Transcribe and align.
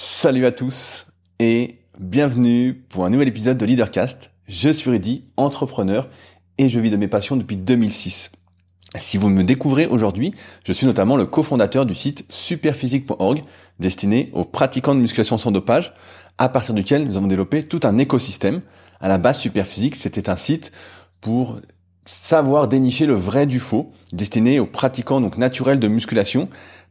Salut 0.00 0.46
à 0.46 0.52
tous 0.52 1.08
et 1.40 1.80
bienvenue 1.98 2.72
pour 2.88 3.04
un 3.04 3.10
nouvel 3.10 3.26
épisode 3.26 3.58
de 3.58 3.66
Leadercast. 3.66 4.30
Je 4.46 4.70
suis 4.70 4.88
Rudy, 4.90 5.24
entrepreneur 5.36 6.08
et 6.56 6.68
je 6.68 6.78
vis 6.78 6.90
de 6.90 6.96
mes 6.96 7.08
passions 7.08 7.36
depuis 7.36 7.56
2006. 7.56 8.30
Si 8.96 9.18
vous 9.18 9.28
me 9.28 9.42
découvrez 9.42 9.86
aujourd'hui, 9.86 10.34
je 10.62 10.72
suis 10.72 10.86
notamment 10.86 11.16
le 11.16 11.26
cofondateur 11.26 11.84
du 11.84 11.96
site 11.96 12.24
superphysique.org 12.28 13.42
destiné 13.80 14.30
aux 14.34 14.44
pratiquants 14.44 14.94
de 14.94 15.00
musculation 15.00 15.36
sans 15.36 15.50
dopage, 15.50 15.92
à 16.38 16.48
partir 16.48 16.74
duquel 16.74 17.04
nous 17.04 17.16
avons 17.16 17.26
développé 17.26 17.64
tout 17.64 17.80
un 17.82 17.98
écosystème. 17.98 18.62
À 19.00 19.08
la 19.08 19.18
base, 19.18 19.40
Superphysique, 19.40 19.96
c'était 19.96 20.30
un 20.30 20.36
site 20.36 20.70
pour 21.20 21.60
savoir 22.04 22.68
dénicher 22.68 23.04
le 23.04 23.14
vrai 23.14 23.46
du 23.46 23.58
faux, 23.58 23.92
destiné 24.12 24.60
aux 24.60 24.66
pratiquants 24.66 25.20
donc 25.20 25.38
naturels 25.38 25.80
de 25.80 25.88
musculation, 25.88 26.48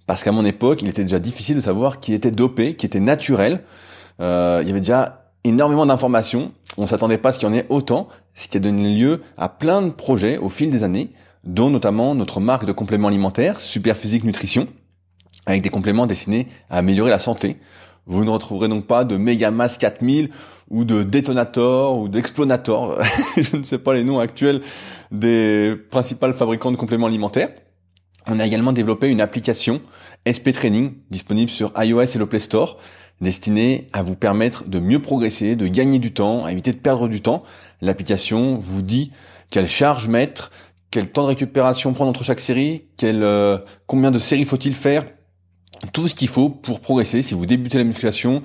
parce 0.07 0.23
qu'à 0.23 0.31
mon 0.31 0.45
époque, 0.45 0.81
il 0.81 0.87
était 0.87 1.03
déjà 1.03 1.19
difficile 1.19 1.57
de 1.57 1.61
savoir 1.61 1.99
qui 1.99 2.13
était 2.13 2.31
dopé, 2.31 2.75
qui 2.75 2.85
était 2.85 3.01
naturel. 3.01 3.61
Euh, 4.21 4.59
il 4.63 4.67
y 4.67 4.71
avait 4.71 4.79
déjà 4.79 5.31
énormément 5.43 5.85
d'informations. 5.85 6.53
On 6.77 6.85
s'attendait 6.85 7.17
pas 7.17 7.29
à 7.29 7.31
ce 7.33 7.39
qu'il 7.39 7.49
y 7.49 7.51
en 7.51 7.55
ait 7.55 7.65
autant, 7.69 8.07
ce 8.33 8.47
qui 8.47 8.57
a 8.57 8.59
donné 8.61 8.95
lieu 8.95 9.21
à 9.37 9.49
plein 9.49 9.81
de 9.81 9.89
projets 9.89 10.37
au 10.37 10.49
fil 10.49 10.71
des 10.71 10.83
années, 10.83 11.11
dont 11.43 11.69
notamment 11.69 12.15
notre 12.15 12.39
marque 12.39 12.65
de 12.65 12.71
compléments 12.71 13.09
alimentaires, 13.09 13.59
Superphysique 13.59 14.23
Nutrition, 14.23 14.67
avec 15.45 15.61
des 15.61 15.69
compléments 15.69 16.07
destinés 16.07 16.47
à 16.69 16.77
améliorer 16.77 17.09
la 17.09 17.19
santé. 17.19 17.57
Vous 18.05 18.23
ne 18.23 18.29
retrouverez 18.29 18.69
donc 18.69 18.87
pas 18.87 19.03
de 19.03 19.17
Megamas 19.17 19.77
4000 19.77 20.29
ou 20.69 20.85
de 20.85 21.03
Detonator 21.03 21.99
ou 21.99 22.07
d'Explonator, 22.07 23.01
je 23.37 23.57
ne 23.57 23.63
sais 23.63 23.77
pas 23.77 23.93
les 23.93 24.05
noms 24.05 24.19
actuels 24.19 24.61
des 25.11 25.75
principaux 25.89 26.31
fabricants 26.31 26.71
de 26.71 26.77
compléments 26.77 27.07
alimentaires. 27.07 27.49
On 28.29 28.39
a 28.39 28.45
également 28.45 28.73
développé 28.73 29.09
une 29.09 29.21
application 29.21 29.81
SP 30.27 30.51
Training 30.51 30.95
disponible 31.11 31.49
sur 31.49 31.71
iOS 31.77 32.01
et 32.01 32.17
le 32.17 32.25
Play 32.25 32.39
Store 32.39 32.77
destinée 33.21 33.89
à 33.93 34.03
vous 34.03 34.15
permettre 34.15 34.67
de 34.67 34.79
mieux 34.79 34.99
progresser, 34.99 35.55
de 35.55 35.67
gagner 35.67 35.97
du 35.97 36.13
temps, 36.13 36.45
à 36.45 36.51
éviter 36.51 36.71
de 36.71 36.77
perdre 36.77 37.07
du 37.07 37.21
temps. 37.21 37.43
L'application 37.81 38.57
vous 38.57 38.81
dit 38.81 39.11
quelle 39.49 39.67
charge 39.67 40.07
mettre, 40.07 40.51
quel 40.91 41.09
temps 41.09 41.23
de 41.23 41.29
récupération 41.29 41.93
prendre 41.93 42.09
entre 42.09 42.23
chaque 42.23 42.39
série, 42.39 42.83
euh, 43.03 43.59
combien 43.87 44.11
de 44.11 44.19
séries 44.19 44.45
faut-il 44.45 44.75
faire, 44.75 45.05
tout 45.93 46.07
ce 46.07 46.15
qu'il 46.15 46.27
faut 46.27 46.49
pour 46.49 46.79
progresser 46.79 47.21
si 47.21 47.33
vous 47.33 47.45
débutez 47.45 47.77
la 47.77 47.83
musculation 47.83 48.43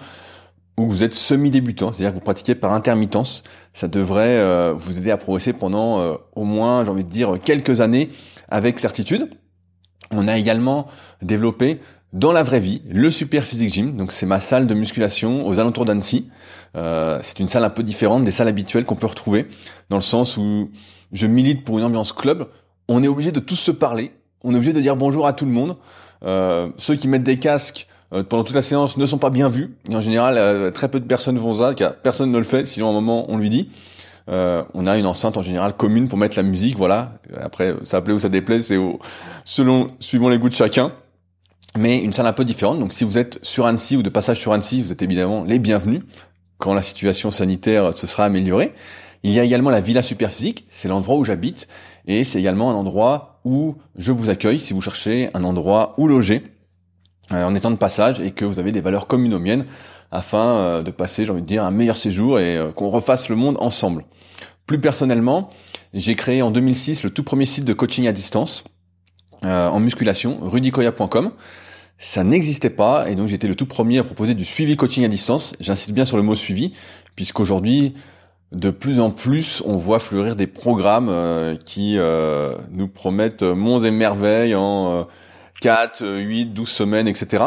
ou 0.78 0.89
vous 0.89 1.05
êtes 1.05 1.14
semi-débutant, 1.14 1.92
c'est-à-dire 1.92 2.12
que 2.12 2.19
vous 2.19 2.24
pratiquez 2.24 2.55
par 2.55 2.72
intermittence, 2.72 3.42
ça 3.74 3.89
devrait 3.89 4.39
euh, 4.39 4.72
vous 4.72 4.96
aider 4.96 5.11
à 5.11 5.19
progresser 5.19 5.52
pendant 5.52 6.00
euh, 6.00 6.14
au 6.34 6.44
moins, 6.44 6.84
j'ai 6.84 6.91
envie 6.91 7.05
de 7.05 7.11
dire, 7.11 7.39
quelques 7.44 7.83
années 7.83 8.08
avec 8.48 8.78
certitude. 8.78 9.28
On 10.12 10.28
a 10.28 10.36
également 10.36 10.86
développé 11.22 11.80
dans 12.12 12.32
la 12.32 12.42
vraie 12.42 12.60
vie 12.60 12.82
le 12.88 13.10
Super 13.10 13.44
Physique 13.44 13.72
Gym. 13.72 13.96
Donc 13.96 14.12
c'est 14.12 14.27
ma 14.27 14.41
salle 14.41 14.66
de 14.66 14.74
musculation 14.74 15.46
aux 15.46 15.58
alentours 15.58 15.84
d'Annecy. 15.84 16.28
Euh, 16.77 17.18
c'est 17.22 17.41
une 17.41 17.48
salle 17.48 17.64
un 17.64 17.70
peu 17.70 17.82
différente 17.82 18.24
des 18.24 18.30
salles 18.30 18.48
habituelles 18.48 18.84
qu'on 18.84 18.96
peut 18.96 19.06
retrouver, 19.06 19.46
dans 19.90 19.96
le 19.96 20.02
sens 20.02 20.36
où 20.36 20.70
je 21.12 21.27
milite 21.27 21.64
pour 21.64 21.78
une 21.78 21.84
ambiance 21.84 22.12
club. 22.12 22.48
On 22.88 23.02
est 23.02 23.08
obligé 23.08 23.33
de 23.33 23.40
tous 23.40 23.56
se 23.56 23.70
parler. 23.70 24.12
On 24.44 24.52
est 24.52 24.56
obligé 24.56 24.72
de 24.72 24.80
dire 24.80 24.96
bonjour 24.96 25.27
à 25.27 25.33
tout 25.33 25.44
le 25.44 25.52
monde. 25.52 25.77
Euh, 26.24 26.70
ceux 26.77 26.94
qui 26.94 27.08
mettent 27.08 27.24
des 27.24 27.38
casques 27.38 27.88
euh, 28.12 28.22
pendant 28.22 28.44
toute 28.44 28.55
la 28.55 28.62
séance 28.62 28.96
ne 28.96 29.06
sont 29.06 29.18
pas 29.18 29.30
bien 29.30 29.48
vus. 29.48 29.74
Et 29.90 29.96
en 29.96 30.00
général, 30.00 30.36
euh, 30.36 30.70
très 30.70 30.88
peu 30.88 31.00
de 31.00 31.06
personnes 31.06 31.38
vont 31.38 31.55
ça, 31.55 31.74
car 31.74 31.94
personne 31.96 32.30
ne 32.30 32.38
le 32.38 32.44
fait. 32.44 32.64
Sinon, 32.64 32.88
à 32.88 32.90
un 32.90 32.94
moment, 32.94 33.30
on 33.30 33.38
lui 33.38 33.50
dit. 33.50 33.70
Euh, 34.28 34.62
on 34.75 34.87
a 34.87 34.97
une 34.97 35.06
enceinte 35.06 35.37
en 35.37 35.42
général 35.42 35.75
commune 35.75 36.09
pour 36.09 36.19
mettre 36.19 36.37
la 36.37 36.42
musique, 36.42 36.77
voilà. 36.77 37.19
Après, 37.41 37.75
ça 37.84 38.01
plaît 38.01 38.15
ou 38.15 38.19
ça 38.19 38.29
déplaît, 38.29 38.61
c'est 38.61 38.79
selon, 39.45 39.92
suivant 40.01 40.29
les 40.29 40.39
goûts 40.39 40.48
de 40.48 40.55
chacun. 40.55 40.92
Mais 41.77 42.03
une 42.03 42.12
salle 42.12 42.27
un 42.27 42.33
peu 42.33 42.45
différente. 42.45 42.79
Donc, 42.79 42.92
si 42.92 43.05
vous 43.05 43.19
êtes 43.19 43.39
sur 43.42 43.67
Annecy 43.67 43.97
ou 43.97 44.03
de 44.03 44.11
passage 44.11 44.39
sur 44.39 44.53
Annecy, 44.53 44.83
vous 44.83 44.92
êtes 44.92 45.03
évidemment 45.03 45.45
les 45.45 45.59
bienvenus 45.59 46.03
quand 46.59 46.75
la 46.75 46.83
situation 46.83 47.31
sanitaire 47.31 47.98
se 47.98 48.06
sera 48.06 48.25
améliorée. 48.25 48.75
Il 49.23 49.33
y 49.33 49.41
a 49.41 49.45
également 49.45 49.70
la 49.70 49.81
Villa 49.81 50.03
Superphysique, 50.03 50.67
c'est 50.69 50.89
l'endroit 50.89 51.17
où 51.17 51.25
j'habite, 51.25 51.69
et 52.07 52.25
c'est 52.25 52.39
également 52.39 52.70
un 52.70 52.75
endroit 52.75 53.41
où 53.45 53.77
je 53.96 54.13
vous 54.13 54.30
accueille 54.30 54.58
si 54.58 54.75
vous 54.75 54.80
cherchez 54.80 55.30
un 55.35 55.45
endroit 55.45 55.95
où 55.96 56.08
loger 56.08 56.45
euh, 57.33 57.45
en 57.45 57.55
étant 57.55 57.70
de 57.70 57.77
passage 57.77 58.20
et 58.20 58.33
que 58.33 58.45
vous 58.45 58.58
avez 58.58 58.73
des 58.73 58.80
valeurs 58.80 59.07
communes 59.07 59.35
aux 59.35 59.39
miennes 59.39 59.67
afin 60.12 60.56
euh, 60.56 60.83
de 60.83 60.90
passer, 60.90 61.24
j'ai 61.24 61.33
envie 61.33 61.42
de 61.42 61.46
dire, 61.46 61.64
un 61.64 61.70
meilleur 61.70 61.96
séjour 61.96 62.39
et 62.39 62.56
euh, 62.56 62.70
qu'on 62.70 62.90
refasse 62.90 63.30
le 63.30 63.36
monde 63.36 63.56
ensemble. 63.58 64.05
Plus 64.67 64.78
personnellement, 64.78 65.50
j'ai 65.95 66.14
créé 66.14 66.42
en 66.42 66.50
2006 66.50 67.02
le 67.02 67.11
tout 67.11 67.24
premier 67.24 67.46
site 67.46 67.64
de 67.64 67.73
coaching 67.73 68.06
à 68.06 68.12
distance 68.12 68.64
en 69.45 69.80
musculation, 69.80 70.39
rudicoya.com. 70.40 71.33
Ça 71.98 72.22
n'existait 72.22 72.70
pas 72.70 73.11
et 73.11 73.17
donc 73.17 73.27
j'étais 73.27 73.48
le 73.48 73.56
tout 73.56 73.67
premier 73.67 73.98
à 73.98 74.05
proposer 74.05 74.34
du 74.34 74.45
suivi 74.45 74.77
coaching 74.77 75.05
à 75.05 75.08
distance. 75.08 75.55
J'insiste 75.58 75.90
bien 75.90 76.06
sur 76.06 76.17
le 76.17 76.22
mot 76.22 76.36
suivi 76.36 76.72
puisqu'aujourd'hui, 77.17 77.95
de 78.52 78.70
plus 78.70 79.01
en 79.01 79.11
plus, 79.11 79.61
on 79.67 79.77
voit 79.77 79.98
fleurir 79.98 80.36
des 80.36 80.46
programmes 80.46 81.58
qui 81.67 81.98
nous 82.70 82.86
promettent 82.86 83.42
monts 83.42 83.80
et 83.80 83.90
merveilles 83.90 84.55
en 84.55 85.08
4, 85.61 86.06
8, 86.06 86.46
12 86.55 86.68
semaines, 86.68 87.08
etc. 87.08 87.42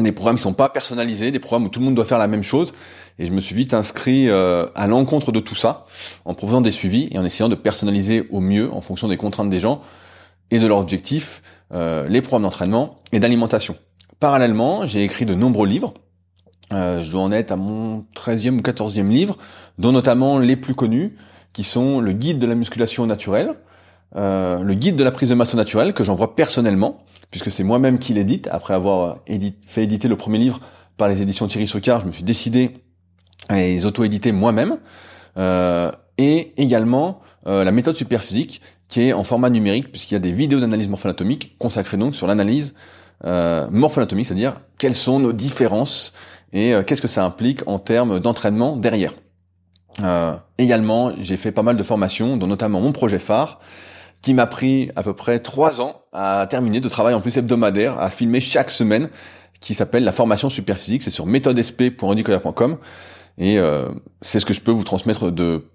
Des 0.00 0.12
programmes 0.12 0.36
qui 0.36 0.42
sont 0.42 0.54
pas 0.54 0.68
personnalisés, 0.68 1.30
des 1.30 1.38
programmes 1.38 1.66
où 1.66 1.68
tout 1.68 1.80
le 1.80 1.84
monde 1.86 1.94
doit 1.94 2.04
faire 2.04 2.18
la 2.18 2.28
même 2.28 2.42
chose. 2.42 2.72
Et 3.18 3.26
je 3.26 3.32
me 3.32 3.40
suis 3.40 3.54
vite 3.54 3.74
inscrit 3.74 4.28
euh, 4.28 4.66
à 4.74 4.86
l'encontre 4.86 5.30
de 5.30 5.40
tout 5.40 5.54
ça, 5.54 5.84
en 6.24 6.34
proposant 6.34 6.60
des 6.60 6.70
suivis 6.70 7.08
et 7.10 7.18
en 7.18 7.24
essayant 7.24 7.48
de 7.48 7.54
personnaliser 7.54 8.26
au 8.30 8.40
mieux, 8.40 8.72
en 8.72 8.80
fonction 8.80 9.08
des 9.08 9.16
contraintes 9.16 9.50
des 9.50 9.60
gens 9.60 9.82
et 10.50 10.58
de 10.58 10.66
leurs 10.66 10.78
objectifs, 10.78 11.42
euh, 11.72 12.08
les 12.08 12.22
programmes 12.22 12.42
d'entraînement 12.42 12.98
et 13.12 13.20
d'alimentation. 13.20 13.76
Parallèlement, 14.20 14.86
j'ai 14.86 15.04
écrit 15.04 15.26
de 15.26 15.34
nombreux 15.34 15.66
livres. 15.66 15.94
Euh, 16.72 17.02
je 17.02 17.10
dois 17.10 17.20
en 17.20 17.30
être 17.30 17.52
à 17.52 17.56
mon 17.56 18.06
13e 18.16 18.58
ou 18.58 18.62
14e 18.62 19.08
livre, 19.08 19.36
dont 19.78 19.92
notamment 19.92 20.38
les 20.38 20.56
plus 20.56 20.74
connus, 20.74 21.14
qui 21.52 21.62
sont 21.62 22.00
le 22.00 22.12
guide 22.12 22.38
de 22.38 22.46
la 22.46 22.54
musculation 22.54 23.06
naturelle, 23.06 23.54
le 24.14 24.72
guide 24.74 24.96
de 24.96 25.04
la 25.04 25.12
prise 25.12 25.28
de 25.28 25.34
masse 25.34 25.54
naturelle, 25.54 25.94
que 25.94 26.04
j'envoie 26.04 26.34
personnellement, 26.34 27.04
puisque 27.30 27.50
c'est 27.50 27.64
moi-même 27.64 27.98
qui 27.98 28.14
l'édite. 28.14 28.48
Après 28.50 28.74
avoir 28.74 29.18
fait 29.66 29.84
éditer 29.84 30.08
le 30.08 30.16
premier 30.16 30.38
livre 30.38 30.60
par 30.96 31.08
les 31.08 31.22
éditions 31.22 31.46
Thierry 31.46 31.66
Socard, 31.66 32.00
je 32.00 32.06
me 32.06 32.12
suis 32.12 32.24
décidé 32.24 32.72
à 33.48 33.56
les 33.56 33.86
auto-éditer 33.86 34.32
moi-même. 34.32 34.78
Euh, 35.36 35.90
et 36.18 36.52
également 36.60 37.20
euh, 37.46 37.64
la 37.64 37.72
méthode 37.72 37.96
superphysique 37.96 38.60
qui 38.88 39.02
est 39.02 39.12
en 39.12 39.24
format 39.24 39.48
numérique 39.48 39.92
puisqu'il 39.92 40.14
y 40.14 40.16
a 40.16 40.20
des 40.20 40.32
vidéos 40.32 40.58
d'analyse 40.58 40.88
morpho-anatomique 40.88 41.56
consacrées 41.58 41.96
donc 41.96 42.16
sur 42.16 42.26
l'analyse 42.26 42.74
euh, 43.24 43.68
morpho-anatomique, 43.70 44.26
c'est-à-dire 44.26 44.60
quelles 44.78 44.94
sont 44.94 45.18
nos 45.20 45.32
différences 45.32 46.14
et 46.52 46.72
euh, 46.72 46.82
qu'est-ce 46.82 47.02
que 47.02 47.08
ça 47.08 47.24
implique 47.24 47.66
en 47.66 47.78
termes 47.78 48.18
d'entraînement 48.18 48.76
derrière. 48.76 49.12
Euh, 50.02 50.34
également, 50.56 51.12
j'ai 51.20 51.36
fait 51.36 51.52
pas 51.52 51.62
mal 51.62 51.76
de 51.76 51.82
formations, 51.82 52.38
dont 52.38 52.46
notamment 52.46 52.80
mon 52.80 52.92
projet 52.92 53.18
phare, 53.18 53.60
qui 54.22 54.34
m'a 54.34 54.46
pris 54.46 54.90
à 54.96 55.02
peu 55.02 55.14
près 55.14 55.40
trois 55.40 55.80
ans 55.80 56.02
à 56.12 56.46
terminer 56.48 56.80
de 56.80 56.88
travail 56.88 57.14
en 57.14 57.20
plus 57.20 57.36
hebdomadaire, 57.36 57.98
à 57.98 58.10
filmer 58.10 58.40
chaque 58.40 58.70
semaine, 58.70 59.08
qui 59.60 59.74
s'appelle 59.74 60.04
la 60.04 60.12
formation 60.12 60.48
superphysique. 60.48 61.02
C'est 61.02 61.10
sur 61.10 61.26
méthodesp.handicoya.com 61.26 62.78
et 63.38 63.58
euh, 63.58 63.88
c'est 64.22 64.40
ce 64.40 64.46
que 64.46 64.54
je 64.54 64.60
peux 64.60 64.70
vous 64.70 64.84
transmettre 64.84 65.30
de, 65.30 65.66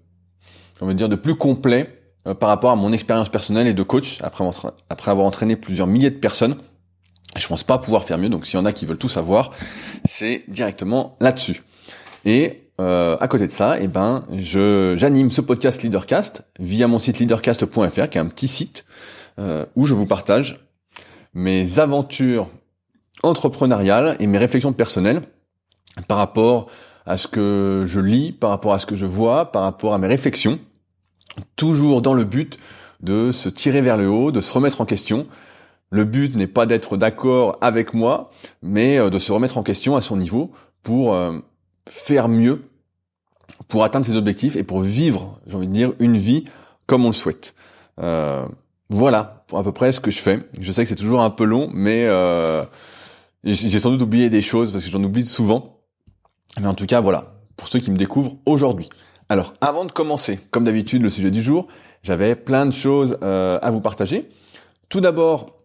on 0.80 0.92
dire, 0.92 1.08
de 1.08 1.16
plus 1.16 1.36
complet 1.36 2.00
euh, 2.26 2.34
par 2.34 2.48
rapport 2.48 2.70
à 2.70 2.76
mon 2.76 2.92
expérience 2.92 3.28
personnelle 3.28 3.66
et 3.66 3.74
de 3.74 3.82
coach 3.82 4.18
après, 4.22 4.44
après 4.90 5.10
avoir 5.10 5.26
entraîné 5.26 5.56
plusieurs 5.56 5.86
milliers 5.86 6.10
de 6.10 6.18
personnes. 6.18 6.56
Je 7.36 7.46
pense 7.48 7.64
pas 7.64 7.78
pouvoir 7.78 8.04
faire 8.04 8.18
mieux, 8.18 8.28
donc 8.28 8.46
s'il 8.46 8.58
y 8.58 8.62
en 8.62 8.64
a 8.64 8.72
qui 8.72 8.86
veulent 8.86 8.98
tout 8.98 9.08
savoir, 9.08 9.50
c'est 10.06 10.44
directement 10.48 11.16
là-dessus. 11.20 11.62
Et 12.24 12.65
euh, 12.78 13.16
à 13.20 13.28
côté 13.28 13.46
de 13.46 13.52
ça, 13.52 13.80
eh 13.80 13.88
ben, 13.88 14.24
je 14.36 14.94
j'anime 14.96 15.30
ce 15.30 15.40
podcast 15.40 15.82
Leadercast 15.82 16.42
via 16.58 16.86
mon 16.86 16.98
site 16.98 17.18
leadercast.fr, 17.18 18.08
qui 18.08 18.18
est 18.18 18.20
un 18.20 18.26
petit 18.26 18.48
site 18.48 18.84
euh, 19.38 19.64
où 19.76 19.86
je 19.86 19.94
vous 19.94 20.06
partage 20.06 20.66
mes 21.32 21.78
aventures 21.78 22.50
entrepreneuriales 23.22 24.16
et 24.20 24.26
mes 24.26 24.36
réflexions 24.36 24.74
personnelles 24.74 25.22
par 26.06 26.18
rapport 26.18 26.66
à 27.06 27.16
ce 27.16 27.28
que 27.28 27.84
je 27.86 28.00
lis, 28.00 28.32
par 28.32 28.50
rapport 28.50 28.74
à 28.74 28.78
ce 28.78 28.84
que 28.84 28.96
je 28.96 29.06
vois, 29.06 29.52
par 29.52 29.62
rapport 29.62 29.94
à 29.94 29.98
mes 29.98 30.08
réflexions, 30.08 30.58
toujours 31.56 32.02
dans 32.02 32.14
le 32.14 32.24
but 32.24 32.58
de 33.00 33.32
se 33.32 33.48
tirer 33.48 33.80
vers 33.80 33.96
le 33.96 34.08
haut, 34.08 34.32
de 34.32 34.40
se 34.40 34.52
remettre 34.52 34.82
en 34.82 34.86
question. 34.86 35.26
Le 35.90 36.04
but 36.04 36.36
n'est 36.36 36.46
pas 36.46 36.66
d'être 36.66 36.98
d'accord 36.98 37.56
avec 37.62 37.94
moi, 37.94 38.30
mais 38.60 38.98
euh, 38.98 39.08
de 39.08 39.18
se 39.18 39.32
remettre 39.32 39.56
en 39.56 39.62
question 39.62 39.96
à 39.96 40.02
son 40.02 40.18
niveau 40.18 40.52
pour 40.82 41.14
faire 41.88 42.28
mieux 42.28 42.62
pour 43.68 43.84
atteindre 43.84 44.06
ses 44.06 44.16
objectifs 44.16 44.56
et 44.56 44.62
pour 44.62 44.80
vivre, 44.80 45.40
j'ai 45.46 45.56
envie 45.56 45.68
de 45.68 45.72
dire, 45.72 45.92
une 45.98 46.16
vie 46.16 46.44
comme 46.86 47.04
on 47.04 47.08
le 47.08 47.14
souhaite. 47.14 47.54
Euh, 47.98 48.46
voilà, 48.88 49.44
à 49.52 49.62
peu 49.62 49.72
près 49.72 49.92
ce 49.92 50.00
que 50.00 50.10
je 50.10 50.18
fais. 50.18 50.40
Je 50.60 50.70
sais 50.70 50.82
que 50.82 50.88
c'est 50.88 50.96
toujours 50.96 51.22
un 51.22 51.30
peu 51.30 51.44
long, 51.44 51.70
mais 51.72 52.04
euh, 52.06 52.64
j'ai 53.44 53.78
sans 53.78 53.90
doute 53.90 54.02
oublié 54.02 54.30
des 54.30 54.42
choses 54.42 54.70
parce 54.70 54.84
que 54.84 54.90
j'en 54.90 55.02
oublie 55.02 55.24
souvent. 55.26 55.80
Mais 56.60 56.66
en 56.66 56.74
tout 56.74 56.86
cas, 56.86 57.00
voilà, 57.00 57.34
pour 57.56 57.68
ceux 57.68 57.80
qui 57.80 57.90
me 57.90 57.96
découvrent 57.96 58.36
aujourd'hui. 58.46 58.88
Alors, 59.28 59.54
avant 59.60 59.84
de 59.84 59.90
commencer, 59.90 60.38
comme 60.50 60.64
d'habitude, 60.64 61.02
le 61.02 61.10
sujet 61.10 61.32
du 61.32 61.42
jour, 61.42 61.66
j'avais 62.02 62.36
plein 62.36 62.66
de 62.66 62.70
choses 62.70 63.18
euh, 63.22 63.58
à 63.60 63.70
vous 63.70 63.80
partager. 63.80 64.28
Tout 64.88 65.00
d'abord, 65.00 65.56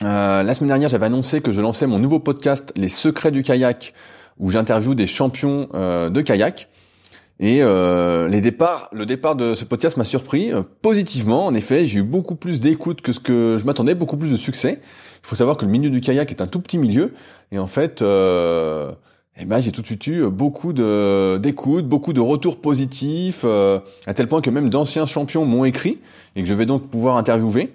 la 0.00 0.52
semaine 0.54 0.68
dernière, 0.68 0.88
j'avais 0.88 1.06
annoncé 1.06 1.40
que 1.40 1.52
je 1.52 1.60
lançais 1.60 1.86
mon 1.86 2.00
nouveau 2.00 2.18
podcast 2.18 2.72
Les 2.76 2.88
secrets 2.88 3.30
du 3.30 3.42
kayak, 3.44 3.94
où 4.38 4.50
j'interviewe 4.50 4.94
des 4.94 5.06
champions 5.06 5.68
euh, 5.74 6.10
de 6.10 6.20
kayak. 6.20 6.68
Et 7.40 7.62
euh, 7.62 8.26
les 8.28 8.40
départs, 8.40 8.88
le 8.92 9.06
départ 9.06 9.36
de 9.36 9.54
ce 9.54 9.64
podcast 9.64 9.96
m'a 9.96 10.04
surpris 10.04 10.50
positivement. 10.82 11.46
En 11.46 11.54
effet, 11.54 11.86
j'ai 11.86 12.00
eu 12.00 12.02
beaucoup 12.02 12.34
plus 12.34 12.60
d'écoute 12.60 13.00
que 13.00 13.12
ce 13.12 13.20
que 13.20 13.56
je 13.58 13.64
m'attendais, 13.64 13.94
beaucoup 13.94 14.16
plus 14.16 14.32
de 14.32 14.36
succès. 14.36 14.80
Il 14.82 15.26
faut 15.26 15.36
savoir 15.36 15.56
que 15.56 15.64
le 15.64 15.70
milieu 15.70 15.90
du 15.90 16.00
kayak 16.00 16.30
est 16.30 16.40
un 16.40 16.48
tout 16.48 16.60
petit 16.60 16.78
milieu, 16.78 17.12
et 17.52 17.60
en 17.60 17.68
fait, 17.68 18.02
eh 18.02 19.44
ben, 19.44 19.60
j'ai 19.60 19.70
tout 19.70 19.82
de 19.82 19.86
suite 19.86 20.06
eu 20.08 20.26
beaucoup 20.26 20.72
de 20.72 21.38
d'écoute, 21.40 21.86
beaucoup 21.86 22.12
de 22.12 22.20
retours 22.20 22.60
positifs, 22.60 23.44
à 23.44 24.14
tel 24.14 24.26
point 24.26 24.40
que 24.40 24.50
même 24.50 24.68
d'anciens 24.68 25.06
champions 25.06 25.44
m'ont 25.44 25.64
écrit 25.64 25.98
et 26.34 26.42
que 26.42 26.48
je 26.48 26.54
vais 26.54 26.66
donc 26.66 26.88
pouvoir 26.88 27.16
interviewer. 27.16 27.72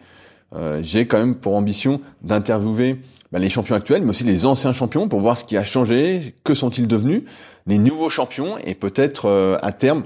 Euh, 0.56 0.80
j'ai 0.84 1.08
quand 1.08 1.18
même 1.18 1.36
pour 1.36 1.56
ambition 1.56 2.02
d'interviewer 2.22 2.98
bah, 3.34 3.40
les 3.40 3.50
champions 3.50 3.76
actuels, 3.76 4.04
mais 4.04 4.12
aussi 4.12 4.24
les 4.24 4.46
anciens 4.46 4.74
champions 4.74 5.08
pour 5.08 5.20
voir 5.20 5.36
ce 5.36 5.44
qui 5.44 5.58
a 5.58 5.64
changé, 5.64 6.36
que 6.44 6.54
sont-ils 6.54 6.88
devenus, 6.88 7.24
les 7.66 7.80
nouveaux 7.80 8.08
champions 8.08 8.60
et 8.64 8.76
peut-être 8.76 9.26
euh, 9.26 9.58
à 9.64 9.72
terme 9.72 10.04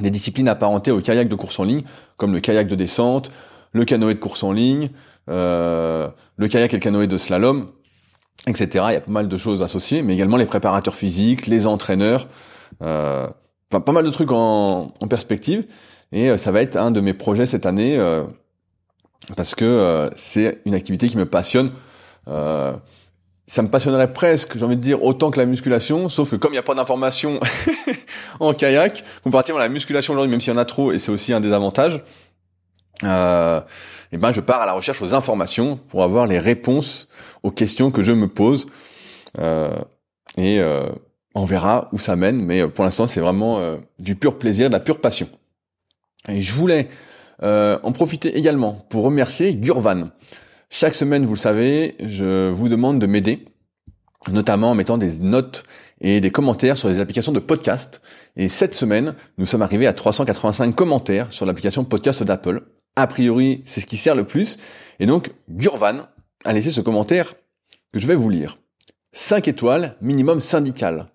des 0.00 0.10
disciplines 0.10 0.48
apparentées 0.48 0.90
au 0.90 1.02
kayak 1.02 1.28
de 1.28 1.34
course 1.34 1.60
en 1.60 1.64
ligne, 1.64 1.82
comme 2.16 2.32
le 2.32 2.40
kayak 2.40 2.66
de 2.66 2.74
descente, 2.74 3.30
le 3.72 3.84
canoë 3.84 4.14
de 4.14 4.18
course 4.18 4.42
en 4.42 4.52
ligne, 4.52 4.88
euh, 5.28 6.08
le 6.36 6.48
kayak 6.48 6.72
et 6.72 6.76
le 6.78 6.80
canoë 6.80 7.06
de 7.06 7.18
slalom, 7.18 7.72
etc. 8.46 8.68
Il 8.88 8.92
y 8.94 8.96
a 8.96 9.00
pas 9.02 9.10
mal 9.10 9.28
de 9.28 9.36
choses 9.36 9.60
associées, 9.60 10.02
mais 10.02 10.14
également 10.14 10.38
les 10.38 10.46
préparateurs 10.46 10.94
physiques, 10.94 11.46
les 11.46 11.66
entraîneurs, 11.66 12.26
enfin 12.80 13.80
pas 13.84 13.92
mal 13.92 14.04
de 14.04 14.10
trucs 14.10 14.32
en, 14.32 14.94
en 14.98 15.08
perspective. 15.08 15.66
Et 16.10 16.38
ça 16.38 16.52
va 16.52 16.62
être 16.62 16.76
un 16.76 16.90
de 16.90 17.02
mes 17.02 17.12
projets 17.12 17.44
cette 17.44 17.66
année 17.66 17.98
parce 19.34 19.54
que 19.54 19.64
euh, 19.64 20.08
c'est 20.14 20.60
une 20.66 20.74
activité 20.74 21.08
qui 21.08 21.16
me 21.16 21.26
passionne. 21.26 21.72
Euh, 22.28 22.76
ça 23.46 23.62
me 23.62 23.68
passionnerait 23.68 24.12
presque, 24.12 24.58
j'ai 24.58 24.64
envie 24.64 24.76
de 24.76 24.80
dire, 24.80 25.02
autant 25.04 25.30
que 25.30 25.38
la 25.38 25.46
musculation, 25.46 26.08
sauf 26.08 26.30
que 26.30 26.36
comme 26.36 26.50
il 26.52 26.56
n'y 26.56 26.58
a 26.58 26.64
pas 26.64 26.74
d'informations 26.74 27.38
en 28.40 28.54
kayak, 28.54 29.04
comparativement 29.22 29.60
à 29.60 29.62
la 29.62 29.68
musculation 29.68 30.14
aujourd'hui, 30.14 30.30
même 30.32 30.40
s'il 30.40 30.52
y 30.52 30.56
en 30.56 30.58
a 30.58 30.64
trop, 30.64 30.90
et 30.92 30.98
c'est 30.98 31.12
aussi 31.12 31.32
un 31.32 31.40
désavantage, 31.40 32.02
euh, 33.04 33.60
et 33.60 34.14
eh 34.14 34.16
ben 34.18 34.32
je 34.32 34.40
pars 34.40 34.62
à 34.62 34.66
la 34.66 34.72
recherche 34.72 35.02
aux 35.02 35.14
informations 35.14 35.76
pour 35.76 36.02
avoir 36.02 36.26
les 36.26 36.38
réponses 36.38 37.08
aux 37.42 37.50
questions 37.50 37.90
que 37.90 38.02
je 38.02 38.12
me 38.12 38.28
pose. 38.28 38.66
Euh, 39.38 39.76
et 40.38 40.60
euh, 40.60 40.86
on 41.34 41.44
verra 41.44 41.88
où 41.92 41.98
ça 41.98 42.16
mène, 42.16 42.40
mais 42.40 42.66
pour 42.68 42.84
l'instant 42.84 43.06
c'est 43.06 43.20
vraiment 43.20 43.58
euh, 43.58 43.76
du 43.98 44.14
pur 44.14 44.38
plaisir, 44.38 44.68
de 44.70 44.74
la 44.74 44.80
pure 44.80 45.00
passion. 45.00 45.28
Et 46.28 46.40
je 46.40 46.52
voulais 46.52 46.88
euh, 47.42 47.78
en 47.82 47.92
profiter 47.92 48.38
également 48.38 48.86
pour 48.88 49.02
remercier 49.04 49.54
Gurvan. 49.54 50.08
Chaque 50.78 50.94
semaine, 50.94 51.24
vous 51.24 51.32
le 51.32 51.38
savez, 51.38 51.94
je 52.04 52.50
vous 52.50 52.68
demande 52.68 52.98
de 52.98 53.06
m'aider, 53.06 53.46
notamment 54.28 54.72
en 54.72 54.74
mettant 54.74 54.98
des 54.98 55.20
notes 55.20 55.62
et 56.02 56.20
des 56.20 56.30
commentaires 56.30 56.76
sur 56.76 56.90
les 56.90 56.98
applications 56.98 57.32
de 57.32 57.40
podcast. 57.40 58.02
Et 58.36 58.50
cette 58.50 58.74
semaine, 58.74 59.14
nous 59.38 59.46
sommes 59.46 59.62
arrivés 59.62 59.86
à 59.86 59.94
385 59.94 60.76
commentaires 60.76 61.32
sur 61.32 61.46
l'application 61.46 61.86
podcast 61.86 62.22
d'Apple. 62.24 62.60
A 62.94 63.06
priori, 63.06 63.62
c'est 63.64 63.80
ce 63.80 63.86
qui 63.86 63.96
sert 63.96 64.14
le 64.14 64.26
plus. 64.26 64.58
Et 65.00 65.06
donc, 65.06 65.30
Gurvan 65.48 66.08
a 66.44 66.52
laissé 66.52 66.70
ce 66.70 66.82
commentaire 66.82 67.36
que 67.90 67.98
je 67.98 68.06
vais 68.06 68.14
vous 68.14 68.28
lire. 68.28 68.58
5 69.12 69.48
étoiles, 69.48 69.96
minimum 70.02 70.40
syndical. 70.40 71.06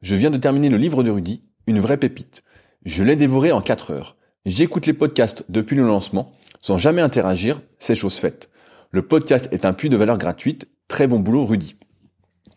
Je 0.00 0.16
viens 0.16 0.30
de 0.30 0.38
terminer 0.38 0.70
le 0.70 0.78
livre 0.78 1.02
de 1.02 1.10
Rudy, 1.10 1.44
une 1.66 1.80
vraie 1.80 1.98
pépite. 1.98 2.42
Je 2.86 3.04
l'ai 3.04 3.16
dévoré 3.16 3.52
en 3.52 3.60
4 3.60 3.90
heures. 3.90 4.16
J'écoute 4.46 4.86
les 4.86 4.94
podcasts 4.94 5.44
depuis 5.50 5.76
le 5.76 5.86
lancement, 5.86 6.32
sans 6.62 6.78
jamais 6.78 7.02
interagir, 7.02 7.60
c'est 7.78 7.94
chose 7.94 8.18
faite. 8.18 8.50
Le 8.90 9.02
podcast 9.02 9.48
est 9.52 9.64
un 9.64 9.72
puits 9.72 9.88
de 9.88 9.96
valeur 9.96 10.18
gratuite, 10.18 10.68
très 10.88 11.06
bon 11.06 11.20
boulot 11.20 11.44
Rudy. 11.44 11.76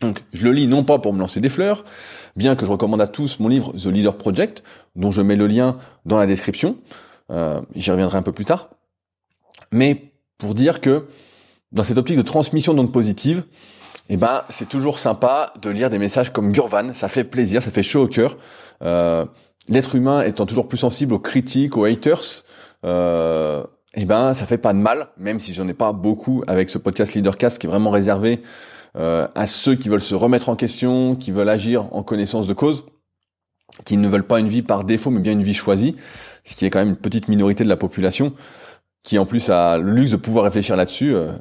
Donc, 0.00 0.24
je 0.32 0.44
le 0.44 0.52
lis 0.52 0.66
non 0.66 0.84
pas 0.84 0.98
pour 0.98 1.12
me 1.12 1.20
lancer 1.20 1.40
des 1.40 1.48
fleurs, 1.48 1.84
bien 2.36 2.56
que 2.56 2.66
je 2.66 2.70
recommande 2.70 3.00
à 3.00 3.06
tous 3.06 3.38
mon 3.38 3.48
livre 3.48 3.72
The 3.72 3.86
Leader 3.86 4.16
Project, 4.16 4.64
dont 4.96 5.10
je 5.10 5.22
mets 5.22 5.36
le 5.36 5.46
lien 5.46 5.78
dans 6.04 6.18
la 6.18 6.26
description, 6.26 6.76
euh, 7.30 7.60
j'y 7.76 7.90
reviendrai 7.90 8.18
un 8.18 8.22
peu 8.22 8.32
plus 8.32 8.44
tard, 8.44 8.70
mais 9.70 10.12
pour 10.36 10.54
dire 10.54 10.80
que 10.80 11.06
dans 11.72 11.84
cette 11.84 11.98
optique 11.98 12.16
de 12.16 12.22
transmission 12.22 12.74
d'ondes 12.74 12.92
positives, 12.92 13.44
eh 14.08 14.16
ben, 14.16 14.42
c'est 14.50 14.68
toujours 14.68 14.98
sympa 14.98 15.52
de 15.62 15.70
lire 15.70 15.88
des 15.88 15.98
messages 15.98 16.32
comme 16.32 16.52
Gurvan, 16.52 16.92
ça 16.92 17.08
fait 17.08 17.24
plaisir, 17.24 17.62
ça 17.62 17.70
fait 17.70 17.82
chaud 17.82 18.02
au 18.02 18.08
cœur. 18.08 18.36
Euh, 18.82 19.24
l'être 19.68 19.94
humain 19.94 20.22
étant 20.22 20.46
toujours 20.46 20.68
plus 20.68 20.78
sensible 20.78 21.14
aux 21.14 21.18
critiques, 21.18 21.76
aux 21.76 21.84
haters, 21.84 22.44
euh, 22.84 23.64
eh 23.96 24.04
ben 24.04 24.34
ça 24.34 24.46
fait 24.46 24.58
pas 24.58 24.72
de 24.72 24.78
mal, 24.78 25.08
même 25.16 25.38
si 25.38 25.54
j'en 25.54 25.68
ai 25.68 25.74
pas 25.74 25.92
beaucoup 25.92 26.42
avec 26.46 26.70
ce 26.70 26.78
podcast 26.78 27.14
Leadercast 27.14 27.58
qui 27.58 27.66
est 27.66 27.70
vraiment 27.70 27.90
réservé 27.90 28.42
euh, 28.96 29.28
à 29.34 29.46
ceux 29.46 29.74
qui 29.74 29.88
veulent 29.88 30.00
se 30.00 30.14
remettre 30.14 30.48
en 30.48 30.56
question, 30.56 31.16
qui 31.16 31.30
veulent 31.30 31.48
agir 31.48 31.92
en 31.94 32.02
connaissance 32.02 32.46
de 32.46 32.54
cause, 32.54 32.84
qui 33.84 33.96
ne 33.96 34.08
veulent 34.08 34.26
pas 34.26 34.40
une 34.40 34.48
vie 34.48 34.62
par 34.62 34.84
défaut, 34.84 35.10
mais 35.10 35.20
bien 35.20 35.32
une 35.32 35.42
vie 35.42 35.54
choisie, 35.54 35.96
ce 36.44 36.54
qui 36.54 36.64
est 36.64 36.70
quand 36.70 36.78
même 36.78 36.90
une 36.90 36.96
petite 36.96 37.28
minorité 37.28 37.64
de 37.64 37.68
la 37.68 37.76
population, 37.76 38.32
qui 39.02 39.18
en 39.18 39.26
plus 39.26 39.50
a 39.50 39.78
le 39.78 39.92
luxe 39.92 40.10
de 40.10 40.16
pouvoir 40.16 40.44
réfléchir 40.44 40.76
là-dessus. 40.76 41.14
Euh, 41.14 41.32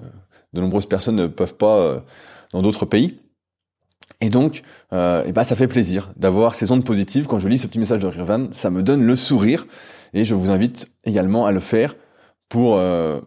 de 0.53 0.61
nombreuses 0.61 0.85
personnes 0.85 1.15
ne 1.15 1.27
peuvent 1.27 1.55
pas 1.55 1.79
euh, 1.79 1.99
dans 2.51 2.61
d'autres 2.61 2.85
pays. 2.85 3.19
Et 4.21 4.29
donc, 4.29 4.61
euh, 4.93 5.23
et 5.25 5.31
ben, 5.31 5.43
ça 5.43 5.55
fait 5.55 5.67
plaisir 5.67 6.11
d'avoir 6.15 6.55
ces 6.55 6.71
ondes 6.71 6.85
positives. 6.85 7.27
Quand 7.27 7.39
je 7.39 7.47
lis 7.47 7.57
ce 7.57 7.67
petit 7.67 7.79
message 7.79 7.99
de 7.99 8.07
Rirvan, 8.07 8.47
ça 8.51 8.69
me 8.69 8.81
donne 8.83 9.03
le 9.03 9.15
sourire. 9.15 9.65
Et 10.13 10.23
je 10.23 10.35
vous 10.35 10.49
invite 10.49 10.91
également 11.03 11.45
à 11.45 11.51
le 11.51 11.59
faire 11.59 11.95
pour 12.49 12.77
euh, 12.77 13.19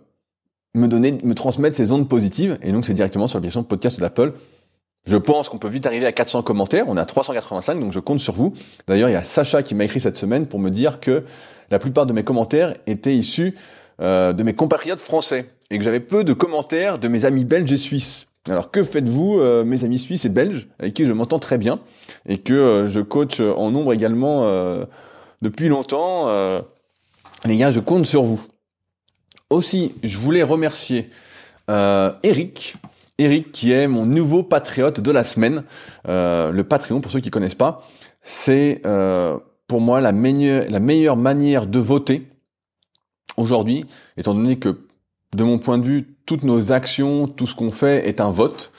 me 0.74 0.86
donner, 0.86 1.12
me 1.22 1.34
transmettre 1.34 1.76
ces 1.76 1.92
ondes 1.92 2.08
positives. 2.08 2.58
Et 2.62 2.72
donc, 2.72 2.84
c'est 2.84 2.94
directement 2.94 3.28
sur 3.28 3.38
l'application 3.38 3.64
podcast 3.64 4.00
d'Apple. 4.00 4.32
Je 5.04 5.16
pense 5.16 5.48
qu'on 5.48 5.58
peut 5.58 5.68
vite 5.68 5.86
arriver 5.86 6.06
à 6.06 6.12
400 6.12 6.42
commentaires. 6.42 6.84
On 6.88 6.96
est 6.96 7.00
à 7.00 7.04
385, 7.04 7.78
donc 7.78 7.92
je 7.92 8.00
compte 8.00 8.20
sur 8.20 8.34
vous. 8.34 8.52
D'ailleurs, 8.88 9.08
il 9.08 9.12
y 9.12 9.16
a 9.16 9.24
Sacha 9.24 9.62
qui 9.62 9.74
m'a 9.74 9.84
écrit 9.84 10.00
cette 10.00 10.16
semaine 10.16 10.46
pour 10.46 10.58
me 10.58 10.70
dire 10.70 11.00
que 11.00 11.24
la 11.70 11.78
plupart 11.78 12.06
de 12.06 12.12
mes 12.12 12.24
commentaires 12.24 12.74
étaient 12.86 13.14
issus 13.14 13.54
euh, 14.00 14.32
de 14.32 14.42
mes 14.42 14.54
compatriotes 14.54 15.00
français 15.00 15.46
et 15.70 15.78
que 15.78 15.84
j'avais 15.84 16.00
peu 16.00 16.24
de 16.24 16.32
commentaires 16.32 16.98
de 16.98 17.08
mes 17.08 17.24
amis 17.24 17.44
belges 17.44 17.72
et 17.72 17.76
suisses. 17.76 18.26
Alors 18.48 18.70
que 18.70 18.82
faites-vous, 18.82 19.38
euh, 19.40 19.64
mes 19.64 19.84
amis 19.84 19.98
suisses 19.98 20.24
et 20.24 20.28
belges, 20.28 20.68
avec 20.78 20.94
qui 20.94 21.04
je 21.04 21.12
m'entends 21.12 21.38
très 21.38 21.58
bien, 21.58 21.80
et 22.28 22.38
que 22.38 22.54
euh, 22.54 22.86
je 22.86 23.00
coach 23.00 23.40
en 23.40 23.70
nombre 23.70 23.92
également 23.92 24.44
euh, 24.44 24.84
depuis 25.42 25.68
longtemps 25.68 26.28
Les 27.44 27.56
gars, 27.56 27.70
je 27.70 27.80
compte 27.80 28.06
sur 28.06 28.22
vous. 28.22 28.40
Aussi, 29.50 29.94
je 30.02 30.18
voulais 30.18 30.42
remercier 30.42 31.10
Eric, 31.68 32.76
Eric 33.18 33.52
qui 33.52 33.72
est 33.72 33.88
mon 33.88 34.06
nouveau 34.06 34.42
patriote 34.42 35.00
de 35.00 35.10
la 35.10 35.24
semaine. 35.24 35.64
le 36.06 36.62
Patreon, 36.62 37.00
pour 37.00 37.10
ceux 37.12 37.20
qui 37.20 37.30
connaissent 37.30 37.54
pas, 37.54 37.86
c'est 38.22 38.82
pour 39.68 39.80
moi 39.80 40.00
la, 40.00 40.12
la 40.12 40.80
meilleure 40.80 41.16
manière 41.16 41.66
de 41.66 41.78
voter 41.78 42.26
aujourd'hui, 43.36 43.84
étant 44.16 44.34
donné 44.34 44.58
que 44.58 44.80
de 45.34 45.44
mon 45.44 45.58
point 45.58 45.78
de 45.78 45.84
vue, 45.84 46.16
toutes 46.24 46.42
nos 46.42 46.72
actions, 46.72 47.28
tout 47.28 47.46
ce 47.46 47.54
qu'on 47.54 47.70
fait 47.70 48.08
est 48.08 48.20
un 48.20 48.30
vote, 48.30 48.72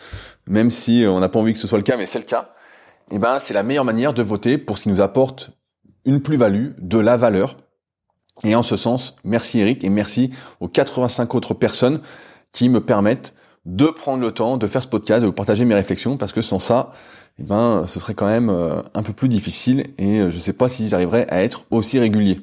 même 0.48 0.72
si 0.72 1.06
on 1.08 1.20
n'a 1.20 1.30
pas 1.30 1.40
envie 1.40 1.54
que 1.54 1.60
ce 1.60 1.68
soit 1.68 1.78
le 1.78 1.84
cas, 1.84 1.98
mais 1.98 2.06
c'est 2.06 2.20
le 2.20 2.26
cas. 2.26 2.54
Et 3.10 3.16
eh 3.16 3.20
ben, 3.20 3.40
c'est 3.40 3.54
la 3.54 3.64
meilleure 3.64 3.86
manière 3.86 4.14
de 4.14 4.22
voter 4.22 4.58
pour 4.58 4.78
ce 4.78 4.84
qui 4.84 4.90
nous 4.90 5.00
apporte 5.00 5.52
une 6.04 6.22
plus-value, 6.22 6.72
de 6.78 6.98
la 6.98 7.16
valeur. 7.16 7.56
Et 8.44 8.56
en 8.56 8.64
ce 8.64 8.78
sens, 8.78 9.16
merci 9.24 9.60
Eric 9.60 9.84
et 9.84 9.90
merci 9.90 10.30
aux 10.60 10.68
85 10.68 11.34
autres 11.36 11.54
personnes 11.54 12.02
qui 12.52 12.70
me 12.70 12.82
permettent 12.82 13.34
de 13.66 13.88
prendre 13.88 14.22
le 14.22 14.32
temps 14.32 14.58
de 14.58 14.66
faire 14.66 14.82
ce 14.82 14.88
podcast, 14.88 15.22
de 15.22 15.28
vous 15.28 15.34
partager 15.34 15.66
mes 15.66 15.76
réflexions, 15.76 16.18
parce 16.18 16.32
que 16.32 16.42
sans 16.42 16.60
ça, 16.60 16.92
eh 17.40 17.44
ben, 17.44 17.86
ce 17.86 18.00
serait 18.00 18.14
quand 18.14 18.28
même 18.28 18.50
euh, 18.50 18.82
un 18.94 19.04
peu 19.04 19.12
plus 19.12 19.28
difficile 19.28 19.88
et 19.98 20.20
euh, 20.20 20.30
je 20.30 20.38
ne 20.38 20.42
sais 20.42 20.54
pas 20.54 20.70
si 20.70 20.88
j'arriverai 20.88 21.26
à 21.30 21.44
être 21.44 21.66
aussi 21.70 22.00
régulier. 22.00 22.40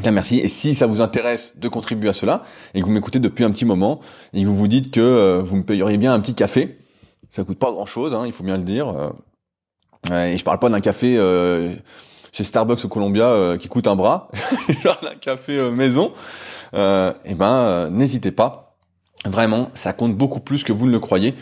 Bien, 0.00 0.12
merci. 0.12 0.38
Et 0.38 0.46
si 0.46 0.76
ça 0.76 0.86
vous 0.86 1.00
intéresse 1.00 1.54
de 1.56 1.68
contribuer 1.68 2.08
à 2.08 2.12
cela, 2.12 2.44
et 2.72 2.80
que 2.80 2.86
vous 2.86 2.92
m'écoutez 2.92 3.18
depuis 3.18 3.42
un 3.42 3.50
petit 3.50 3.64
moment, 3.64 3.98
et 4.32 4.42
que 4.42 4.46
vous 4.46 4.56
vous 4.56 4.68
dites 4.68 4.92
que 4.92 5.00
euh, 5.00 5.42
vous 5.42 5.56
me 5.56 5.64
payeriez 5.64 5.96
bien 5.96 6.14
un 6.14 6.20
petit 6.20 6.34
café, 6.34 6.78
ça 7.30 7.42
coûte 7.42 7.58
pas 7.58 7.72
grand 7.72 7.86
chose, 7.86 8.14
hein, 8.14 8.22
il 8.24 8.32
faut 8.32 8.44
bien 8.44 8.56
le 8.56 8.62
dire. 8.62 9.12
Et 10.12 10.36
je 10.36 10.44
parle 10.44 10.58
pas 10.58 10.68
d'un 10.68 10.80
café 10.80 11.16
euh, 11.18 11.74
chez 12.32 12.44
Starbucks 12.44 12.84
au 12.84 12.88
Columbia 12.88 13.56
qui 13.58 13.68
coûte 13.68 13.86
un 13.86 13.96
bras, 13.96 14.28
genre 14.82 14.98
d'un 15.02 15.14
café 15.14 15.70
maison. 15.70 16.12
et 16.72 17.34
ben, 17.34 17.90
n'hésitez 17.90 18.32
pas. 18.32 18.76
Vraiment, 19.24 19.70
ça 19.74 19.92
compte 19.92 20.16
beaucoup 20.16 20.40
plus 20.40 20.62
que 20.62 20.72
vous 20.72 20.86
ne 20.86 20.92
le 20.92 21.00
croyez 21.00 21.34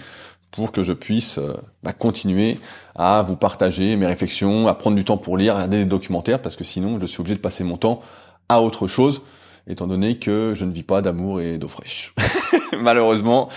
pour 0.50 0.73
que 0.73 0.83
je 0.83 0.95
puisse 0.95 1.38
bah, 1.83 1.93
continuer 1.93 2.59
à 2.95 3.23
vous 3.23 3.37
partager 3.37 3.97
mes 3.97 4.07
réflexions, 4.07 4.66
à 4.69 4.75
prendre 4.75 4.97
du 4.97 5.05
temps 5.05 5.19
pour 5.19 5.37
lire, 5.37 5.55
regarder 5.55 5.78
des 5.78 5.85
documentaires, 5.85 6.40
parce 6.40 6.57
que 6.57 6.64
sinon 6.64 6.99
je 6.99 7.07
suis 7.07 7.21
obligé 7.21 7.37
de 7.37 7.40
passer 7.40 7.62
mon 7.62 7.76
temps 7.76 8.00
à 8.49 8.62
autre 8.62 8.87
chose, 8.87 9.23
étant 9.66 9.87
donné 9.87 10.19
que 10.19 10.52
je 10.55 10.64
ne 10.64 10.73
vis 10.73 10.83
pas 10.83 11.02
d'amour 11.02 11.40
et 11.40 11.59
d'eau 11.59 11.69
fraîche. 11.69 12.14
Malheureusement, 12.81 13.49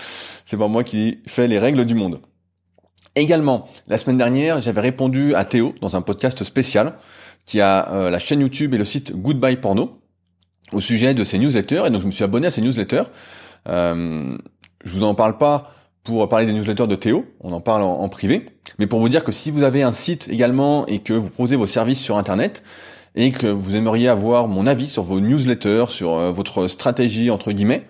c'est 0.44 0.56
pas 0.56 0.68
moi 0.68 0.84
qui 0.84 1.18
fais 1.26 1.46
les 1.46 1.58
règles 1.58 1.84
du 1.86 1.94
monde. 1.94 2.20
Également, 3.16 3.68
la 3.88 3.98
semaine 3.98 4.16
dernière, 4.16 4.60
j'avais 4.60 4.80
répondu 4.80 5.34
à 5.34 5.44
Théo 5.44 5.74
dans 5.80 5.96
un 5.96 6.02
podcast 6.02 6.44
spécial 6.44 6.94
qui 7.44 7.60
a 7.60 7.90
euh, 7.92 8.10
la 8.10 8.18
chaîne 8.18 8.40
YouTube 8.40 8.74
et 8.74 8.78
le 8.78 8.84
site 8.84 9.14
Goodbye 9.16 9.56
Porno 9.56 10.00
au 10.72 10.80
sujet 10.80 11.14
de 11.14 11.24
ses 11.24 11.38
newsletters 11.38 11.82
et 11.86 11.90
donc 11.90 12.02
je 12.02 12.06
me 12.06 12.12
suis 12.12 12.24
abonné 12.24 12.46
à 12.46 12.50
ses 12.50 12.60
newsletters. 12.60 13.04
Euh, 13.68 14.36
je 14.84 14.92
vous 14.92 15.02
en 15.02 15.14
parle 15.14 15.38
pas 15.38 15.72
pour 16.04 16.28
parler 16.28 16.46
des 16.46 16.52
newsletters 16.52 16.86
de 16.86 16.94
Théo, 16.94 17.26
on 17.40 17.52
en 17.52 17.60
parle 17.60 17.82
en, 17.82 18.08
privé, 18.08 18.46
mais 18.78 18.86
pour 18.86 19.00
vous 19.00 19.10
dire 19.10 19.22
que 19.22 19.32
si 19.32 19.50
vous 19.50 19.62
avez 19.62 19.82
un 19.82 19.92
site 19.92 20.28
également 20.30 20.86
et 20.86 21.00
que 21.00 21.12
vous 21.12 21.28
proposez 21.28 21.56
vos 21.56 21.66
services 21.66 22.00
sur 22.00 22.16
Internet 22.16 22.62
et 23.14 23.32
que 23.32 23.46
vous 23.46 23.76
aimeriez 23.76 24.08
avoir 24.08 24.48
mon 24.48 24.66
avis 24.66 24.88
sur 24.88 25.02
vos 25.02 25.20
newsletters, 25.20 25.86
sur 25.88 26.14
euh, 26.14 26.30
votre 26.30 26.68
stratégie 26.68 27.30
entre 27.30 27.52
guillemets 27.52 27.86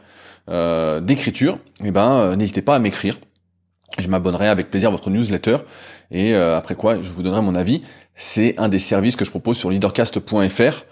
euh, 0.49 1.01
d'écriture, 1.01 1.59
eh 1.85 1.93
ben 1.93 2.35
n'hésitez 2.37 2.63
pas 2.63 2.75
à 2.75 2.79
m'écrire. 2.81 3.17
Je 3.99 4.09
m'abonnerai 4.09 4.49
avec 4.49 4.71
plaisir 4.71 4.89
à 4.89 4.93
votre 4.93 5.11
newsletter 5.11 5.59
et 6.11 6.35
après 6.35 6.77
quoi 6.77 7.03
je 7.03 7.11
vous 7.11 7.23
donnerai 7.23 7.43
mon 7.43 7.55
avis. 7.55 7.83
C'est 8.15 8.55
un 8.59 8.69
des 8.69 8.79
services 8.79 9.17
que 9.17 9.25
je 9.25 9.31
propose 9.31 9.57
sur 9.57 9.69
leadercast.fr. 9.69 10.85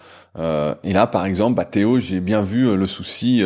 et 0.84 0.92
là 0.92 1.06
par 1.06 1.24
exemple, 1.24 1.54
bah, 1.54 1.64
Théo, 1.64 2.00
j'ai 2.00 2.20
bien 2.20 2.42
vu 2.42 2.76
le 2.76 2.86
souci 2.86 3.42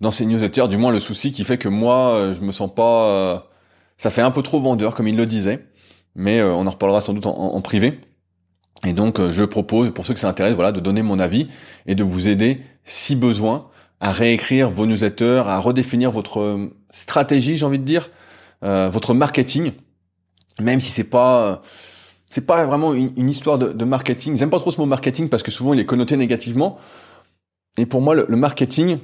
dans 0.00 0.10
ces 0.10 0.26
newsletters, 0.26 0.68
du 0.68 0.76
moins 0.76 0.92
le 0.92 1.00
souci 1.00 1.32
qui 1.32 1.44
fait 1.44 1.58
que 1.58 1.68
moi, 1.68 2.14
euh, 2.14 2.32
je 2.32 2.40
me 2.42 2.52
sens 2.52 2.72
pas... 2.72 3.08
Euh, 3.08 3.38
ça 3.96 4.10
fait 4.10 4.22
un 4.22 4.30
peu 4.30 4.42
trop 4.42 4.60
vendeur, 4.60 4.94
comme 4.94 5.08
il 5.08 5.16
le 5.16 5.26
disait, 5.26 5.66
mais 6.14 6.38
euh, 6.38 6.52
on 6.52 6.66
en 6.66 6.70
reparlera 6.70 7.00
sans 7.00 7.14
doute 7.14 7.26
en, 7.26 7.60
privé. 7.60 8.00
Et 8.86 8.92
donc, 8.92 9.20
je 9.30 9.42
propose, 9.42 9.90
pour 9.92 10.06
ceux 10.06 10.14
que 10.14 10.20
ça 10.20 10.28
intéresse, 10.28 10.54
voilà, 10.54 10.70
de 10.70 10.78
donner 10.78 11.02
mon 11.02 11.18
avis 11.18 11.48
et 11.86 11.96
de 11.96 12.04
vous 12.04 12.28
aider, 12.28 12.60
si 12.84 13.16
besoin, 13.16 13.66
à 13.98 14.12
réécrire 14.12 14.70
vos 14.70 14.86
newsletters, 14.86 15.42
à 15.46 15.58
redéfinir 15.58 16.12
votre 16.12 16.70
stratégie, 16.92 17.56
j'ai 17.56 17.66
envie 17.66 17.80
de 17.80 17.84
dire, 17.84 18.08
votre 18.62 19.14
marketing, 19.14 19.72
même 20.60 20.80
si 20.80 20.90
c'est 20.90 21.04
pas 21.04 21.62
c'est 22.30 22.46
pas 22.46 22.66
vraiment 22.66 22.92
une, 22.92 23.30
histoire 23.30 23.58
de, 23.58 23.84
marketing. 23.84 24.36
J'aime 24.36 24.50
pas 24.50 24.58
trop 24.58 24.70
ce 24.70 24.78
mot 24.78 24.86
marketing 24.86 25.28
parce 25.28 25.42
que 25.42 25.50
souvent 25.50 25.72
il 25.72 25.80
est 25.80 25.86
connoté 25.86 26.16
négativement. 26.16 26.78
Et 27.78 27.86
pour 27.86 28.02
moi, 28.02 28.14
le 28.14 28.36
marketing, 28.36 28.98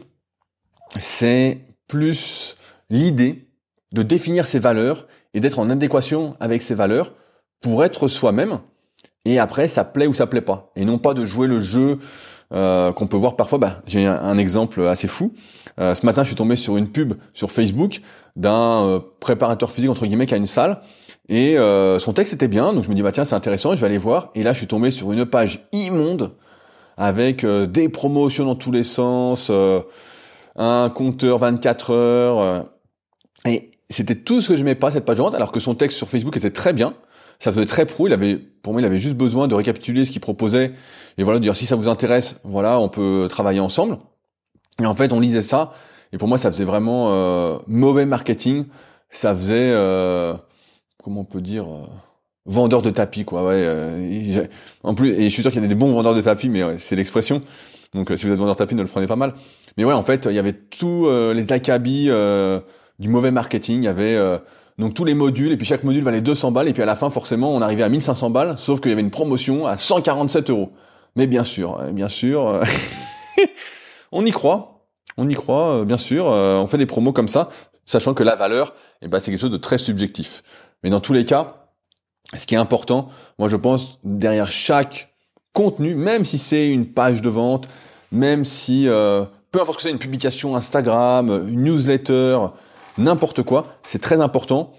c'est 0.99 1.61
plus 1.89 2.57
l'idée 2.91 3.49
de 3.93 4.03
définir 4.03 4.47
ses 4.47 4.59
valeurs 4.59 5.07
et 5.33 5.41
d'être 5.41 5.59
en 5.59 5.71
adéquation 5.71 6.37
avec 6.41 6.61
ses 6.61 6.75
valeurs 6.75 7.13
pour 7.61 7.85
être 7.85 8.09
soi-même. 8.09 8.61
Et 9.25 9.39
après, 9.39 9.69
ça 9.69 9.85
plaît 9.85 10.07
ou 10.07 10.13
ça 10.13 10.27
plaît 10.27 10.43
pas. 10.43 10.71
Et 10.77 10.85
non 10.85 10.99
pas 10.99 11.15
de 11.15 11.25
jouer 11.25 11.47
le 11.47 11.61
jeu 11.61 11.99
euh, 12.53 12.93
qu'on 12.93 13.07
peut 13.07 13.17
voir 13.17 13.37
parfois. 13.37 13.59
Bah, 13.59 13.83
J'ai 13.87 14.07
un, 14.07 14.39
exemple 14.39 14.87
assez 14.87 15.09
fou. 15.09 15.33
Euh, 15.81 15.95
ce 15.95 16.05
matin, 16.05 16.23
je 16.23 16.29
suis 16.29 16.37
tombé 16.37 16.57
sur 16.57 16.77
une 16.77 16.89
pub 16.89 17.15
sur 17.33 17.51
Facebook 17.51 18.01
d'un 18.37 18.85
euh, 18.87 19.01
préparateur 19.21 19.71
physique 19.71 19.91
entre 19.91 20.07
guillemets 20.07 20.27
qui 20.27 20.35
a 20.35 20.39
une 20.39 20.47
salle. 20.47 20.81
Et 21.29 21.57
son 22.01 22.13
texte 22.13 22.35
était 22.35 22.49
bien, 22.49 22.75
donc 22.75 22.85
je 22.85 22.91
me 22.91 22.95
dis 22.95 23.01
bah 23.01 23.11
tiens 23.11 23.25
c'est 23.25 23.35
intéressant, 23.35 23.75
je 23.75 23.81
vais 23.81 23.87
aller 23.87 23.97
voir. 23.97 24.29
Et 24.35 24.43
là, 24.43 24.53
je 24.53 24.59
suis 24.59 24.67
tombé 24.67 24.91
sur 24.91 25.11
une 25.11 25.25
page 25.25 25.67
immonde 25.73 26.33
avec 26.99 27.47
des 27.47 27.89
promotions 27.89 28.45
dans 28.45 28.57
tous 28.57 28.71
les 28.71 28.85
sens 28.85 29.51
un 30.57 30.91
compteur 30.91 31.39
24 31.39 31.93
heures. 31.93 32.41
Euh, 32.41 32.63
et 33.47 33.71
c'était 33.91 34.15
tout 34.15 34.41
ce 34.41 34.49
que 34.49 34.55
je 34.57 34.61
n'aimais 34.61 34.75
pas, 34.75 34.91
cette 34.91 35.05
page 35.05 35.17
de 35.17 35.23
vente, 35.23 35.35
alors 35.35 35.53
que 35.53 35.61
son 35.61 35.75
texte 35.75 35.99
sur 35.99 36.09
Facebook 36.09 36.37
était 36.37 36.51
très 36.51 36.73
bien. 36.73 36.95
Ça 37.39 37.53
faisait 37.53 37.67
très 37.67 37.87
pro. 37.87 38.07
Il 38.07 38.13
avait, 38.13 38.37
pour 38.37 38.73
moi, 38.73 38.83
il 38.83 38.85
avait 38.85 38.99
juste 38.99 39.17
besoin 39.17 39.49
de 39.49 39.55
récapituler 39.55 40.05
ce 40.05 40.11
qu'il 40.11 40.21
proposait 40.21 40.73
et 41.19 41.23
voilà, 41.23 41.39
de 41.39 41.45
dire 41.45 41.57
si 41.57 41.67
ça 41.67 41.77
vous 41.77 41.89
intéresse, 41.89 42.37
voilà, 42.45 42.79
on 42.81 42.89
peut 42.89 43.27
travailler 43.29 43.61
ensemble. 43.61 43.99
Et 44.83 44.87
en 44.87 44.95
fait, 44.95 45.13
on 45.13 45.21
lisait 45.21 45.43
ça 45.43 45.73
et 46.13 46.19
pour 46.19 46.29
moi, 46.29 46.39
ça 46.39 46.51
faisait 46.51 46.65
vraiment 46.65 47.11
euh, 47.11 47.59
mauvais 47.67 48.07
marketing. 48.07 48.67
Ça 49.11 49.35
faisait, 49.35 49.71
euh, 49.73 50.35
comment 51.03 51.21
on 51.21 51.25
peut 51.25 51.41
dire, 51.41 51.67
vendeur 52.47 52.83
de 52.83 52.91
tapis, 52.91 53.25
quoi. 53.25 53.45
Ouais. 53.47 54.49
en 54.83 54.95
plus, 54.95 55.11
et 55.11 55.25
je 55.25 55.29
suis 55.29 55.43
sûr 55.43 55.53
qu'il 55.53 55.63
y 55.63 55.65
a 55.65 55.69
des 55.69 55.75
bons 55.75 55.93
vendeurs 55.93 56.15
de 56.15 56.23
tapis, 56.23 56.49
mais 56.49 56.79
c'est 56.79 56.97
l'expression. 56.97 57.43
Donc 57.95 58.11
euh, 58.11 58.17
si 58.17 58.27
vous 58.27 58.33
êtes 58.33 58.39
vendeur 58.39 58.57
tapis, 58.57 58.75
ne 58.75 58.83
le 58.83 58.89
prenez 58.89 59.07
pas 59.07 59.17
mal. 59.17 59.35
Mais 59.77 59.85
ouais, 59.85 59.95
en 59.95 60.03
fait, 60.03 60.27
il 60.27 60.35
y 60.35 60.39
avait 60.39 60.53
tous 60.53 61.07
euh, 61.07 61.33
les 61.33 61.53
acabis 61.53 62.07
euh, 62.09 62.61
du 62.99 63.09
mauvais 63.09 63.31
marketing. 63.31 63.83
Il 63.83 63.85
y 63.85 63.89
avait 63.89 64.19
donc 64.79 64.95
tous 64.95 65.05
les 65.05 65.15
modules, 65.15 65.53
et 65.53 65.57
puis 65.57 65.67
chaque 65.67 65.85
module 65.85 66.03
valait 66.03 66.21
200 66.21 66.53
balles, 66.53 66.69
et 66.69 66.73
puis 66.73 66.83
à 66.83 66.87
la 66.87 66.97
fin, 66.97 67.11
forcément, 67.11 67.55
on 67.55 67.63
arrivait 67.63 67.83
à 67.83 67.89
1500 67.89 68.31
balles, 68.31 68.59
sauf 68.59 68.81
qu'il 68.81 68.91
y 68.91 68.93
avait 68.93 69.03
une 69.03 69.11
promotion 69.11 69.67
à 69.67 69.79
147 69.79 70.51
euros. 70.51 70.73
Mais 71.17 71.27
bien 71.27 71.45
sûr, 71.45 71.79
bien 71.93 72.09
sûr, 72.09 72.61
on 74.13 74.27
y 74.27 74.33
croit, 74.33 74.87
on 75.17 75.29
y 75.29 75.35
croit, 75.35 75.85
bien 75.85 75.97
sûr, 75.97 76.27
on 76.27 76.67
fait 76.67 76.79
des 76.79 76.87
promos 76.87 77.13
comme 77.13 77.29
ça, 77.29 77.51
sachant 77.87 78.15
que 78.15 78.25
la 78.25 78.35
valeur, 78.35 78.75
eh 79.03 79.09
ben, 79.09 79.21
c'est 79.21 79.31
quelque 79.31 79.41
chose 79.41 79.51
de 79.51 79.57
très 79.57 79.79
subjectif. 79.79 80.43
Mais 80.83 80.91
dans 80.91 81.01
tous 81.01 81.13
les 81.13 81.25
cas, 81.25 81.69
ce 82.37 82.47
qui 82.47 82.55
est 82.55 82.59
important, 82.59 83.09
moi 83.39 83.49
je 83.49 83.57
pense, 83.57 83.99
derrière 84.03 84.51
chaque 84.51 85.15
contenu, 85.53 85.95
même 85.95 86.25
si 86.25 86.39
c'est 86.39 86.69
une 86.69 86.87
page 86.87 87.23
de 87.23 87.29
vente, 87.29 87.69
même 88.13 88.45
si, 88.45 88.89
euh, 88.89 89.25
peu 89.51 89.61
importe 89.61 89.79
ce 89.81 89.85
que 89.85 89.89
c'est, 89.89 89.93
une 89.93 89.99
publication 89.99 90.57
Instagram, 90.57 91.49
une 91.49 91.63
newsletter, 91.63 92.39
n'importe 92.99 93.43
quoi, 93.43 93.67
c'est 93.83 94.01
très 94.01 94.21
important 94.21 94.73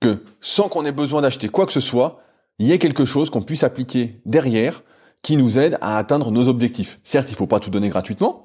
que 0.00 0.24
sans 0.40 0.68
qu'on 0.68 0.84
ait 0.84 0.92
besoin 0.92 1.22
d'acheter 1.22 1.48
quoi 1.48 1.66
que 1.66 1.72
ce 1.72 1.80
soit, 1.80 2.20
il 2.58 2.66
y 2.66 2.72
ait 2.72 2.78
quelque 2.78 3.04
chose 3.04 3.30
qu'on 3.30 3.42
puisse 3.42 3.64
appliquer 3.64 4.20
derrière 4.26 4.82
qui 5.22 5.36
nous 5.36 5.58
aide 5.58 5.78
à 5.80 5.98
atteindre 5.98 6.30
nos 6.30 6.48
objectifs. 6.48 6.98
Certes, 7.02 7.28
il 7.28 7.32
ne 7.32 7.36
faut 7.36 7.46
pas 7.46 7.60
tout 7.60 7.70
donner 7.70 7.88
gratuitement. 7.88 8.44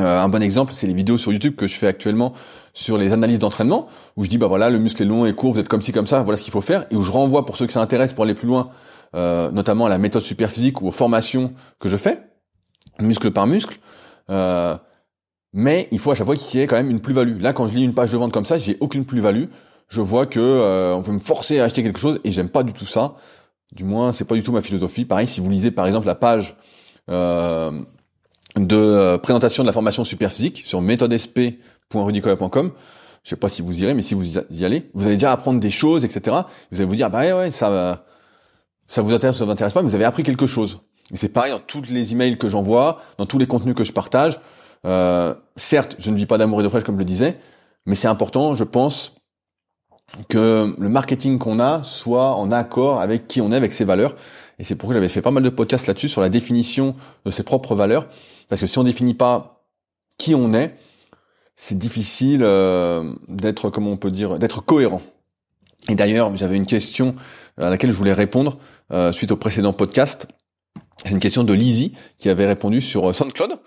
Euh, 0.00 0.20
un 0.20 0.28
bon 0.28 0.42
exemple, 0.42 0.72
c'est 0.72 0.86
les 0.86 0.94
vidéos 0.94 1.18
sur 1.18 1.32
YouTube 1.32 1.54
que 1.54 1.66
je 1.66 1.74
fais 1.76 1.86
actuellement 1.86 2.32
sur 2.72 2.98
les 2.98 3.12
analyses 3.12 3.38
d'entraînement, 3.38 3.86
où 4.16 4.24
je 4.24 4.30
dis 4.30 4.38
bah 4.38 4.48
voilà, 4.48 4.70
le 4.70 4.78
muscle 4.78 5.02
est 5.02 5.06
long 5.06 5.24
et 5.24 5.34
court, 5.34 5.52
vous 5.52 5.60
êtes 5.60 5.68
comme 5.68 5.82
ci 5.82 5.92
comme 5.92 6.06
ça, 6.06 6.22
voilà 6.22 6.36
ce 6.36 6.42
qu'il 6.42 6.52
faut 6.52 6.60
faire, 6.60 6.86
et 6.90 6.96
où 6.96 7.02
je 7.02 7.12
renvoie 7.12 7.44
pour 7.44 7.56
ceux 7.56 7.66
que 7.66 7.72
ça 7.72 7.80
intéresse 7.80 8.12
pour 8.12 8.24
aller 8.24 8.34
plus 8.34 8.48
loin 8.48 8.70
euh, 9.14 9.52
notamment 9.52 9.86
à 9.86 9.88
la 9.88 9.98
méthode 9.98 10.22
superphysique 10.22 10.82
ou 10.82 10.88
aux 10.88 10.90
formations 10.90 11.54
que 11.78 11.88
je 11.88 11.96
fais, 11.96 12.20
muscle 12.98 13.30
par 13.30 13.46
muscle. 13.46 13.78
Euh, 14.30 14.76
mais 15.56 15.88
il 15.92 16.00
faut 16.00 16.10
à 16.10 16.14
chaque 16.14 16.26
fois 16.26 16.34
qu'il 16.34 16.58
y 16.58 16.62
ait 16.62 16.66
quand 16.66 16.76
même 16.76 16.90
une 16.90 17.00
plus-value. 17.00 17.40
Là, 17.40 17.52
quand 17.52 17.68
je 17.68 17.76
lis 17.76 17.84
une 17.84 17.94
page 17.94 18.10
de 18.10 18.16
vente 18.16 18.32
comme 18.32 18.44
ça, 18.44 18.58
j'ai 18.58 18.76
aucune 18.80 19.04
plus-value. 19.04 19.44
Je 19.88 20.00
vois 20.00 20.26
que 20.26 20.40
euh, 20.40 20.96
on 20.96 21.00
veut 21.00 21.12
me 21.12 21.20
forcer 21.20 21.60
à 21.60 21.64
acheter 21.64 21.84
quelque 21.84 22.00
chose 22.00 22.18
et 22.24 22.32
j'aime 22.32 22.48
pas 22.48 22.64
du 22.64 22.72
tout 22.72 22.86
ça. 22.86 23.14
Du 23.72 23.84
moins, 23.84 24.12
c'est 24.12 24.24
pas 24.24 24.34
du 24.34 24.42
tout 24.42 24.50
ma 24.50 24.60
philosophie. 24.60 25.04
Pareil, 25.04 25.28
si 25.28 25.40
vous 25.40 25.48
lisez 25.48 25.70
par 25.70 25.86
exemple 25.86 26.06
la 26.06 26.16
page 26.16 26.56
euh, 27.08 27.70
de 28.56 29.16
présentation 29.18 29.62
de 29.62 29.68
la 29.68 29.72
formation 29.72 30.02
superphysique 30.02 30.64
sur 30.66 30.80
méthodesp.rudicoya.com, 30.80 32.72
je 33.22 33.30
sais 33.30 33.36
pas 33.36 33.48
si 33.48 33.62
vous 33.62 33.80
irez, 33.80 33.94
mais 33.94 34.02
si 34.02 34.14
vous 34.14 34.38
y 34.38 34.64
allez, 34.64 34.90
vous 34.92 35.06
allez 35.06 35.14
déjà 35.14 35.30
apprendre 35.30 35.60
des 35.60 35.70
choses, 35.70 36.04
etc. 36.04 36.36
Vous 36.72 36.80
allez 36.80 36.88
vous 36.88 36.96
dire, 36.96 37.10
bah 37.10 37.20
ouais, 37.20 37.32
ouais 37.32 37.50
ça 37.52 37.70
va 37.70 38.04
ça 38.88 39.02
vous 39.02 39.12
intéresse 39.12 39.36
ça 39.36 39.44
vous 39.44 39.50
intéresse 39.52 39.72
pas, 39.72 39.82
vous 39.82 39.94
avez 39.94 40.04
appris 40.04 40.24
quelque 40.24 40.48
chose. 40.48 40.80
Et 41.12 41.16
c'est 41.16 41.28
pareil 41.28 41.52
dans 41.52 41.60
tous 41.60 41.90
les 41.90 42.12
emails 42.12 42.38
que 42.38 42.48
j'envoie, 42.48 43.00
dans 43.18 43.26
tous 43.26 43.38
les 43.38 43.46
contenus 43.46 43.74
que 43.74 43.84
je 43.84 43.92
partage. 43.92 44.40
Euh, 44.84 45.34
certes, 45.56 45.96
je 45.98 46.10
ne 46.10 46.16
vis 46.16 46.26
pas 46.26 46.38
d'amour 46.38 46.60
et 46.60 46.64
de 46.64 46.68
fraîche 46.68 46.84
comme 46.84 46.96
je 46.96 47.00
le 47.00 47.04
disais, 47.04 47.38
mais 47.86 47.94
c'est 47.94 48.08
important, 48.08 48.54
je 48.54 48.64
pense, 48.64 49.14
que 50.28 50.74
le 50.78 50.88
marketing 50.88 51.38
qu'on 51.38 51.58
a 51.58 51.82
soit 51.82 52.34
en 52.34 52.52
accord 52.52 53.00
avec 53.00 53.26
qui 53.26 53.40
on 53.40 53.52
est, 53.52 53.56
avec 53.56 53.72
ses 53.72 53.84
valeurs. 53.84 54.14
Et 54.58 54.64
c'est 54.64 54.76
pourquoi 54.76 54.94
j'avais 54.94 55.08
fait 55.08 55.22
pas 55.22 55.30
mal 55.30 55.42
de 55.42 55.48
podcasts 55.48 55.86
là-dessus 55.86 56.08
sur 56.08 56.20
la 56.20 56.28
définition 56.28 56.94
de 57.24 57.30
ses 57.30 57.42
propres 57.42 57.74
valeurs. 57.74 58.06
Parce 58.48 58.60
que 58.60 58.66
si 58.66 58.78
on 58.78 58.84
définit 58.84 59.14
pas 59.14 59.64
qui 60.18 60.34
on 60.34 60.52
est, 60.54 60.76
c'est 61.56 61.76
difficile 61.76 62.42
euh, 62.42 63.14
d'être, 63.28 63.70
comment 63.70 63.90
on 63.90 63.96
peut 63.96 64.10
dire, 64.10 64.38
d'être 64.38 64.60
cohérent. 64.60 65.02
Et 65.88 65.94
d'ailleurs, 65.94 66.34
j'avais 66.36 66.56
une 66.56 66.66
question 66.66 67.14
à 67.58 67.70
laquelle 67.70 67.90
je 67.90 67.96
voulais 67.96 68.12
répondre 68.12 68.58
euh, 68.92 69.12
suite 69.12 69.32
au 69.32 69.36
précédent 69.36 69.72
podcast. 69.72 70.28
C'est 71.02 71.10
une 71.10 71.18
question 71.18 71.44
de 71.44 71.52
Lizzie 71.52 71.92
qui 72.18 72.28
avait 72.28 72.46
répondu 72.46 72.80
sur 72.80 73.08
euh, 73.08 73.12
SoundCloud, 73.12 73.58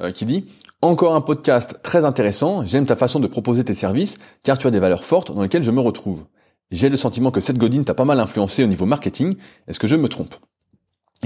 euh, 0.00 0.12
qui 0.12 0.24
dit 0.24 0.46
Encore 0.82 1.14
un 1.14 1.20
podcast 1.20 1.78
très 1.82 2.04
intéressant, 2.04 2.64
j'aime 2.64 2.86
ta 2.86 2.96
façon 2.96 3.20
de 3.20 3.26
proposer 3.26 3.64
tes 3.64 3.74
services, 3.74 4.18
car 4.42 4.58
tu 4.58 4.66
as 4.66 4.70
des 4.70 4.78
valeurs 4.78 5.04
fortes 5.04 5.34
dans 5.34 5.42
lesquelles 5.42 5.62
je 5.62 5.70
me 5.70 5.80
retrouve. 5.80 6.24
J'ai 6.70 6.88
le 6.88 6.96
sentiment 6.96 7.30
que 7.30 7.40
Seth 7.40 7.58
Godin 7.58 7.82
t'a 7.82 7.94
pas 7.94 8.04
mal 8.04 8.20
influencé 8.20 8.64
au 8.64 8.66
niveau 8.66 8.86
marketing, 8.86 9.34
est-ce 9.68 9.78
que 9.78 9.86
je 9.86 9.96
me 9.96 10.08
trompe? 10.08 10.34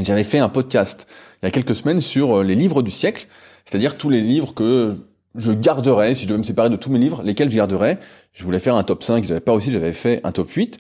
J'avais 0.01 0.25
fait 0.25 0.39
un 0.39 0.49
podcast 0.49 1.07
il 1.43 1.47
y 1.47 1.49
a 1.49 1.51
quelques 1.51 1.75
semaines 1.75 2.01
sur 2.01 2.43
les 2.43 2.55
livres 2.55 2.83
du 2.83 2.91
siècle, 2.91 3.27
c'est-à-dire 3.65 3.99
tous 3.99 4.11
les 4.11 4.21
livres 4.21 4.55
que 4.55 4.97
je 5.35 5.53
garderais, 5.53 6.15
si 6.15 6.25
je 6.25 6.29
devais 6.29 6.39
me 6.39 6.45
séparer 6.45 6.71
de 6.71 6.77
tous 6.77 6.91
mes 6.91 6.99
livres, 6.99 7.23
lesquels 7.23 7.51
je 7.51 7.57
garderais. 7.57 7.99
Je 8.33 8.45
voulais 8.45 8.59
faire 8.59 8.75
un 8.77 8.83
top 8.83 9.03
5, 9.03 9.25
j'avais 9.25 9.41
pas 9.41 9.53
aussi, 9.53 9.71
j'avais 9.71 9.93
fait 9.93 10.21
un 10.25 10.33
top 10.33 10.51
8. 10.51 10.79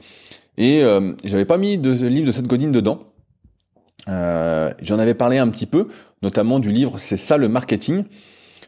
Et 0.59 0.83
euh, 0.83 1.13
j'avais 1.25 1.45
pas 1.45 1.57
mis 1.57 1.79
de 1.79 1.91
livre 1.91 2.27
de 2.27 2.33
Seth 2.33 2.47
Godin 2.47 2.71
dedans. 2.71 3.10
Euh, 4.09 4.73
J'en 4.83 4.99
avais 4.99 5.14
parlé 5.14 5.38
un 5.38 5.49
petit 5.49 5.66
peu, 5.66 5.88
notamment 6.23 6.59
du 6.59 6.71
livre 6.71 6.99
C'est 6.99 7.16
ça 7.16 7.37
le 7.37 7.49
marketing, 7.49 8.04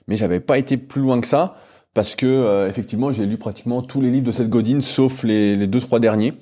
mais 0.08 0.16
j'avais 0.16 0.40
pas 0.40 0.58
été 0.58 0.76
plus 0.76 1.00
loin 1.00 1.20
que 1.20 1.26
ça 1.26 1.56
parce 1.94 2.14
que 2.14 2.26
euh, 2.26 2.68
effectivement 2.68 3.12
j'ai 3.12 3.26
lu 3.26 3.36
pratiquement 3.36 3.82
tous 3.82 4.00
les 4.00 4.10
livres 4.10 4.26
de 4.26 4.32
Seth 4.32 4.48
Godin 4.48 4.80
sauf 4.80 5.24
les, 5.24 5.66
deux 5.66 5.80
trois 5.80 6.00
derniers. 6.00 6.34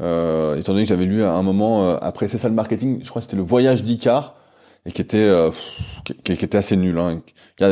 Euh, 0.00 0.56
étant 0.56 0.72
donné 0.72 0.84
que 0.84 0.88
j'avais 0.88 1.04
lu 1.04 1.22
à 1.22 1.32
un 1.32 1.42
moment 1.42 1.84
euh, 1.84 1.96
après 2.00 2.26
C'est 2.26 2.38
ça 2.38 2.48
le 2.48 2.54
marketing, 2.54 3.00
je 3.02 3.08
crois 3.08 3.20
que 3.20 3.24
c'était 3.24 3.36
le 3.36 3.42
Voyage 3.42 3.84
d'Icar 3.84 4.36
et 4.84 4.90
qui 4.90 5.02
était 5.02 5.18
euh, 5.18 5.50
qui, 6.04 6.14
qui, 6.14 6.32
était 6.32 6.56
assez 6.56 6.76
nul, 6.76 6.98
hein, 6.98 7.20
qui, 7.56 7.64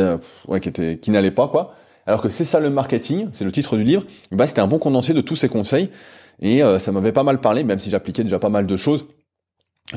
ouais, 0.47 0.61
qui 0.61 0.69
était 0.69 0.97
qui 0.99 1.11
n'allait 1.11 1.31
pas 1.31 1.47
quoi. 1.47 1.73
Alors 2.05 2.21
que 2.21 2.29
c'est 2.29 2.45
ça 2.45 2.59
le 2.59 2.69
marketing, 2.69 3.29
c'est 3.33 3.43
le 3.43 3.51
titre 3.51 3.75
du 3.75 3.83
livre. 3.83 4.03
Bah 4.31 4.47
c'était 4.47 4.61
un 4.61 4.67
bon 4.67 4.79
condensé 4.79 5.13
de 5.13 5.21
tous 5.21 5.35
ces 5.35 5.49
conseils 5.49 5.89
et 6.41 6.61
ça 6.79 6.91
m'avait 6.91 7.11
pas 7.11 7.23
mal 7.23 7.39
parlé, 7.39 7.63
même 7.63 7.79
si 7.79 7.91
j'appliquais 7.91 8.23
déjà 8.23 8.39
pas 8.39 8.49
mal 8.49 8.65
de 8.65 8.75
choses. 8.75 9.05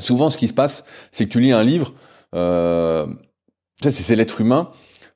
Souvent, 0.00 0.30
ce 0.30 0.36
qui 0.36 0.48
se 0.48 0.52
passe, 0.52 0.84
c'est 1.12 1.26
que 1.26 1.30
tu 1.30 1.40
lis 1.40 1.52
un 1.52 1.62
livre, 1.62 1.92
euh, 2.34 3.06
c'est 3.80 4.16
l'être 4.16 4.40
humain, 4.40 4.70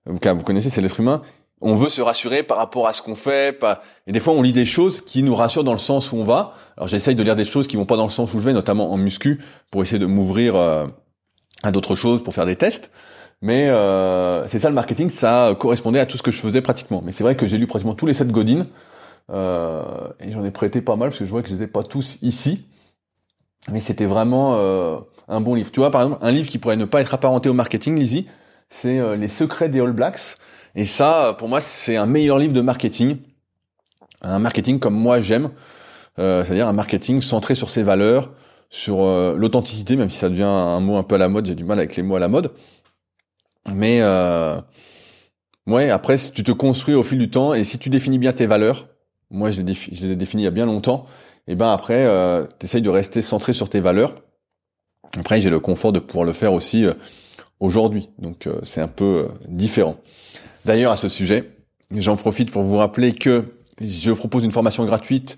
vous, 0.06 0.18
connaissez, 0.18 0.70
c'est 0.70 0.80
l'être 0.80 1.00
humain, 1.00 1.22
on 1.60 1.74
veut 1.74 1.88
se 1.88 2.00
rassurer 2.00 2.42
par 2.42 2.56
rapport 2.56 2.86
à 2.86 2.92
ce 2.92 3.02
qu'on 3.02 3.16
fait. 3.16 3.58
Et 4.06 4.12
des 4.12 4.20
fois, 4.20 4.34
on 4.34 4.42
lit 4.42 4.52
des 4.52 4.66
choses 4.66 5.00
qui 5.00 5.22
nous 5.22 5.34
rassurent 5.34 5.64
dans 5.64 5.72
le 5.72 5.78
sens 5.78 6.12
où 6.12 6.16
on 6.16 6.24
va. 6.24 6.54
Alors, 6.76 6.86
j'essaye 6.86 7.14
de 7.14 7.22
lire 7.22 7.34
des 7.34 7.44
choses 7.44 7.66
qui 7.66 7.76
vont 7.76 7.86
pas 7.86 7.96
dans 7.96 8.04
le 8.04 8.10
sens 8.10 8.32
où 8.32 8.38
je 8.38 8.44
vais, 8.44 8.52
notamment 8.52 8.92
en 8.92 8.96
muscu, 8.96 9.40
pour 9.70 9.82
essayer 9.82 9.98
de 9.98 10.06
m'ouvrir 10.06 10.54
euh, 10.54 10.86
à 11.64 11.72
d'autres 11.72 11.96
choses, 11.96 12.22
pour 12.22 12.32
faire 12.32 12.46
des 12.46 12.56
tests. 12.56 12.90
Mais 13.40 13.68
euh, 13.68 14.46
c'est 14.48 14.58
ça 14.58 14.68
le 14.68 14.74
marketing, 14.74 15.08
ça 15.08 15.54
correspondait 15.58 16.00
à 16.00 16.06
tout 16.06 16.16
ce 16.16 16.22
que 16.22 16.30
je 16.30 16.40
faisais 16.40 16.60
pratiquement. 16.60 17.02
Mais 17.04 17.12
c'est 17.12 17.22
vrai 17.22 17.36
que 17.36 17.46
j'ai 17.46 17.58
lu 17.58 17.66
pratiquement 17.66 17.94
tous 17.94 18.06
les 18.06 18.14
sept 18.14 18.30
Godin. 18.30 18.66
Euh, 19.30 20.08
et 20.20 20.32
j'en 20.32 20.44
ai 20.44 20.50
prêté 20.50 20.80
pas 20.80 20.96
mal 20.96 21.10
parce 21.10 21.18
que 21.18 21.24
je 21.24 21.30
vois 21.30 21.42
que 21.42 21.48
je 21.48 21.54
les 21.54 21.64
ai 21.64 21.66
pas 21.66 21.82
tous 21.82 22.18
ici. 22.22 22.66
Mais 23.72 23.80
c'était 23.80 24.06
vraiment 24.06 24.58
un 25.28 25.40
bon 25.40 25.54
livre. 25.54 25.70
Tu 25.70 25.80
vois, 25.80 25.90
par 25.90 26.02
exemple, 26.02 26.24
un 26.24 26.30
livre 26.30 26.48
qui 26.48 26.58
pourrait 26.58 26.76
ne 26.76 26.84
pas 26.84 27.00
être 27.00 27.14
apparenté 27.14 27.48
au 27.48 27.54
marketing, 27.54 27.98
Lizzie, 27.98 28.26
c'est 28.70 29.16
Les 29.16 29.28
secrets 29.28 29.68
des 29.68 29.80
All 29.80 29.92
Blacks 29.92 30.38
et 30.78 30.84
ça, 30.84 31.34
pour 31.38 31.48
moi, 31.48 31.60
c'est 31.60 31.96
un 31.96 32.06
meilleur 32.06 32.38
livre 32.38 32.52
de 32.52 32.60
marketing. 32.60 33.16
Un 34.22 34.38
marketing 34.38 34.78
comme 34.78 34.94
moi 34.94 35.20
j'aime, 35.20 35.50
euh, 36.20 36.44
c'est-à-dire 36.44 36.68
un 36.68 36.72
marketing 36.72 37.20
centré 37.20 37.56
sur 37.56 37.70
ses 37.70 37.82
valeurs, 37.82 38.30
sur 38.70 39.02
euh, 39.02 39.36
l'authenticité, 39.36 39.96
même 39.96 40.08
si 40.08 40.18
ça 40.18 40.28
devient 40.28 40.42
un 40.42 40.78
mot 40.78 40.96
un 40.96 41.02
peu 41.02 41.16
à 41.16 41.18
la 41.18 41.28
mode, 41.28 41.46
j'ai 41.46 41.56
du 41.56 41.64
mal 41.64 41.78
avec 41.78 41.96
les 41.96 42.02
mots 42.04 42.14
à 42.16 42.20
la 42.20 42.28
mode. 42.28 42.52
Mais 43.74 43.98
euh, 44.02 44.60
ouais, 45.66 45.90
après, 45.90 46.16
tu 46.16 46.44
te 46.44 46.52
construis 46.52 46.94
au 46.94 47.02
fil 47.02 47.18
du 47.18 47.28
temps 47.28 47.54
et 47.54 47.64
si 47.64 47.78
tu 47.78 47.90
définis 47.90 48.18
bien 48.18 48.32
tes 48.32 48.46
valeurs, 48.46 48.86
moi 49.30 49.50
je 49.50 49.62
les, 49.62 49.74
je 49.74 50.06
les 50.06 50.12
ai 50.12 50.16
définies 50.16 50.42
il 50.42 50.46
y 50.46 50.48
a 50.48 50.52
bien 50.52 50.66
longtemps, 50.66 51.06
et 51.48 51.56
ben 51.56 51.72
après, 51.72 52.04
euh, 52.04 52.46
tu 52.60 52.66
essayes 52.66 52.82
de 52.82 52.90
rester 52.90 53.22
centré 53.22 53.52
sur 53.52 53.68
tes 53.68 53.80
valeurs. 53.80 54.14
Après, 55.18 55.40
j'ai 55.40 55.50
le 55.50 55.58
confort 55.58 55.92
de 55.92 55.98
pouvoir 55.98 56.24
le 56.24 56.32
faire 56.32 56.52
aussi 56.52 56.84
euh, 56.84 56.94
aujourd'hui, 57.58 58.08
donc 58.18 58.48
c'est 58.62 58.80
un 58.80 58.88
peu 58.88 59.28
différent. 59.48 59.96
D'ailleurs, 60.64 60.92
à 60.92 60.96
ce 60.96 61.08
sujet, 61.08 61.50
j'en 61.96 62.14
profite 62.14 62.52
pour 62.52 62.62
vous 62.62 62.76
rappeler 62.76 63.12
que 63.14 63.44
je 63.80 64.12
propose 64.12 64.44
une 64.44 64.52
formation 64.52 64.84
gratuite 64.84 65.36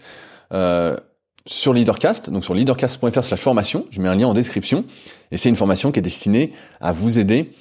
euh, 0.53 0.97
sur 1.47 1.73
Leadercast, 1.73 2.31
donc 2.31 2.45
sur 2.45 2.55
leadercast.fr 2.55 3.25
slash 3.25 3.41
formation, 3.41 3.87
je 3.91 4.01
mets 4.01 4.09
un 4.09 4.15
lien 4.15 4.27
en 4.27 4.35
description, 4.35 4.85
et 5.31 5.37
c'est 5.37 5.49
une 5.49 5.57
formation 5.57 5.93
qui 5.93 5.99
est 5.99 6.03
destinée 6.03 6.53
à 6.81 6.93
vous 6.93 7.19
aider 7.19 7.53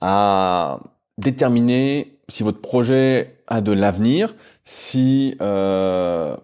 à 0.00 0.80
déterminer 1.18 2.18
si 2.28 2.42
votre 2.42 2.60
projet 2.60 3.38
a 3.46 3.60
de 3.60 3.72
l'avenir, 3.72 4.34
si 4.64 5.36
euh, 5.40 6.36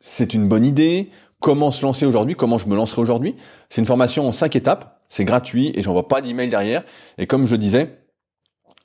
c'est 0.00 0.34
une 0.34 0.48
bonne 0.48 0.64
idée, 0.64 1.10
comment 1.40 1.70
se 1.70 1.84
lancer 1.84 2.06
aujourd'hui, 2.06 2.34
comment 2.34 2.58
je 2.58 2.66
me 2.66 2.76
lancerai 2.76 3.02
aujourd'hui? 3.02 3.36
C'est 3.68 3.80
une 3.80 3.86
formation 3.86 4.26
en 4.26 4.32
cinq 4.32 4.56
étapes, 4.56 5.00
c'est 5.08 5.24
gratuit 5.24 5.72
et 5.74 5.82
j'envoie 5.82 6.08
pas 6.08 6.20
d'email 6.20 6.48
derrière. 6.48 6.84
Et 7.16 7.26
comme 7.26 7.46
je 7.46 7.56
disais, 7.56 7.98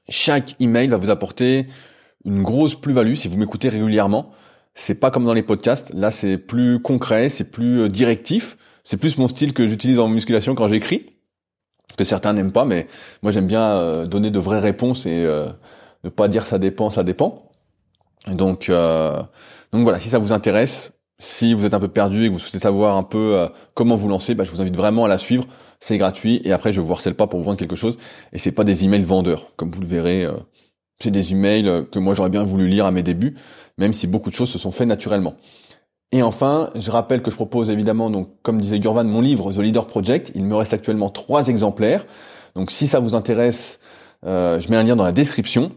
chaque 0.09 0.55
email 0.59 0.87
va 0.87 0.97
vous 0.97 1.09
apporter 1.09 1.67
une 2.25 2.43
grosse 2.43 2.75
plus-value 2.75 3.15
si 3.15 3.27
vous 3.27 3.37
m'écoutez 3.37 3.69
régulièrement. 3.69 4.31
C'est 4.75 4.95
pas 4.95 5.11
comme 5.11 5.25
dans 5.25 5.33
les 5.33 5.43
podcasts. 5.43 5.93
Là, 5.93 6.09
c'est 6.09 6.37
plus 6.37 6.81
concret, 6.81 7.29
c'est 7.29 7.51
plus 7.51 7.81
euh, 7.81 7.89
directif. 7.89 8.57
C'est 8.83 8.97
plus 8.97 9.17
mon 9.17 9.27
style 9.27 9.53
que 9.53 9.67
j'utilise 9.67 9.99
en 9.99 10.07
musculation 10.07 10.55
quand 10.55 10.67
j'écris. 10.67 11.05
Que 11.97 12.03
certains 12.03 12.33
n'aiment 12.33 12.51
pas, 12.51 12.65
mais 12.65 12.87
moi 13.21 13.31
j'aime 13.31 13.45
bien 13.45 13.61
euh, 13.61 14.07
donner 14.07 14.31
de 14.31 14.39
vraies 14.39 14.59
réponses 14.59 15.05
et 15.05 15.11
euh, 15.25 15.47
ne 16.03 16.09
pas 16.09 16.27
dire 16.27 16.45
ça 16.47 16.57
dépend, 16.57 16.89
ça 16.89 17.03
dépend. 17.03 17.51
Donc, 18.27 18.71
donc 19.73 19.83
voilà, 19.83 19.99
si 19.99 20.07
ça 20.07 20.17
vous 20.17 20.31
intéresse, 20.31 20.92
si 21.23 21.53
vous 21.53 21.65
êtes 21.65 21.73
un 21.73 21.79
peu 21.79 21.87
perdu 21.87 22.25
et 22.25 22.27
que 22.27 22.33
vous 22.33 22.39
souhaitez 22.39 22.59
savoir 22.59 22.97
un 22.97 23.03
peu 23.03 23.47
comment 23.75 23.95
vous 23.95 24.09
lancer, 24.09 24.35
bah, 24.35 24.43
je 24.43 24.51
vous 24.51 24.59
invite 24.59 24.75
vraiment 24.75 25.05
à 25.05 25.07
la 25.07 25.17
suivre. 25.17 25.45
C'est 25.79 25.97
gratuit 25.97 26.41
et 26.43 26.51
après 26.51 26.73
je 26.73 26.81
vous 26.81 26.91
harcèle 26.91 27.15
pas 27.15 27.27
pour 27.27 27.39
vous 27.39 27.45
vendre 27.45 27.57
quelque 27.57 27.77
chose. 27.77 27.97
Et 28.33 28.37
c'est 28.37 28.51
pas 28.51 28.65
des 28.65 28.83
emails 28.83 29.03
vendeurs. 29.03 29.51
Comme 29.55 29.71
vous 29.71 29.79
le 29.79 29.87
verrez 29.87 30.25
euh, 30.25 30.33
c'est 30.99 31.11
des 31.11 31.31
emails 31.31 31.85
que 31.91 31.99
moi 31.99 32.13
j'aurais 32.13 32.29
bien 32.29 32.43
voulu 32.43 32.67
lire 32.67 32.85
à 32.85 32.91
mes 32.91 33.03
débuts 33.03 33.35
même 33.77 33.93
si 33.93 34.05
beaucoup 34.05 34.29
de 34.29 34.35
choses 34.35 34.49
se 34.49 34.59
sont 34.59 34.71
faites 34.71 34.87
naturellement. 34.87 35.35
Et 36.11 36.21
enfin 36.23 36.71
je 36.75 36.91
rappelle 36.91 37.21
que 37.21 37.31
je 37.31 37.35
propose 37.35 37.69
évidemment 37.69 38.09
donc 38.09 38.29
comme 38.41 38.59
disait 38.61 38.79
Gurvan 38.79 39.05
mon 39.05 39.21
livre 39.21 39.51
The 39.53 39.59
Leader 39.59 39.87
Project. 39.87 40.31
Il 40.35 40.45
me 40.45 40.55
reste 40.55 40.73
actuellement 40.73 41.09
trois 41.09 41.47
exemplaires. 41.47 42.05
Donc 42.55 42.69
si 42.69 42.87
ça 42.87 42.99
vous 42.99 43.15
intéresse 43.15 43.79
euh, 44.25 44.59
je 44.59 44.69
mets 44.69 44.75
un 44.75 44.83
lien 44.83 44.95
dans 44.95 45.05
la 45.05 45.13
description 45.13 45.71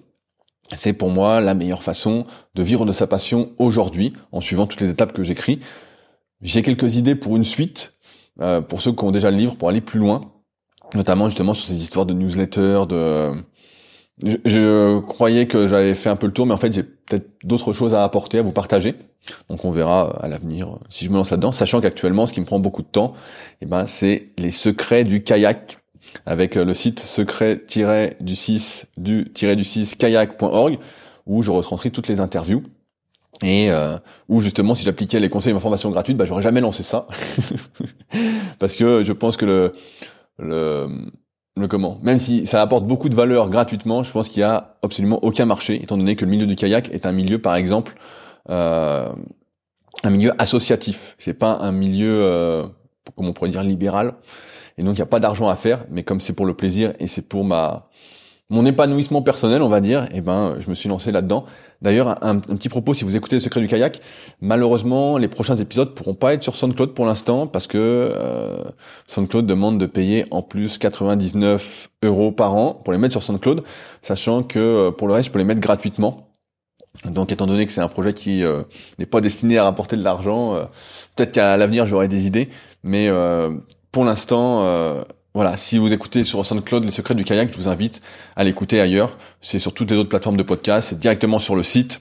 c'est 0.74 0.92
pour 0.92 1.10
moi 1.10 1.40
la 1.40 1.54
meilleure 1.54 1.82
façon 1.82 2.26
de 2.54 2.62
vivre 2.62 2.84
de 2.84 2.92
sa 2.92 3.06
passion 3.06 3.52
aujourd'hui 3.58 4.12
en 4.32 4.40
suivant 4.40 4.66
toutes 4.66 4.80
les 4.80 4.90
étapes 4.90 5.12
que 5.12 5.22
j'écris. 5.22 5.60
J'ai 6.42 6.62
quelques 6.62 6.96
idées 6.96 7.14
pour 7.14 7.36
une 7.36 7.44
suite 7.44 7.96
euh, 8.40 8.60
pour 8.60 8.82
ceux 8.82 8.92
qui 8.92 9.04
ont 9.04 9.10
déjà 9.10 9.30
le 9.30 9.36
livre, 9.36 9.56
pour 9.56 9.68
aller 9.68 9.80
plus 9.80 9.98
loin, 9.98 10.32
notamment 10.94 11.28
justement 11.28 11.54
sur 11.54 11.68
ces 11.68 11.80
histoires 11.80 12.06
de 12.06 12.14
newsletter, 12.14 12.84
de... 12.88 13.32
Je, 14.44 15.00
croyais 15.00 15.46
que 15.46 15.66
j'avais 15.66 15.94
fait 15.94 16.08
un 16.08 16.16
peu 16.16 16.26
le 16.26 16.32
tour, 16.32 16.46
mais 16.46 16.54
en 16.54 16.58
fait 16.58 16.72
j'ai 16.72 16.82
peut-être 16.82 17.28
d'autres 17.44 17.72
choses 17.72 17.94
à 17.94 18.02
apporter, 18.02 18.38
à 18.38 18.42
vous 18.42 18.52
partager. 18.52 18.94
Donc 19.48 19.64
on 19.64 19.70
verra 19.70 20.16
à 20.22 20.28
l'avenir 20.28 20.78
si 20.88 21.04
je 21.04 21.10
me 21.10 21.16
lance 21.16 21.30
là-dedans, 21.30 21.52
sachant 21.52 21.80
qu'actuellement 21.80 22.26
ce 22.26 22.32
qui 22.32 22.40
me 22.40 22.46
prend 22.46 22.58
beaucoup 22.58 22.82
de 22.82 22.88
temps, 22.88 23.14
eh 23.60 23.66
ben 23.66 23.86
c'est 23.86 24.30
les 24.38 24.50
secrets 24.50 25.04
du 25.04 25.22
kayak 25.22 25.78
avec 26.24 26.54
le 26.54 26.74
site 26.74 27.00
secret-du6 27.00 28.84
du-du6 28.96 29.96
kayak.org 29.96 30.78
où 31.26 31.42
je 31.42 31.50
retranscris 31.50 31.90
toutes 31.90 32.08
les 32.08 32.20
interviews 32.20 32.62
et 33.42 33.70
euh, 33.70 33.98
où 34.28 34.40
justement 34.40 34.74
si 34.74 34.84
j'appliquais 34.84 35.20
les 35.20 35.28
conseils 35.28 35.52
d'information 35.52 35.90
gratuite, 35.90 36.16
bah 36.16 36.24
j'aurais 36.24 36.42
jamais 36.42 36.60
lancé 36.60 36.82
ça 36.82 37.06
parce 38.58 38.76
que 38.76 39.02
je 39.02 39.12
pense 39.12 39.36
que 39.36 39.44
le 39.44 39.72
le 40.38 40.88
le 41.56 41.68
comment, 41.68 41.98
même 42.02 42.18
si 42.18 42.46
ça 42.46 42.60
apporte 42.60 42.86
beaucoup 42.86 43.08
de 43.08 43.14
valeur 43.14 43.48
gratuitement, 43.48 44.02
je 44.02 44.12
pense 44.12 44.28
qu'il 44.28 44.40
y 44.40 44.44
a 44.44 44.76
absolument 44.82 45.24
aucun 45.24 45.46
marché, 45.46 45.82
étant 45.82 45.96
donné 45.96 46.14
que 46.14 46.24
le 46.24 46.30
milieu 46.30 46.46
du 46.46 46.54
kayak 46.54 46.90
est 46.92 47.06
un 47.06 47.12
milieu, 47.12 47.38
par 47.38 47.56
exemple, 47.56 47.94
euh, 48.50 49.10
un 50.04 50.10
milieu 50.10 50.32
associatif. 50.38 51.16
C'est 51.18 51.32
pas 51.32 51.56
un 51.62 51.72
milieu, 51.72 52.20
euh, 52.22 52.66
comment 53.16 53.30
on 53.30 53.32
pourrait 53.32 53.48
dire, 53.48 53.62
libéral. 53.62 54.14
Et 54.78 54.82
donc 54.82 54.94
il 54.94 54.98
n'y 54.98 55.02
a 55.02 55.06
pas 55.06 55.20
d'argent 55.20 55.48
à 55.48 55.56
faire, 55.56 55.84
mais 55.90 56.02
comme 56.02 56.20
c'est 56.20 56.32
pour 56.32 56.46
le 56.46 56.54
plaisir 56.54 56.92
et 56.98 57.08
c'est 57.08 57.22
pour 57.22 57.44
ma 57.44 57.88
mon 58.48 58.64
épanouissement 58.64 59.22
personnel, 59.22 59.60
on 59.60 59.68
va 59.68 59.80
dire, 59.80 60.04
et 60.04 60.18
eh 60.18 60.20
ben, 60.20 60.56
je 60.60 60.70
me 60.70 60.74
suis 60.74 60.88
lancé 60.88 61.10
là-dedans. 61.10 61.46
D'ailleurs, 61.82 62.22
un, 62.24 62.38
petit 62.38 62.68
propos, 62.68 62.94
si 62.94 63.04
vous 63.04 63.16
écoutez 63.16 63.34
le 63.34 63.40
secret 63.40 63.60
du 63.60 63.66
kayak, 63.66 64.00
malheureusement, 64.40 65.18
les 65.18 65.26
prochains 65.26 65.56
épisodes 65.56 65.94
pourront 65.94 66.14
pas 66.14 66.32
être 66.32 66.44
sur 66.44 66.54
SoundCloud 66.54 66.94
pour 66.94 67.06
l'instant 67.06 67.48
parce 67.48 67.66
que 67.66 67.76
euh, 67.76 68.62
SoundCloud 69.08 69.46
demande 69.46 69.78
de 69.78 69.86
payer 69.86 70.26
en 70.30 70.42
plus 70.42 70.78
99 70.78 71.90
euros 72.04 72.30
par 72.30 72.54
an 72.54 72.74
pour 72.74 72.92
les 72.92 73.00
mettre 73.00 73.12
sur 73.12 73.22
SoundCloud, 73.24 73.64
sachant 74.00 74.44
que 74.44 74.60
euh, 74.60 74.90
pour 74.92 75.08
le 75.08 75.14
reste, 75.14 75.26
je 75.26 75.32
peux 75.32 75.40
les 75.40 75.44
mettre 75.44 75.60
gratuitement. 75.60 76.28
Donc, 77.04 77.32
étant 77.32 77.46
donné 77.46 77.66
que 77.66 77.72
c'est 77.72 77.80
un 77.80 77.88
projet 77.88 78.14
qui 78.14 78.42
euh, 78.42 78.62
n'est 78.98 79.06
pas 79.06 79.20
destiné 79.20 79.58
à 79.58 79.64
rapporter 79.64 79.96
de 79.96 80.04
l'argent, 80.04 80.54
euh, 80.54 80.64
peut-être 81.14 81.32
qu'à 81.32 81.56
l'avenir 81.56 81.84
j'aurai 81.84 82.08
des 82.08 82.26
idées, 82.26 82.48
mais 82.82 83.10
pour 83.96 84.04
l'instant, 84.04 84.60
voilà, 85.36 85.58
si 85.58 85.76
vous 85.76 85.92
écoutez 85.92 86.22
sur 86.22 86.44
SoundCloud 86.44 86.84
les 86.84 86.90
secrets 86.90 87.14
du 87.14 87.24
kayak, 87.24 87.50
je 87.50 87.56
vous 87.56 87.68
invite 87.68 88.00
à 88.36 88.44
l'écouter 88.44 88.78
ailleurs. 88.78 89.16
C'est 89.40 89.58
sur 89.58 89.72
toutes 89.74 89.90
les 89.90 89.96
autres 89.96 90.08
plateformes 90.08 90.36
de 90.36 90.42
podcast, 90.42 90.88
c'est 90.90 90.98
directement 90.98 91.38
sur 91.38 91.56
le 91.56 91.62
site. 91.62 92.00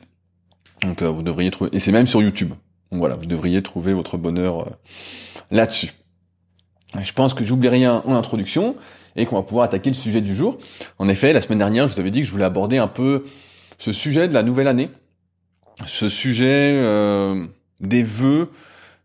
Donc 0.84 1.02
euh, 1.02 1.10
vous 1.10 1.22
devriez 1.22 1.52
trouver, 1.52 1.70
et 1.74 1.80
c'est 1.82 1.92
même 1.92 2.08
sur 2.08 2.22
YouTube. 2.22 2.54
Voilà, 2.92 3.16
vous 3.16 3.26
devriez 3.26 3.62
trouver 3.62 3.94
votre 3.94 4.18
bonheur 4.18 4.62
euh, 4.62 4.72
là-dessus. 5.52 5.92
Je 7.02 7.12
pense 7.12 7.34
que 7.34 7.44
j'oublie 7.44 7.68
rien 7.68 8.04
en 8.06 8.16
introduction 8.16 8.78
et 9.18 9.26
qu'on 9.26 9.36
va 9.36 9.44
pouvoir 9.44 9.66
attaquer 9.66 9.90
le 9.90 9.98
sujet 9.98 10.22
du 10.22 10.34
jour. 10.34 10.58
En 10.98 11.10
effet, 11.10 11.34
la 11.34 11.42
semaine 11.42 11.60
dernière, 11.60 11.90
je 11.90 11.94
vous 11.94 12.00
avais 12.00 12.12
dit 12.12 12.22
que 12.22 12.28
je 12.28 12.32
voulais 12.32 12.46
aborder 12.46 12.78
un 12.78 12.88
peu 12.88 13.26
ce 13.78 13.92
sujet 13.92 14.30
de 14.30 14.34
la 14.34 14.44
nouvelle 14.44 14.68
année, 14.68 14.90
ce 15.86 16.08
sujet 16.08 16.78
euh, 16.78 17.46
des 17.80 18.04
vœux, 18.04 18.50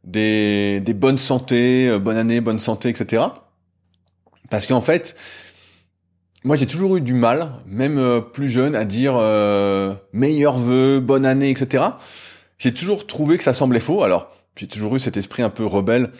des, 0.04 0.80
des 0.80 0.94
bonnes 0.94 1.18
santé, 1.18 1.98
bonne 1.98 2.16
année, 2.16 2.40
bonne 2.40 2.58
santé, 2.58 2.88
etc. 2.88 3.24
Parce 4.50 4.66
qu'en 4.66 4.80
fait, 4.80 5.14
moi 6.44 6.56
j'ai 6.56 6.66
toujours 6.66 6.96
eu 6.96 7.00
du 7.00 7.14
mal, 7.14 7.52
même 7.66 7.98
euh, 7.98 8.20
plus 8.20 8.48
jeune, 8.48 8.74
à 8.74 8.84
dire 8.84 9.14
euh, 9.16 9.94
meilleur 10.12 10.58
vœu, 10.58 11.00
bonne 11.00 11.24
année, 11.24 11.50
etc. 11.50 11.84
J'ai 12.58 12.74
toujours 12.74 13.06
trouvé 13.06 13.38
que 13.38 13.44
ça 13.44 13.54
semblait 13.54 13.80
faux. 13.80 14.02
Alors 14.02 14.32
j'ai 14.56 14.66
toujours 14.66 14.96
eu 14.96 14.98
cet 14.98 15.16
esprit 15.16 15.42
un 15.42 15.50
peu 15.50 15.64
rebelle 15.64 16.10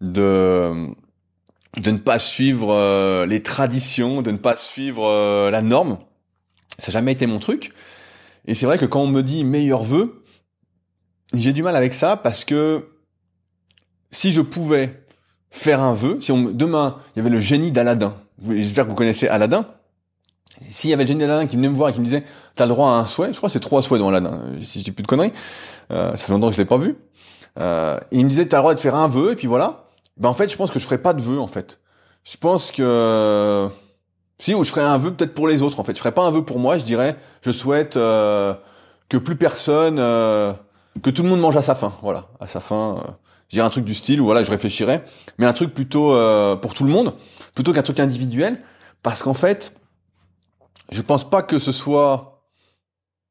de 0.00 0.88
de 1.78 1.90
ne 1.90 1.98
pas 1.98 2.18
suivre 2.18 2.70
euh, 2.70 3.24
les 3.24 3.42
traditions, 3.42 4.20
de 4.20 4.30
ne 4.30 4.36
pas 4.36 4.56
suivre 4.56 5.06
euh, 5.06 5.50
la 5.50 5.62
norme. 5.62 5.98
Ça 6.78 6.88
n'a 6.88 6.92
jamais 6.92 7.12
été 7.12 7.26
mon 7.26 7.38
truc. 7.38 7.72
Et 8.46 8.54
c'est 8.54 8.66
vrai 8.66 8.76
que 8.76 8.84
quand 8.84 9.00
on 9.00 9.06
me 9.06 9.22
dit 9.22 9.44
meilleur 9.44 9.82
vœu, 9.82 10.22
j'ai 11.32 11.52
du 11.52 11.62
mal 11.62 11.76
avec 11.76 11.94
ça 11.94 12.16
parce 12.16 12.44
que 12.44 12.91
si 14.12 14.30
je 14.32 14.40
pouvais 14.40 15.02
faire 15.50 15.82
un 15.82 15.94
vœu, 15.94 16.18
si 16.20 16.30
on, 16.30 16.42
demain, 16.42 16.98
il 17.14 17.18
y 17.18 17.20
avait 17.20 17.30
le 17.30 17.40
génie 17.40 17.72
d'Aladin, 17.72 18.14
j'espère 18.48 18.84
que 18.84 18.90
vous 18.90 18.96
connaissez 18.96 19.26
Aladin, 19.26 19.66
s'il 20.68 20.90
y 20.90 20.92
avait 20.92 21.02
le 21.02 21.08
génie 21.08 21.20
d'Aladin 21.20 21.46
qui 21.46 21.56
venait 21.56 21.68
me 21.68 21.74
voir 21.74 21.88
et 21.88 21.92
qui 21.92 22.00
me 22.00 22.04
disait, 22.04 22.24
t'as 22.54 22.66
le 22.66 22.70
droit 22.70 22.90
à 22.90 22.94
un 22.94 23.06
souhait, 23.06 23.32
je 23.32 23.38
crois 23.38 23.48
que 23.48 23.52
c'est 23.52 23.60
trois 23.60 23.82
souhaits 23.82 24.00
dans 24.00 24.08
Aladin, 24.08 24.40
si 24.62 24.78
je 24.78 24.84
dis 24.84 24.92
plus 24.92 25.02
de 25.02 25.08
conneries, 25.08 25.32
euh, 25.90 26.14
ça 26.14 26.24
fait 26.24 26.32
longtemps 26.32 26.48
que 26.48 26.54
je 26.54 26.58
l'ai 26.58 26.64
pas 26.64 26.78
vu, 26.78 26.96
euh, 27.60 27.98
il 28.12 28.24
me 28.24 28.28
disait, 28.28 28.46
t'as 28.46 28.58
le 28.58 28.62
droit 28.62 28.74
de 28.74 28.80
faire 28.80 28.94
un 28.94 29.08
vœu, 29.08 29.32
et 29.32 29.34
puis 29.34 29.48
voilà, 29.48 29.84
ben 30.16 30.28
en 30.28 30.34
fait, 30.34 30.48
je 30.48 30.56
pense 30.56 30.70
que 30.70 30.78
je 30.78 30.84
ferais 30.84 30.98
pas 30.98 31.14
de 31.14 31.22
vœu, 31.22 31.40
en 31.40 31.48
fait. 31.48 31.80
Je 32.24 32.36
pense 32.36 32.70
que... 32.70 33.68
Si, 34.38 34.54
ou 34.54 34.62
je 34.62 34.70
ferais 34.70 34.82
un 34.82 34.98
vœu 34.98 35.12
peut-être 35.12 35.34
pour 35.34 35.48
les 35.48 35.62
autres, 35.62 35.80
en 35.80 35.84
fait. 35.84 35.94
Je 35.94 35.98
ferais 35.98 36.12
pas 36.12 36.22
un 36.22 36.30
vœu 36.30 36.44
pour 36.44 36.58
moi, 36.58 36.78
je 36.78 36.84
dirais, 36.84 37.16
je 37.40 37.50
souhaite... 37.50 37.96
Euh, 37.96 38.54
que 39.08 39.18
plus 39.18 39.36
personne, 39.36 39.96
que 39.96 41.10
tout 41.10 41.22
le 41.22 41.28
monde 41.28 41.40
mange 41.40 41.56
à 41.58 41.60
sa 41.60 41.74
faim. 41.74 41.92
Voilà, 42.00 42.28
à 42.40 42.46
sa 42.46 42.60
faim. 42.60 43.18
J'ai 43.52 43.60
un 43.60 43.68
truc 43.68 43.84
du 43.84 43.94
style 43.94 44.20
où 44.20 44.24
voilà, 44.24 44.42
je 44.42 44.50
réfléchirais, 44.50 45.04
mais 45.36 45.44
un 45.44 45.52
truc 45.52 45.74
plutôt 45.74 46.14
euh, 46.14 46.56
pour 46.56 46.72
tout 46.72 46.84
le 46.84 46.90
monde, 46.90 47.14
plutôt 47.54 47.74
qu'un 47.74 47.82
truc 47.82 48.00
individuel, 48.00 48.58
parce 49.02 49.22
qu'en 49.22 49.34
fait, 49.34 49.74
je 50.90 51.02
pense 51.02 51.28
pas 51.28 51.42
que 51.42 51.58
ce 51.58 51.70
soit 51.70 52.46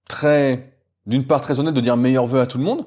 très, 0.07 0.77
d'une 1.07 1.25
part 1.25 1.41
très 1.41 1.59
honnête 1.59 1.73
de 1.73 1.81
dire 1.81 1.97
meilleur 1.97 2.27
vœu 2.27 2.39
à 2.39 2.45
tout 2.45 2.59
le 2.59 2.63
monde, 2.63 2.85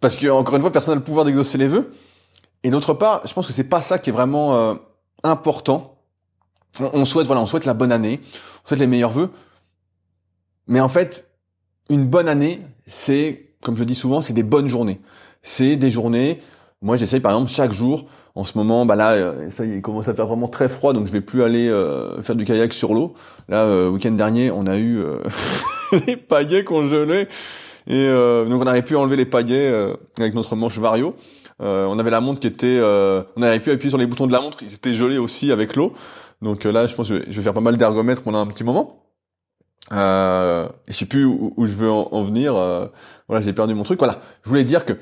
parce 0.00 0.16
que 0.16 0.28
encore 0.28 0.54
une 0.56 0.60
fois, 0.60 0.70
personne 0.70 0.92
n'a 0.92 0.98
le 0.98 1.04
pouvoir 1.04 1.24
d'exaucer 1.24 1.56
les 1.56 1.68
vœux, 1.68 1.90
et 2.64 2.68
d'autre 2.68 2.92
part, 2.92 3.26
je 3.26 3.32
pense 3.32 3.46
que 3.46 3.52
c'est 3.54 3.64
pas 3.64 3.80
ça 3.80 3.98
qui 3.98 4.10
est 4.10 4.12
vraiment 4.12 4.54
euh, 4.54 4.74
important. 5.22 5.96
On, 6.80 7.06
souhaite 7.06 7.26
voilà, 7.26 7.40
on 7.40 7.46
souhaite 7.46 7.64
la 7.64 7.74
bonne 7.74 7.92
année, 7.92 8.20
on 8.64 8.68
souhaite 8.68 8.80
les 8.80 8.86
meilleurs 8.86 9.10
vœux, 9.10 9.30
mais 10.66 10.80
en 10.80 10.88
fait, 10.90 11.30
une 11.88 12.06
bonne 12.06 12.28
année, 12.28 12.60
c'est, 12.86 13.54
comme 13.62 13.76
je 13.76 13.84
dis 13.84 13.94
souvent, 13.94 14.20
c'est 14.20 14.34
des 14.34 14.42
bonnes 14.42 14.68
journées 14.68 15.00
c'est 15.42 15.76
des 15.76 15.90
journées. 15.90 16.38
Moi, 16.82 16.96
j'essaye 16.96 17.20
par 17.20 17.32
exemple 17.32 17.50
chaque 17.50 17.72
jour. 17.72 18.06
En 18.34 18.44
ce 18.44 18.58
moment, 18.58 18.84
bah 18.84 18.96
là, 18.96 19.12
euh, 19.12 19.50
ça 19.50 19.64
il 19.64 19.80
commence 19.82 20.08
à 20.08 20.14
faire 20.14 20.26
vraiment 20.26 20.48
très 20.48 20.68
froid, 20.68 20.92
donc 20.92 21.06
je 21.06 21.12
vais 21.12 21.20
plus 21.20 21.42
aller 21.42 21.68
euh, 21.68 22.20
faire 22.22 22.34
du 22.34 22.44
kayak 22.44 22.72
sur 22.72 22.92
l'eau. 22.92 23.14
Là, 23.48 23.62
euh, 23.62 23.88
week-end 23.88 24.10
dernier, 24.12 24.50
on 24.50 24.66
a 24.66 24.76
eu 24.78 25.00
les 26.06 26.16
paillets 26.16 26.64
congelés, 26.64 27.28
et 27.86 28.08
donc 28.48 28.60
on 28.60 28.64
n'avait 28.64 28.82
plus 28.82 28.96
enlever 28.96 29.16
les 29.16 29.26
paillets 29.26 29.72
avec 30.18 30.34
notre 30.34 30.56
manche 30.56 30.78
vario. 30.78 31.14
on 31.60 31.98
avait 31.98 32.10
la 32.10 32.20
montre 32.20 32.40
qui 32.40 32.48
était, 32.48 32.80
on 32.82 33.40
n'avait 33.40 33.60
plus 33.60 33.72
appuyer 33.72 33.90
sur 33.90 33.98
les 33.98 34.06
boutons 34.06 34.26
de 34.26 34.32
la 34.32 34.40
montre, 34.40 34.58
ils 34.62 34.74
étaient 34.74 34.94
gelés 34.94 35.18
aussi 35.18 35.52
avec 35.52 35.76
l'eau. 35.76 35.92
Donc 36.40 36.64
là, 36.64 36.86
je 36.86 36.94
pense 36.96 37.10
que 37.10 37.22
je 37.28 37.36
vais 37.36 37.42
faire 37.42 37.54
pas 37.54 37.60
mal 37.60 37.76
d'ergomètres 37.76 38.22
pendant 38.22 38.40
un 38.40 38.46
petit 38.46 38.64
moment. 38.64 39.04
Euh, 39.92 40.68
je 40.88 40.92
sais 40.92 41.06
plus 41.06 41.24
où, 41.24 41.54
je 41.58 41.72
veux 41.74 41.90
en, 41.90 42.08
en 42.10 42.24
venir. 42.24 42.54
voilà, 43.28 43.44
j'ai 43.44 43.52
perdu 43.52 43.74
mon 43.74 43.84
truc. 43.84 43.98
Voilà, 43.98 44.20
je 44.42 44.48
voulais 44.48 44.64
dire 44.64 44.84
que 44.84 44.94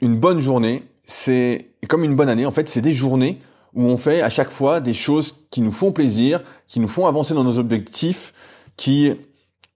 une 0.00 0.18
bonne 0.18 0.38
journée, 0.38 0.84
c'est 1.04 1.70
comme 1.88 2.04
une 2.04 2.16
bonne 2.16 2.28
année, 2.28 2.46
en 2.46 2.52
fait, 2.52 2.68
c'est 2.68 2.80
des 2.80 2.92
journées 2.92 3.40
où 3.74 3.82
on 3.84 3.96
fait 3.96 4.22
à 4.22 4.30
chaque 4.30 4.50
fois 4.50 4.80
des 4.80 4.92
choses 4.92 5.34
qui 5.50 5.60
nous 5.60 5.72
font 5.72 5.92
plaisir, 5.92 6.42
qui 6.66 6.80
nous 6.80 6.88
font 6.88 7.06
avancer 7.06 7.34
dans 7.34 7.44
nos 7.44 7.58
objectifs, 7.58 8.32
qui 8.76 9.12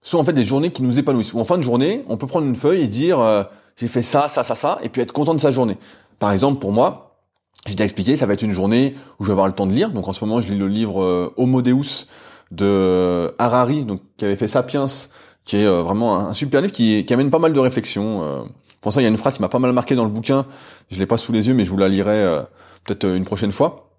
sont 0.01 0.17
en 0.17 0.25
fait 0.25 0.33
des 0.33 0.43
journées 0.43 0.71
qui 0.71 0.83
nous 0.83 0.99
épanouissent. 0.99 1.33
Ou 1.33 1.39
en 1.39 1.45
fin 1.45 1.57
de 1.57 1.63
journée, 1.63 2.03
on 2.07 2.17
peut 2.17 2.27
prendre 2.27 2.45
une 2.45 2.55
feuille 2.55 2.81
et 2.81 2.87
dire 2.87 3.19
euh, 3.19 3.43
j'ai 3.77 3.87
fait 3.87 4.03
ça, 4.03 4.27
ça, 4.29 4.43
ça, 4.43 4.55
ça, 4.55 4.79
et 4.83 4.89
puis 4.89 5.01
être 5.01 5.11
content 5.11 5.33
de 5.33 5.39
sa 5.39 5.51
journée. 5.51 5.77
Par 6.19 6.31
exemple, 6.31 6.59
pour 6.59 6.71
moi, 6.71 7.17
j'ai 7.65 7.73
déjà 7.73 7.85
expliqué, 7.85 8.17
ça 8.17 8.25
va 8.25 8.33
être 8.33 8.41
une 8.41 8.51
journée 8.51 8.95
où 9.19 9.23
je 9.23 9.27
vais 9.27 9.33
avoir 9.33 9.47
le 9.47 9.53
temps 9.53 9.67
de 9.67 9.73
lire. 9.73 9.91
Donc 9.91 10.07
en 10.07 10.13
ce 10.13 10.23
moment, 10.23 10.41
je 10.41 10.49
lis 10.49 10.57
le 10.57 10.67
livre 10.67 11.01
euh, 11.01 11.33
Homo 11.37 11.61
Deus 11.61 12.07
de 12.51 13.33
Harari, 13.39 13.83
donc 13.85 14.01
qui 14.17 14.25
avait 14.25 14.35
fait 14.35 14.47
Sapiens, 14.47 14.85
qui 15.45 15.57
est 15.57 15.65
euh, 15.65 15.81
vraiment 15.81 16.17
un 16.17 16.33
super 16.33 16.61
livre 16.61 16.73
qui, 16.73 17.05
qui 17.05 17.13
amène 17.13 17.29
pas 17.29 17.39
mal 17.39 17.53
de 17.53 17.59
réflexions. 17.59 18.45
Pour 18.83 18.91
ça, 18.91 18.99
il 18.99 19.05
y 19.05 19.07
a 19.07 19.09
une 19.09 19.17
phrase 19.17 19.35
qui 19.35 19.41
m'a 19.41 19.47
pas 19.47 19.59
mal 19.59 19.71
marqué 19.71 19.95
dans 19.95 20.03
le 20.03 20.09
bouquin. 20.09 20.45
Je 20.91 20.99
l'ai 20.99 21.05
pas 21.05 21.17
sous 21.17 21.31
les 21.31 21.47
yeux, 21.47 21.53
mais 21.53 21.63
je 21.63 21.69
vous 21.71 21.77
la 21.77 21.87
lirai 21.87 22.11
euh, 22.11 22.41
peut-être 22.83 23.05
euh, 23.05 23.15
une 23.15 23.23
prochaine 23.23 23.53
fois. 23.53 23.89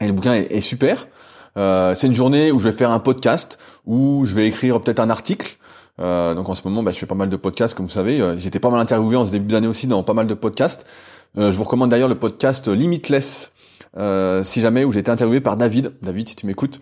Et 0.00 0.06
le 0.06 0.12
bouquin 0.12 0.32
est, 0.32 0.60
super. 0.60 1.08
Euh, 1.56 1.94
c'est 1.96 2.06
une 2.06 2.14
journée 2.14 2.52
où 2.52 2.60
je 2.60 2.68
vais 2.68 2.76
faire 2.76 2.92
un 2.92 3.00
podcast, 3.00 3.58
où 3.84 4.24
je 4.24 4.32
vais 4.34 4.46
écrire 4.46 4.80
peut-être 4.80 5.00
un 5.00 5.10
article. 5.10 5.56
Euh, 6.00 6.34
donc 6.34 6.48
en 6.48 6.54
ce 6.54 6.62
moment, 6.64 6.84
bah, 6.84 6.92
je 6.92 6.98
fais 6.98 7.06
pas 7.06 7.16
mal 7.16 7.30
de 7.30 7.36
podcasts, 7.36 7.76
comme 7.76 7.86
vous 7.86 7.92
savez. 7.92 8.38
J'étais 8.38 8.60
pas 8.60 8.70
mal 8.70 8.78
interviewé 8.78 9.16
en 9.16 9.26
ce 9.26 9.32
début 9.32 9.52
d'année 9.52 9.66
aussi 9.66 9.88
dans 9.88 10.04
pas 10.04 10.14
mal 10.14 10.28
de 10.28 10.34
podcasts. 10.34 10.86
je 11.36 11.50
vous 11.50 11.64
recommande 11.64 11.90
d'ailleurs 11.90 12.08
le 12.08 12.14
podcast 12.14 12.68
Limitless, 12.68 13.50
si 14.44 14.60
jamais, 14.60 14.84
où 14.84 14.92
j'ai 14.92 15.00
été 15.00 15.10
interviewé 15.10 15.40
par 15.40 15.56
David. 15.56 15.94
David, 16.00 16.28
si 16.28 16.36
tu 16.36 16.46
m'écoutes. 16.46 16.80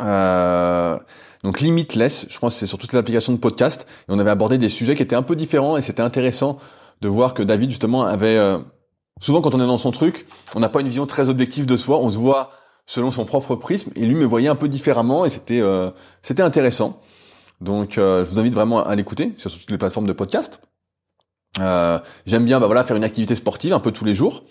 Euh, 0.00 0.98
donc 1.42 1.60
Limitless, 1.60 2.26
je 2.28 2.38
pense 2.38 2.54
que 2.54 2.60
c'est 2.60 2.66
sur 2.66 2.78
toutes 2.78 2.92
les 2.92 2.98
applications 2.98 3.32
de 3.32 3.38
podcast. 3.38 3.86
Et 4.08 4.12
on 4.12 4.18
avait 4.18 4.30
abordé 4.30 4.58
des 4.58 4.68
sujets 4.68 4.94
qui 4.94 5.02
étaient 5.02 5.16
un 5.16 5.22
peu 5.22 5.36
différents 5.36 5.76
et 5.76 5.82
c'était 5.82 6.02
intéressant 6.02 6.58
de 7.00 7.08
voir 7.08 7.34
que 7.34 7.42
David 7.42 7.70
justement 7.70 8.04
avait... 8.04 8.36
Euh, 8.36 8.58
souvent 9.20 9.40
quand 9.40 9.54
on 9.54 9.60
est 9.60 9.66
dans 9.66 9.78
son 9.78 9.90
truc, 9.90 10.26
on 10.54 10.60
n'a 10.60 10.68
pas 10.68 10.80
une 10.80 10.88
vision 10.88 11.06
très 11.06 11.28
objective 11.28 11.66
de 11.66 11.76
soi, 11.76 11.98
on 11.98 12.10
se 12.10 12.18
voit 12.18 12.50
selon 12.86 13.10
son 13.10 13.24
propre 13.24 13.54
prisme 13.54 13.90
et 13.96 14.04
lui 14.04 14.14
me 14.14 14.24
voyait 14.24 14.48
un 14.48 14.54
peu 14.54 14.68
différemment 14.68 15.24
et 15.24 15.30
c'était 15.30 15.60
euh, 15.60 15.90
c'était 16.22 16.42
intéressant. 16.42 17.00
Donc 17.60 17.96
euh, 17.96 18.24
je 18.24 18.30
vous 18.30 18.38
invite 18.38 18.54
vraiment 18.54 18.82
à 18.82 18.94
l'écouter 18.94 19.32
sur 19.36 19.50
toutes 19.50 19.70
les 19.70 19.78
plateformes 19.78 20.06
de 20.06 20.12
podcast. 20.12 20.60
J'aime 22.26 22.44
bien 22.44 22.60
bah 22.60 22.66
voilà 22.66 22.84
faire 22.84 22.96
une 22.96 23.04
activité 23.04 23.34
sportive 23.34 23.72
un 23.72 23.80
peu 23.80 23.92
tous 23.92 24.04
les 24.04 24.14
jours. 24.14 24.44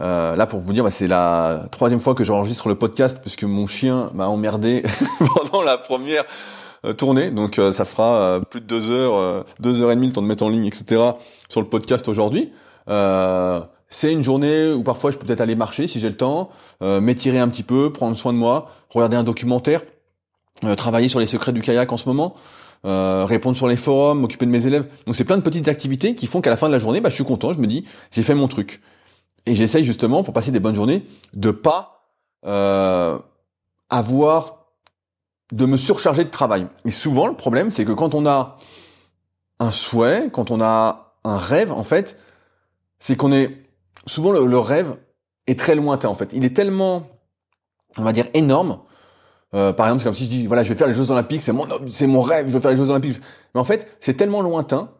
Euh, 0.00 0.36
là, 0.36 0.46
pour 0.46 0.60
vous 0.60 0.72
dire, 0.72 0.84
bah, 0.84 0.90
c'est 0.90 1.06
la 1.06 1.62
troisième 1.72 2.00
fois 2.00 2.14
que 2.14 2.24
j'enregistre 2.24 2.68
le 2.68 2.74
podcast 2.74 3.18
puisque 3.20 3.44
mon 3.44 3.66
chien 3.66 4.10
m'a 4.14 4.26
emmerdé 4.28 4.82
pendant 5.34 5.62
la 5.62 5.78
première 5.78 6.24
euh, 6.84 6.92
tournée. 6.92 7.30
Donc, 7.30 7.58
euh, 7.58 7.72
ça 7.72 7.84
fera 7.84 8.40
plus 8.50 8.60
de 8.60 8.66
deux 8.66 8.90
heures, 8.90 9.44
deux 9.60 9.80
heures 9.80 9.90
et 9.90 9.96
demie 9.96 10.08
le 10.08 10.12
temps 10.12 10.22
de 10.22 10.26
mettre 10.26 10.44
en 10.44 10.48
ligne, 10.48 10.66
etc. 10.66 11.02
sur 11.48 11.60
le 11.60 11.68
podcast 11.68 12.08
aujourd'hui. 12.08 12.52
c'est 13.88 14.12
une 14.12 14.22
journée 14.22 14.72
où 14.72 14.82
parfois 14.82 15.10
je 15.10 15.16
peux 15.16 15.26
peut-être 15.26 15.40
aller 15.40 15.56
marcher 15.56 15.86
si 15.86 16.00
j'ai 16.00 16.08
le 16.08 16.16
temps, 16.16 16.50
m'étirer 16.82 17.38
un 17.38 17.48
petit 17.48 17.62
peu, 17.62 17.92
prendre 17.92 18.16
soin 18.16 18.32
de 18.32 18.38
moi, 18.38 18.68
regarder 18.90 19.16
un 19.16 19.22
documentaire, 19.22 19.80
travailler 20.76 21.08
sur 21.08 21.20
les 21.20 21.26
secrets 21.26 21.52
du 21.52 21.62
kayak 21.62 21.90
en 21.92 21.96
ce 21.96 22.08
moment. 22.08 22.34
répondre 22.84 23.56
sur 23.56 23.66
les 23.66 23.76
forums, 23.76 24.20
m'occuper 24.20 24.44
de 24.44 24.50
mes 24.50 24.66
élèves. 24.66 24.86
Donc 25.06 25.16
c'est 25.16 25.24
plein 25.24 25.38
de 25.38 25.42
petites 25.42 25.68
activités 25.68 26.14
qui 26.14 26.26
font 26.26 26.42
qu'à 26.42 26.50
la 26.50 26.58
fin 26.58 26.66
de 26.66 26.72
la 26.72 26.78
journée, 26.78 27.00
bah, 27.00 27.08
je 27.08 27.14
suis 27.14 27.24
content, 27.24 27.54
je 27.54 27.58
me 27.58 27.66
dis, 27.66 27.84
j'ai 28.10 28.22
fait 28.22 28.34
mon 28.34 28.48
truc. 28.48 28.82
Et 29.46 29.54
j'essaye 29.54 29.84
justement, 29.84 30.22
pour 30.22 30.34
passer 30.34 30.50
des 30.50 30.60
bonnes 30.60 30.74
journées, 30.74 31.06
de 31.32 31.50
pas 31.50 32.10
euh, 32.44 33.18
avoir 33.88 34.66
de 35.52 35.66
me 35.66 35.76
surcharger 35.76 36.24
de 36.24 36.30
travail. 36.30 36.66
Et 36.84 36.90
souvent, 36.90 37.28
le 37.28 37.34
problème, 37.34 37.70
c'est 37.70 37.84
que 37.84 37.92
quand 37.92 38.14
on 38.14 38.26
a 38.26 38.58
un 39.60 39.70
souhait, 39.70 40.28
quand 40.32 40.50
on 40.50 40.60
a 40.60 41.14
un 41.24 41.36
rêve, 41.36 41.72
en 41.72 41.84
fait, 41.84 42.18
c'est 42.98 43.16
qu'on 43.16 43.32
est 43.32 43.62
souvent 44.06 44.32
le, 44.32 44.58
rêve 44.58 44.96
est 45.46 45.58
très 45.58 45.74
lointain. 45.74 46.08
En 46.08 46.14
fait, 46.14 46.32
il 46.32 46.44
est 46.44 46.54
tellement, 46.54 47.08
on 47.98 48.02
va 48.02 48.12
dire, 48.12 48.26
énorme. 48.34 48.80
Euh, 49.54 49.72
par 49.72 49.86
exemple, 49.86 50.00
c'est 50.00 50.06
comme 50.06 50.14
si 50.14 50.24
je 50.24 50.30
dis, 50.30 50.46
voilà, 50.46 50.64
je 50.64 50.72
vais 50.72 50.78
faire 50.78 50.88
les 50.88 50.92
Jeux 50.92 51.10
Olympiques, 51.12 51.42
c'est 51.42 51.52
mon, 51.52 51.66
c'est 51.88 52.08
mon 52.08 52.20
rêve, 52.20 52.48
je 52.48 52.52
vais 52.52 52.60
faire 52.60 52.72
les 52.72 52.76
Jeux 52.76 52.90
Olympiques. 52.90 53.20
Mais 53.54 53.60
en 53.60 53.64
fait, 53.64 53.96
c'est 54.00 54.14
tellement 54.14 54.42
lointain 54.42 54.90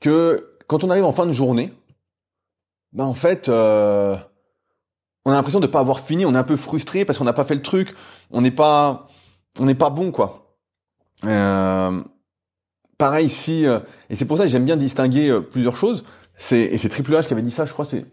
que 0.00 0.56
quand 0.66 0.84
on 0.84 0.90
arrive 0.90 1.04
en 1.04 1.12
fin 1.12 1.26
de 1.26 1.32
journée, 1.32 1.72
bah 2.94 3.04
en 3.04 3.14
fait, 3.14 3.48
euh, 3.48 4.16
on 5.24 5.30
a 5.30 5.34
l'impression 5.34 5.60
de 5.60 5.66
pas 5.66 5.80
avoir 5.80 6.00
fini, 6.00 6.24
on 6.24 6.34
est 6.34 6.38
un 6.38 6.44
peu 6.44 6.56
frustré 6.56 7.04
parce 7.04 7.18
qu'on 7.18 7.24
n'a 7.24 7.32
pas 7.32 7.44
fait 7.44 7.54
le 7.54 7.62
truc, 7.62 7.94
on 8.30 8.40
n'est 8.40 8.50
pas, 8.50 9.08
on 9.60 9.64
n'est 9.64 9.74
pas 9.74 9.90
bon 9.90 10.10
quoi. 10.10 10.56
Euh, 11.26 12.02
pareil 12.98 13.26
ici, 13.26 13.66
euh, 13.66 13.80
et 14.10 14.16
c'est 14.16 14.24
pour 14.24 14.36
ça 14.36 14.44
que 14.44 14.50
j'aime 14.50 14.64
bien 14.64 14.76
distinguer 14.76 15.28
euh, 15.28 15.40
plusieurs 15.40 15.76
choses. 15.76 16.04
C'est 16.36 16.60
et 16.60 16.78
c'est 16.78 16.88
Triple 16.88 17.12
H 17.12 17.26
qui 17.26 17.32
avait 17.32 17.42
dit 17.42 17.50
ça, 17.50 17.64
je 17.64 17.72
crois. 17.72 17.84
C'est, 17.84 18.06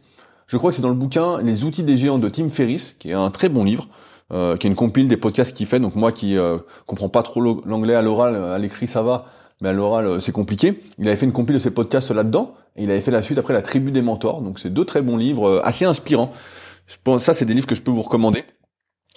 je 0.47 0.57
crois 0.57 0.71
que 0.71 0.75
c'est 0.75 0.81
dans 0.81 0.89
le 0.89 0.95
bouquin 0.95 1.41
Les 1.41 1.63
outils 1.63 1.83
des 1.83 1.95
géants 1.95 2.19
de 2.19 2.27
Tim 2.27 2.49
Ferriss, 2.49 2.93
qui 2.99 3.09
est 3.09 3.13
un 3.13 3.31
très 3.31 3.47
bon 3.47 3.63
livre, 3.63 3.87
euh, 4.33 4.57
qui 4.57 4.67
est 4.67 4.69
une 4.69 4.75
compile 4.75 5.07
des 5.07 5.17
podcasts 5.17 5.55
qu'il 5.55 5.65
fait. 5.65 5.79
Donc 5.79 5.95
moi 5.95 6.11
qui 6.11 6.37
euh, 6.37 6.57
comprends 6.85 7.09
pas 7.09 7.23
trop 7.23 7.41
l'anglais 7.65 7.95
à 7.95 8.01
l'oral, 8.01 8.35
à 8.35 8.57
l'écrit 8.57 8.87
ça 8.87 9.01
va, 9.01 9.25
mais 9.61 9.69
à 9.69 9.73
l'oral 9.73 10.21
c'est 10.21 10.31
compliqué. 10.31 10.81
Il 10.97 11.07
avait 11.07 11.15
fait 11.15 11.25
une 11.25 11.31
compile 11.31 11.55
de 11.55 11.59
ses 11.59 11.71
podcasts 11.71 12.11
là-dedans. 12.11 12.55
Et 12.75 12.83
il 12.83 12.91
avait 12.91 13.01
fait 13.01 13.11
la 13.11 13.21
suite 13.21 13.37
après 13.37 13.53
La 13.53 13.61
Tribu 13.61 13.91
des 13.91 14.01
Mentors. 14.01 14.41
Donc 14.41 14.59
c'est 14.59 14.69
deux 14.69 14.85
très 14.85 15.01
bons 15.01 15.17
livres, 15.17 15.47
euh, 15.47 15.65
assez 15.65 15.85
inspirants. 15.85 16.31
Je 16.87 16.97
pense 17.03 17.23
ça 17.23 17.33
c'est 17.33 17.45
des 17.45 17.53
livres 17.53 17.67
que 17.67 17.75
je 17.75 17.81
peux 17.81 17.91
vous 17.91 18.01
recommander. 18.01 18.45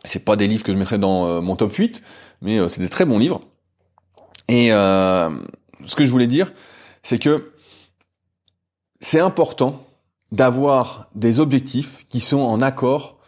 C'est 0.05 0.25
pas 0.25 0.37
des 0.37 0.47
livres 0.47 0.63
que 0.63 0.73
je 0.73 0.79
mettrais 0.79 0.99
dans 0.99 1.27
euh, 1.27 1.41
mon 1.41 1.57
top 1.57 1.73
8, 1.73 2.03
mais 2.43 2.59
euh, 2.59 2.69
c'est 2.69 2.81
des 2.81 2.89
très 2.89 3.05
bons 3.05 3.19
livres. 3.19 3.43
Et 4.49 4.69
ce 4.69 5.95
que 5.97 6.05
je 6.05 6.11
voulais 6.11 6.27
dire, 6.27 6.53
c'est 7.03 7.19
que 7.19 7.53
c'est 9.01 9.21
important 9.21 9.87
d'avoir 10.33 11.09
des 11.15 11.41
objectifs 11.41 12.05
qui 12.11 12.21
sont 12.21 12.41
en 12.41 12.61
accord 12.61 13.19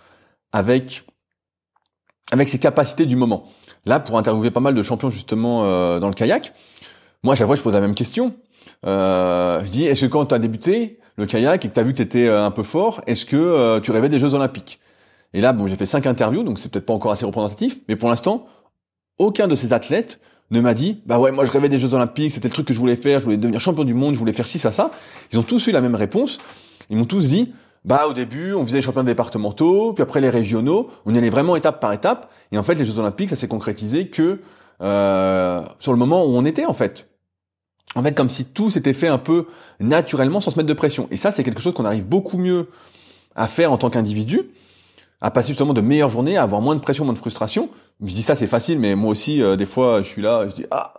avec 0.53 1.07
avec 2.33 2.51
ses 2.51 2.59
capacités 2.59 3.07
du 3.07 3.17
moment. 3.17 3.49
Là, 3.87 3.99
pour 3.99 4.19
interviewer 4.19 4.51
pas 4.51 4.61
mal 4.61 4.75
de 4.75 4.83
champions 4.83 5.09
justement 5.09 5.63
dans 5.99 6.09
le 6.09 6.15
kayak, 6.15 6.53
moi, 7.27 7.33
à 7.33 7.37
chaque 7.37 7.49
fois, 7.49 7.57
je 7.57 7.63
pose 7.63 7.75
la 7.75 7.81
même 7.81 7.97
question. 7.97 8.35
Euh, 8.87 9.61
je 9.65 9.71
dis, 9.71 9.85
est-ce 9.85 10.07
que 10.07 10.11
quand 10.11 10.27
tu 10.27 10.35
as 10.35 10.39
débuté 10.39 11.01
le 11.17 11.27
kayak 11.27 11.65
et 11.65 11.69
que 11.69 11.75
tu 11.75 11.81
as 11.81 11.83
vu 11.83 11.91
que 11.91 11.97
tu 11.97 12.03
étais 12.03 12.29
euh, 12.29 12.45
un 12.45 12.53
peu 12.53 12.63
fort, 12.63 13.03
est-ce 13.09 13.27
que 13.27 13.37
euh, 13.37 13.81
tu 13.81 13.91
rêvais 13.91 14.09
des 14.09 14.21
Jeux 14.21 14.35
Olympiques? 14.35 14.79
Et 15.35 15.41
là, 15.41 15.53
bon, 15.53 15.67
j'ai 15.67 15.75
fait 15.75 15.87
cinq 15.87 16.07
interviews, 16.07 16.45
donc 16.45 16.61
c'est 16.61 16.71
peut-être 16.71 16.87
pas 16.87 16.95
encore 16.95 17.11
assez 17.11 17.27
représentatif, 17.27 17.81
mais 17.89 17.97
pour 17.97 18.09
l'instant, 18.09 18.47
aucun 19.19 19.49
de 19.49 19.57
ces 19.57 19.73
athlètes 19.73 20.21
ne 20.53 20.61
m'a 20.61 20.73
dit, 20.73 21.03
bah 21.05 21.19
ouais, 21.19 21.33
moi 21.33 21.45
je 21.45 21.51
rêvais 21.51 21.69
des 21.69 21.79
Jeux 21.79 21.95
Olympiques, 21.95 22.31
c'était 22.31 22.47
le 22.47 22.55
truc 22.55 22.69
que 22.69 22.73
je 22.73 22.79
voulais 22.79 22.95
faire, 22.95 23.19
je 23.19 23.25
voulais 23.25 23.37
devenir 23.37 23.61
champion 23.61 23.83
du 23.83 23.95
monde, 23.95 24.15
je 24.15 24.21
voulais 24.21 24.33
faire 24.33 24.47
ci, 24.47 24.61
ça, 24.61 24.71
ça. 24.71 24.93
Ils 25.33 25.39
ont 25.41 25.43
tous 25.43 25.67
eu 25.67 25.73
la 25.73 25.81
même 25.81 25.97
réponse. 25.97 26.39
Ils 26.91 26.97
m'ont 26.97 27.07
tous 27.07 27.29
dit, 27.29 27.53
bah 27.85 28.07
au 28.09 28.13
début, 28.13 28.55
on 28.55 28.65
faisait 28.65 28.79
les 28.79 28.83
championnats 28.83 29.11
départementaux, 29.11 29.95
puis 29.95 30.03
après 30.05 30.21
les 30.21 30.29
régionaux, 30.29 30.87
on 31.07 31.13
y 31.13 31.19
allait 31.19 31.31
vraiment 31.31 31.57
étape 31.57 31.81
par 31.81 31.93
étape. 31.93 32.31
Et 32.53 32.59
en 32.59 32.63
fait, 32.63 32.77
les 32.77 32.85
Jeux 32.85 33.01
Olympiques, 33.01 33.31
ça 33.31 33.37
s'est 33.37 33.49
concrétisé 33.49 34.07
que 34.07 34.39
euh, 34.81 35.63
sur 35.81 35.91
le 35.91 35.99
moment 35.99 36.25
où 36.25 36.37
on 36.37 36.45
était 36.45 36.67
en 36.67 36.73
fait 36.73 37.09
en 37.97 38.03
fait 38.03 38.15
comme 38.15 38.31
si 38.31 38.45
tout 38.45 38.71
s'était 38.71 38.93
fait 38.93 39.09
un 39.09 39.19
peu 39.19 39.47
naturellement 39.81 40.41
sans 40.41 40.53
se 40.53 40.57
mettre 40.57 40.69
de 40.69 40.75
pression. 40.75 41.09
Et 41.11 41.17
ça, 41.17 41.33
c'est 41.33 41.43
quelque 41.43 41.61
chose 41.61 41.75
qu'on 41.75 41.85
arrive 41.85 42.07
beaucoup 42.07 42.39
mieux 42.39 42.69
à 43.35 43.49
faire 43.49 43.73
en 43.73 43.79
tant 43.79 43.91
qu'individu 43.91 44.51
à 45.23 45.31
passer 45.31 45.49
justement 45.49 45.73
de 45.73 45.81
meilleures 45.81 46.11
journées, 46.11 46.37
à 46.37 46.43
avoir 46.43 46.61
moins 46.61 46.75
de 46.75 46.81
pression, 46.81 47.05
moins 47.05 47.15
de 47.15 47.19
frustration. 47.19 47.71
Je 48.03 48.13
dis 48.13 48.23
ça, 48.23 48.35
c'est 48.35 48.47
facile, 48.47 48.79
mais 48.79 48.95
moi 48.95 49.11
aussi, 49.11 49.43
euh, 49.43 49.57
des 49.57 49.65
fois, 49.65 50.03
je 50.03 50.09
suis 50.09 50.21
là, 50.21 50.47
je 50.47 50.55
dis 50.55 50.67
ah, 50.71 50.93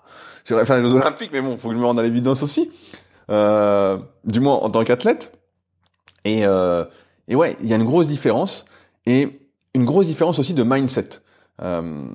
j'aimerais 0.43 0.65
faire 0.65 0.81
les 0.81 0.89
Jeux 0.89 0.95
Olympiques, 0.95 1.29
mais 1.31 1.39
bon, 1.39 1.57
faut 1.57 1.69
que 1.69 1.75
je 1.75 1.79
me 1.79 1.85
rende 1.85 1.99
à 1.99 2.03
l'évidence 2.03 2.41
aussi, 2.41 2.71
euh, 3.29 3.97
du 4.25 4.39
moins 4.39 4.55
en 4.55 4.71
tant 4.71 4.83
qu'athlète. 4.83 5.37
Et, 6.25 6.45
euh, 6.45 6.83
et 7.27 7.35
ouais, 7.35 7.55
il 7.61 7.67
y 7.67 7.73
a 7.73 7.75
une 7.75 7.85
grosse 7.85 8.07
différence 8.07 8.65
et 9.05 9.39
une 9.75 9.85
grosse 9.85 10.07
différence 10.07 10.39
aussi 10.39 10.53
de 10.53 10.63
mindset. 10.63 11.09
Euh, 11.61 12.05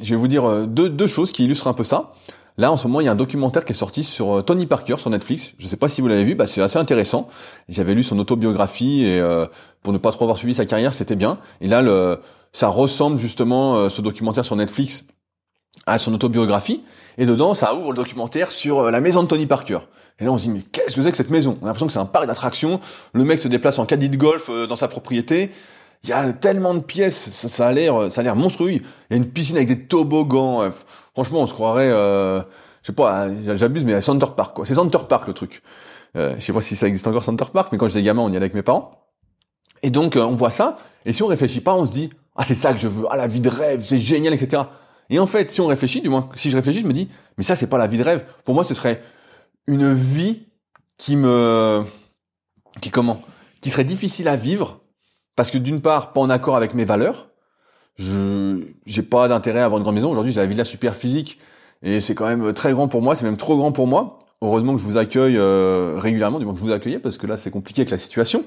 je 0.00 0.10
vais 0.10 0.16
vous 0.16 0.28
dire 0.28 0.44
euh, 0.44 0.66
deux, 0.66 0.90
deux 0.90 1.06
choses 1.06 1.32
qui 1.32 1.44
illustrent 1.44 1.68
un 1.68 1.74
peu 1.74 1.84
ça. 1.84 2.12
Là, 2.56 2.70
en 2.70 2.76
ce 2.76 2.86
moment, 2.86 3.00
il 3.00 3.06
y 3.06 3.08
a 3.08 3.12
un 3.12 3.16
documentaire 3.16 3.64
qui 3.64 3.72
est 3.72 3.76
sorti 3.76 4.04
sur 4.04 4.38
euh, 4.38 4.42
Tony 4.42 4.66
Parker 4.66 4.96
sur 4.96 5.10
Netflix. 5.10 5.54
Je 5.58 5.64
ne 5.64 5.70
sais 5.70 5.76
pas 5.76 5.88
si 5.88 6.00
vous 6.00 6.06
l'avez 6.06 6.22
vu, 6.22 6.36
bah, 6.36 6.46
c'est 6.46 6.62
assez 6.62 6.78
intéressant. 6.78 7.28
J'avais 7.68 7.94
lu 7.94 8.04
son 8.04 8.18
autobiographie 8.20 9.04
et 9.04 9.18
euh, 9.18 9.46
pour 9.82 9.92
ne 9.92 9.98
pas 9.98 10.12
trop 10.12 10.24
avoir 10.24 10.38
suivi 10.38 10.54
sa 10.54 10.64
carrière, 10.64 10.94
c'était 10.94 11.16
bien. 11.16 11.38
Et 11.60 11.66
là, 11.66 11.82
ça 12.52 12.68
ressemble 12.68 13.18
justement 13.18 13.74
euh, 13.74 13.88
ce 13.88 14.02
documentaire 14.02 14.44
sur 14.44 14.54
Netflix 14.54 15.04
à 15.86 15.98
son 15.98 16.14
autobiographie. 16.14 16.84
Et 17.18 17.26
dedans, 17.26 17.54
ça 17.54 17.74
ouvre 17.74 17.90
le 17.90 17.96
documentaire 17.96 18.52
sur 18.52 18.88
la 18.88 19.00
maison 19.00 19.24
de 19.24 19.28
Tony 19.28 19.46
Parker. 19.46 19.80
Et 20.20 20.24
là, 20.24 20.30
on 20.30 20.38
se 20.38 20.44
dit, 20.44 20.50
mais 20.50 20.62
qu'est-ce 20.62 20.94
que 20.94 21.02
c'est 21.02 21.10
que 21.10 21.16
cette 21.16 21.30
maison? 21.30 21.58
On 21.60 21.64
a 21.64 21.66
l'impression 21.66 21.88
que 21.88 21.92
c'est 21.92 21.98
un 21.98 22.06
parc 22.06 22.28
d'attractions. 22.28 22.78
Le 23.14 23.24
mec 23.24 23.40
se 23.40 23.48
déplace 23.48 23.80
en 23.80 23.84
caddie 23.84 24.08
de 24.08 24.16
golf 24.16 24.48
dans 24.68 24.76
sa 24.76 24.86
propriété. 24.86 25.50
Il 26.04 26.10
y 26.10 26.12
a 26.12 26.32
tellement 26.32 26.74
de 26.74 26.80
pièces, 26.80 27.30
ça, 27.30 27.48
ça 27.48 27.66
a 27.66 27.72
l'air, 27.72 28.12
ça 28.12 28.20
a 28.20 28.24
l'air 28.24 28.36
monstrueux. 28.36 28.70
Il 28.72 28.82
y 29.10 29.14
a 29.14 29.16
une 29.16 29.28
piscine 29.28 29.56
avec 29.56 29.68
des 29.68 29.80
toboggans. 29.86 30.70
Franchement, 31.14 31.40
on 31.40 31.46
se 31.46 31.54
croirait, 31.54 31.90
euh, 31.90 32.40
je 32.82 32.88
sais 32.88 32.92
pas, 32.92 33.28
j'abuse, 33.54 33.84
mais 33.84 33.94
à 33.94 34.02
Center 34.02 34.26
Park, 34.36 34.54
quoi. 34.54 34.66
C'est 34.66 34.74
Center 34.74 34.98
Park 35.08 35.26
le 35.28 35.32
truc. 35.32 35.62
Euh, 36.16 36.34
je 36.38 36.44
sais 36.44 36.52
pas 36.52 36.60
si 36.60 36.76
ça 36.76 36.86
existe 36.86 37.06
encore 37.06 37.24
Center 37.24 37.46
Park, 37.52 37.70
mais 37.72 37.78
quand 37.78 37.88
j'étais 37.88 38.02
gamin, 38.02 38.22
on 38.22 38.28
y 38.28 38.32
allait 38.32 38.38
avec 38.38 38.54
mes 38.54 38.62
parents. 38.62 39.06
Et 39.82 39.90
donc, 39.90 40.16
euh, 40.16 40.22
on 40.22 40.34
voit 40.34 40.50
ça, 40.50 40.76
et 41.06 41.12
si 41.12 41.22
on 41.22 41.26
réfléchit 41.26 41.60
pas, 41.60 41.74
on 41.74 41.86
se 41.86 41.92
dit, 41.92 42.10
ah, 42.36 42.44
c'est 42.44 42.54
ça 42.54 42.72
que 42.72 42.78
je 42.78 42.88
veux, 42.88 43.06
ah, 43.10 43.16
la 43.16 43.26
vie 43.26 43.40
de 43.40 43.48
rêve, 43.48 43.80
c'est 43.80 43.98
génial, 43.98 44.34
etc. 44.34 44.64
Et 45.08 45.18
en 45.18 45.26
fait, 45.26 45.50
si 45.50 45.60
on 45.60 45.66
réfléchit, 45.66 46.00
du 46.00 46.08
moins, 46.08 46.28
si 46.34 46.50
je 46.50 46.56
réfléchis, 46.56 46.80
je 46.80 46.86
me 46.86 46.92
dis, 46.92 47.08
mais 47.38 47.44
ça, 47.44 47.54
c'est 47.56 47.66
pas 47.66 47.78
la 47.78 47.86
vie 47.86 47.98
de 47.98 48.04
rêve. 48.04 48.24
Pour 48.44 48.54
moi, 48.54 48.64
ce 48.64 48.74
serait 48.74 49.02
une 49.66 49.92
vie 49.92 50.46
qui 50.96 51.16
me, 51.16 51.84
qui 52.80 52.90
comment, 52.90 53.22
qui 53.60 53.70
serait 53.70 53.84
difficile 53.84 54.28
à 54.28 54.36
vivre, 54.36 54.80
parce 55.36 55.50
que 55.50 55.58
d'une 55.58 55.80
part, 55.80 56.12
pas 56.12 56.20
en 56.20 56.30
accord 56.30 56.56
avec 56.56 56.74
mes 56.74 56.84
valeurs, 56.84 57.28
je 57.96 58.60
j'ai 58.86 59.02
pas 59.02 59.28
d'intérêt 59.28 59.60
à 59.60 59.64
avoir 59.64 59.78
une 59.78 59.84
grande 59.84 59.94
maison. 59.94 60.10
Aujourd'hui, 60.10 60.32
j'ai 60.32 60.40
la 60.40 60.46
villa 60.46 60.64
super 60.64 60.96
physique 60.96 61.38
et 61.82 62.00
c'est 62.00 62.14
quand 62.14 62.26
même 62.26 62.52
très 62.52 62.72
grand 62.72 62.88
pour 62.88 63.02
moi. 63.02 63.14
C'est 63.14 63.24
même 63.24 63.36
trop 63.36 63.56
grand 63.56 63.72
pour 63.72 63.86
moi. 63.86 64.18
Heureusement 64.42 64.74
que 64.74 64.80
je 64.80 64.84
vous 64.84 64.96
accueille 64.96 65.36
euh, 65.38 65.94
régulièrement, 65.96 66.38
du 66.38 66.44
moins 66.44 66.54
que 66.54 66.60
je 66.60 66.64
vous 66.64 66.72
accueille 66.72 66.98
parce 66.98 67.16
que 67.16 67.26
là, 67.26 67.36
c'est 67.36 67.50
compliqué 67.50 67.82
avec 67.82 67.90
la 67.90 67.98
situation. 67.98 68.44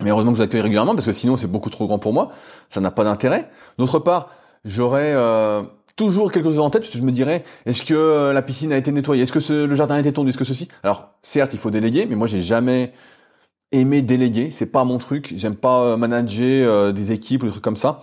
Mais 0.00 0.10
heureusement 0.10 0.32
que 0.32 0.36
je 0.36 0.42
vous 0.42 0.46
accueille 0.46 0.60
régulièrement 0.60 0.94
parce 0.94 1.06
que 1.06 1.12
sinon, 1.12 1.36
c'est 1.36 1.46
beaucoup 1.46 1.70
trop 1.70 1.86
grand 1.86 1.98
pour 1.98 2.12
moi. 2.12 2.30
Ça 2.68 2.80
n'a 2.80 2.90
pas 2.90 3.04
d'intérêt. 3.04 3.50
D'autre 3.78 3.98
part, 3.98 4.30
j'aurais 4.64 5.12
euh, 5.14 5.62
toujours 5.96 6.32
quelque 6.32 6.48
chose 6.48 6.60
en 6.60 6.70
tête 6.70 6.82
parce 6.82 6.92
que 6.92 6.98
je 6.98 7.02
me 7.02 7.12
dirais 7.12 7.44
est-ce 7.66 7.82
que 7.82 7.94
euh, 7.94 8.32
la 8.32 8.42
piscine 8.42 8.72
a 8.72 8.76
été 8.76 8.92
nettoyée? 8.92 9.24
Est-ce 9.24 9.32
que 9.32 9.52
le 9.52 9.74
jardin 9.74 9.96
a 9.96 10.00
été 10.00 10.12
tondu 10.12 10.30
Est-ce 10.30 10.38
que 10.38 10.44
ceci? 10.44 10.68
Alors, 10.82 11.10
certes, 11.22 11.52
il 11.52 11.58
faut 11.58 11.70
déléguer, 11.70 12.06
mais 12.06 12.16
moi, 12.16 12.26
j'ai 12.26 12.40
jamais 12.40 12.92
aimé 13.72 14.02
déléguer. 14.02 14.50
C'est 14.50 14.66
pas 14.66 14.84
mon 14.84 14.98
truc. 14.98 15.34
J'aime 15.36 15.56
pas 15.56 15.96
manager 15.96 16.92
des 16.92 17.12
équipes 17.12 17.42
ou 17.42 17.46
des 17.46 17.52
trucs 17.52 17.64
comme 17.64 17.76
ça. 17.76 18.02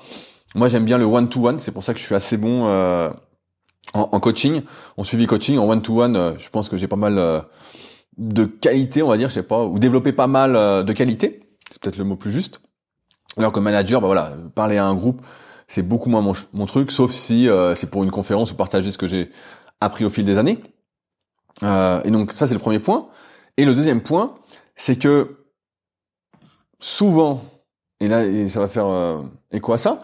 Moi, 0.56 0.70
j'aime 0.70 0.86
bien 0.86 0.98
le 0.98 1.04
one-to-one. 1.04 1.60
C'est 1.60 1.74
pour 1.74 1.84
ça 1.84 1.94
que 1.94 2.00
je 2.00 2.06
suis 2.06 2.16
assez 2.16 2.38
bon 2.38 2.66
euh, 2.66 3.12
en, 3.94 4.20
coaching, 4.20 4.62
en 4.98 5.04
suivi 5.04 5.28
coaching, 5.28 5.60
en 5.60 5.70
one-to-one. 5.70 6.16
Euh, 6.16 6.34
je 6.40 6.50
pense 6.50 6.70
que 6.70 6.78
j'ai 6.78 6.88
pas 6.88 6.96
mal 6.96 7.20
euh, 7.20 7.42
de 8.18 8.46
qualité, 8.46 9.04
on 9.04 9.10
va 9.10 9.18
dire, 9.18 9.28
je 9.28 9.34
sais 9.34 9.44
pas, 9.44 9.66
ou 9.66 9.78
développer 9.78 10.14
pas 10.14 10.28
mal 10.28 10.86
de 10.86 10.94
qualité. 10.94 11.42
C'est 11.70 11.82
peut-être 11.82 11.98
le 11.98 12.06
mot 12.06 12.16
plus 12.16 12.32
juste. 12.32 12.62
Alors 13.38 13.52
que 13.52 13.60
manager, 13.60 14.00
bah 14.00 14.08
voilà, 14.08 14.38
parler 14.56 14.78
à 14.78 14.86
un 14.86 14.96
groupe, 14.96 15.22
c'est 15.68 15.82
beaucoup 15.82 16.10
moins 16.10 16.22
mon, 16.22 16.66
truc, 16.66 16.90
sauf 16.90 17.12
si 17.12 17.50
c'est 17.74 17.90
pour 17.90 18.06
une 18.06 18.12
conférence 18.12 18.54
ou 18.54 18.56
partager 18.56 18.92
ce 18.92 18.98
que 18.98 19.08
j'ai 19.08 19.32
appris 19.82 20.06
au 20.06 20.10
fil 20.10 20.24
des 20.24 20.38
années. 20.38 20.60
et 21.62 22.12
donc 22.12 22.32
ça, 22.32 22.48
c'est 22.48 22.54
le 22.54 22.62
premier 22.62 22.80
point. 22.80 23.10
Et 23.58 23.66
le 23.66 23.74
deuxième 23.74 24.02
point, 24.02 24.36
c'est 24.78 24.96
que 24.96 25.45
souvent, 26.80 27.44
et 28.00 28.08
là, 28.08 28.26
et 28.26 28.48
ça 28.48 28.60
va 28.60 28.68
faire 28.68 29.24
écho 29.52 29.74
à 29.74 29.78
ça, 29.78 30.04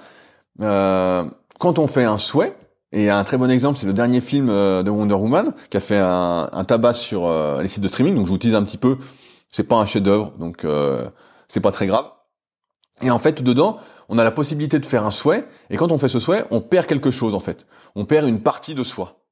euh, 0.62 1.24
quand 1.60 1.80
on 1.80 1.88
fait 1.88 2.04
un 2.04 2.18
souhait, 2.18 2.56
et 2.92 3.10
un 3.10 3.24
très 3.24 3.38
bon 3.38 3.50
exemple, 3.50 3.80
c'est 3.80 3.88
le 3.88 3.94
dernier 3.94 4.20
film 4.20 4.50
euh, 4.50 4.84
de 4.84 4.90
Wonder 4.90 5.14
Woman 5.14 5.54
qui 5.70 5.78
a 5.78 5.80
fait 5.80 6.00
un, 6.00 6.66
tabac 6.68 6.94
sur 6.94 7.26
euh, 7.26 7.62
les 7.62 7.70
sites 7.70 7.84
de 7.84 7.88
streaming. 7.88 8.16
Donc 8.16 8.26
je 8.26 8.30
vous 8.30 8.36
utilise 8.36 8.56
un 8.56 8.64
petit 8.64 8.78
peu. 8.78 8.98
C'est 9.50 9.64
pas 9.64 9.78
un 9.78 9.86
chef-d'œuvre, 9.86 10.34
donc 10.38 10.66
c'est 11.50 11.60
pas 11.60 11.72
très 11.72 11.86
grave. 11.86 12.06
Et 13.02 13.12
en 13.12 13.18
fait, 13.18 13.42
dedans, 13.42 13.78
on 14.08 14.18
a 14.18 14.24
la 14.24 14.32
possibilité 14.32 14.80
de 14.80 14.86
faire 14.86 15.06
un 15.06 15.12
souhait. 15.12 15.46
Et 15.70 15.76
quand 15.76 15.92
on 15.92 15.98
fait 15.98 16.08
ce 16.08 16.20
souhait, 16.20 16.46
on 16.52 16.62
perd 16.62 16.86
quelque 16.86 17.12
chose 17.12 17.34
en 17.34 17.42
fait. 17.42 17.68
On 17.96 18.06
perd 18.06 18.28
une 18.30 18.42
partie 18.42 18.76
de 18.76 18.84
soi. 18.84 19.26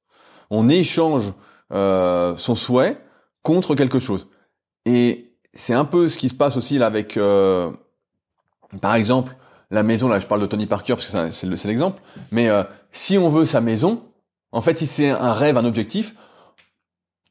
On 0.49 0.67
échange 0.67 1.31
son 1.71 2.55
souhait 2.55 2.97
contre 3.43 3.75
quelque 3.75 3.99
chose. 3.99 4.27
Et 4.85 5.28
c'est 5.53 5.73
un 5.73 5.85
peu 5.85 6.09
ce 6.09 6.17
qui 6.17 6.29
se 6.29 6.33
passe 6.33 6.57
aussi 6.57 6.77
là 6.77 6.85
avec, 6.85 7.17
par 8.81 8.95
exemple, 8.95 9.35
la 9.71 9.83
maison, 9.83 10.07
là 10.07 10.19
je 10.19 10.27
parle 10.27 10.41
de 10.41 10.45
Tony 10.45 10.65
Parker 10.65 10.95
parce 10.95 11.11
que 11.11 11.31
c'est 11.31 11.67
l'exemple, 11.67 12.01
mais 12.31 12.49
euh, 12.49 12.63
si 12.91 13.17
on 13.17 13.29
veut 13.29 13.45
sa 13.45 13.61
maison, 13.61 14.01
en 14.51 14.61
fait 14.61 14.77
si 14.77 14.87
c'est 14.87 15.09
un 15.09 15.31
rêve, 15.31 15.57
un 15.57 15.65
objectif, 15.65 16.15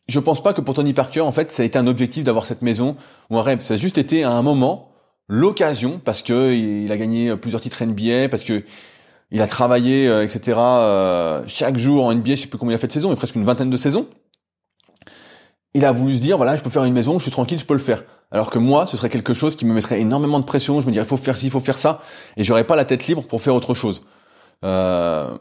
je 0.06 0.20
pense 0.20 0.42
pas 0.42 0.52
que 0.52 0.60
pour 0.60 0.74
Tony 0.74 0.94
Parker, 0.94 1.20
en 1.20 1.32
fait, 1.32 1.50
ça 1.50 1.62
a 1.62 1.66
été 1.66 1.78
un 1.78 1.86
objectif 1.86 2.24
d'avoir 2.24 2.46
cette 2.46 2.62
maison 2.62 2.96
ou 3.28 3.36
un 3.36 3.42
rêve. 3.42 3.60
Ça 3.60 3.74
a 3.74 3.76
juste 3.76 3.98
été 3.98 4.24
à 4.24 4.30
un 4.30 4.40
moment 4.40 4.90
l'occasion 5.28 6.00
parce 6.02 6.22
que 6.22 6.54
il 6.54 6.90
a 6.90 6.96
gagné 6.96 7.36
plusieurs 7.36 7.60
titres 7.60 7.84
NBA, 7.84 8.30
parce 8.30 8.42
que 8.42 8.64
il 9.30 9.42
a 9.42 9.46
travaillé, 9.46 10.08
euh, 10.08 10.24
etc. 10.24 10.58
Euh, 10.58 11.42
chaque 11.46 11.76
jour 11.76 12.06
en 12.06 12.14
NBA, 12.14 12.30
je 12.30 12.34
sais 12.36 12.46
plus 12.46 12.56
combien 12.56 12.72
il 12.72 12.76
a 12.76 12.78
fait 12.78 12.86
de 12.86 12.92
saisons, 12.92 13.10
mais 13.10 13.16
presque 13.16 13.34
une 13.34 13.44
vingtaine 13.44 13.68
de 13.68 13.76
saisons. 13.76 14.06
Il 15.78 15.84
a 15.84 15.92
voulu 15.92 16.16
se 16.16 16.20
dire 16.20 16.36
voilà, 16.36 16.56
je 16.56 16.62
peux 16.62 16.70
faire 16.70 16.82
une 16.82 16.92
maison, 16.92 17.18
je 17.18 17.22
suis 17.22 17.30
tranquille, 17.30 17.56
je 17.56 17.64
peux 17.64 17.74
le 17.74 17.78
faire. 17.78 18.02
Alors 18.32 18.50
que 18.50 18.58
moi, 18.58 18.88
ce 18.88 18.96
serait 18.96 19.10
quelque 19.10 19.32
chose 19.32 19.54
qui 19.54 19.64
me 19.64 19.72
mettrait 19.72 20.00
énormément 20.00 20.40
de 20.40 20.44
pression. 20.44 20.80
Je 20.80 20.86
me 20.88 20.90
dirais, 20.90 21.04
il 21.04 21.08
faut 21.08 21.16
faire 21.16 21.38
ci, 21.38 21.46
il 21.46 21.52
faut 21.52 21.60
faire 21.60 21.78
ça, 21.78 22.00
et 22.36 22.42
j'aurais 22.42 22.64
pas 22.64 22.74
la 22.74 22.84
tête 22.84 23.06
libre 23.06 23.24
pour 23.24 23.40
faire 23.40 23.54
autre 23.54 23.74
chose. 23.74 24.02
Euh, 24.64 25.38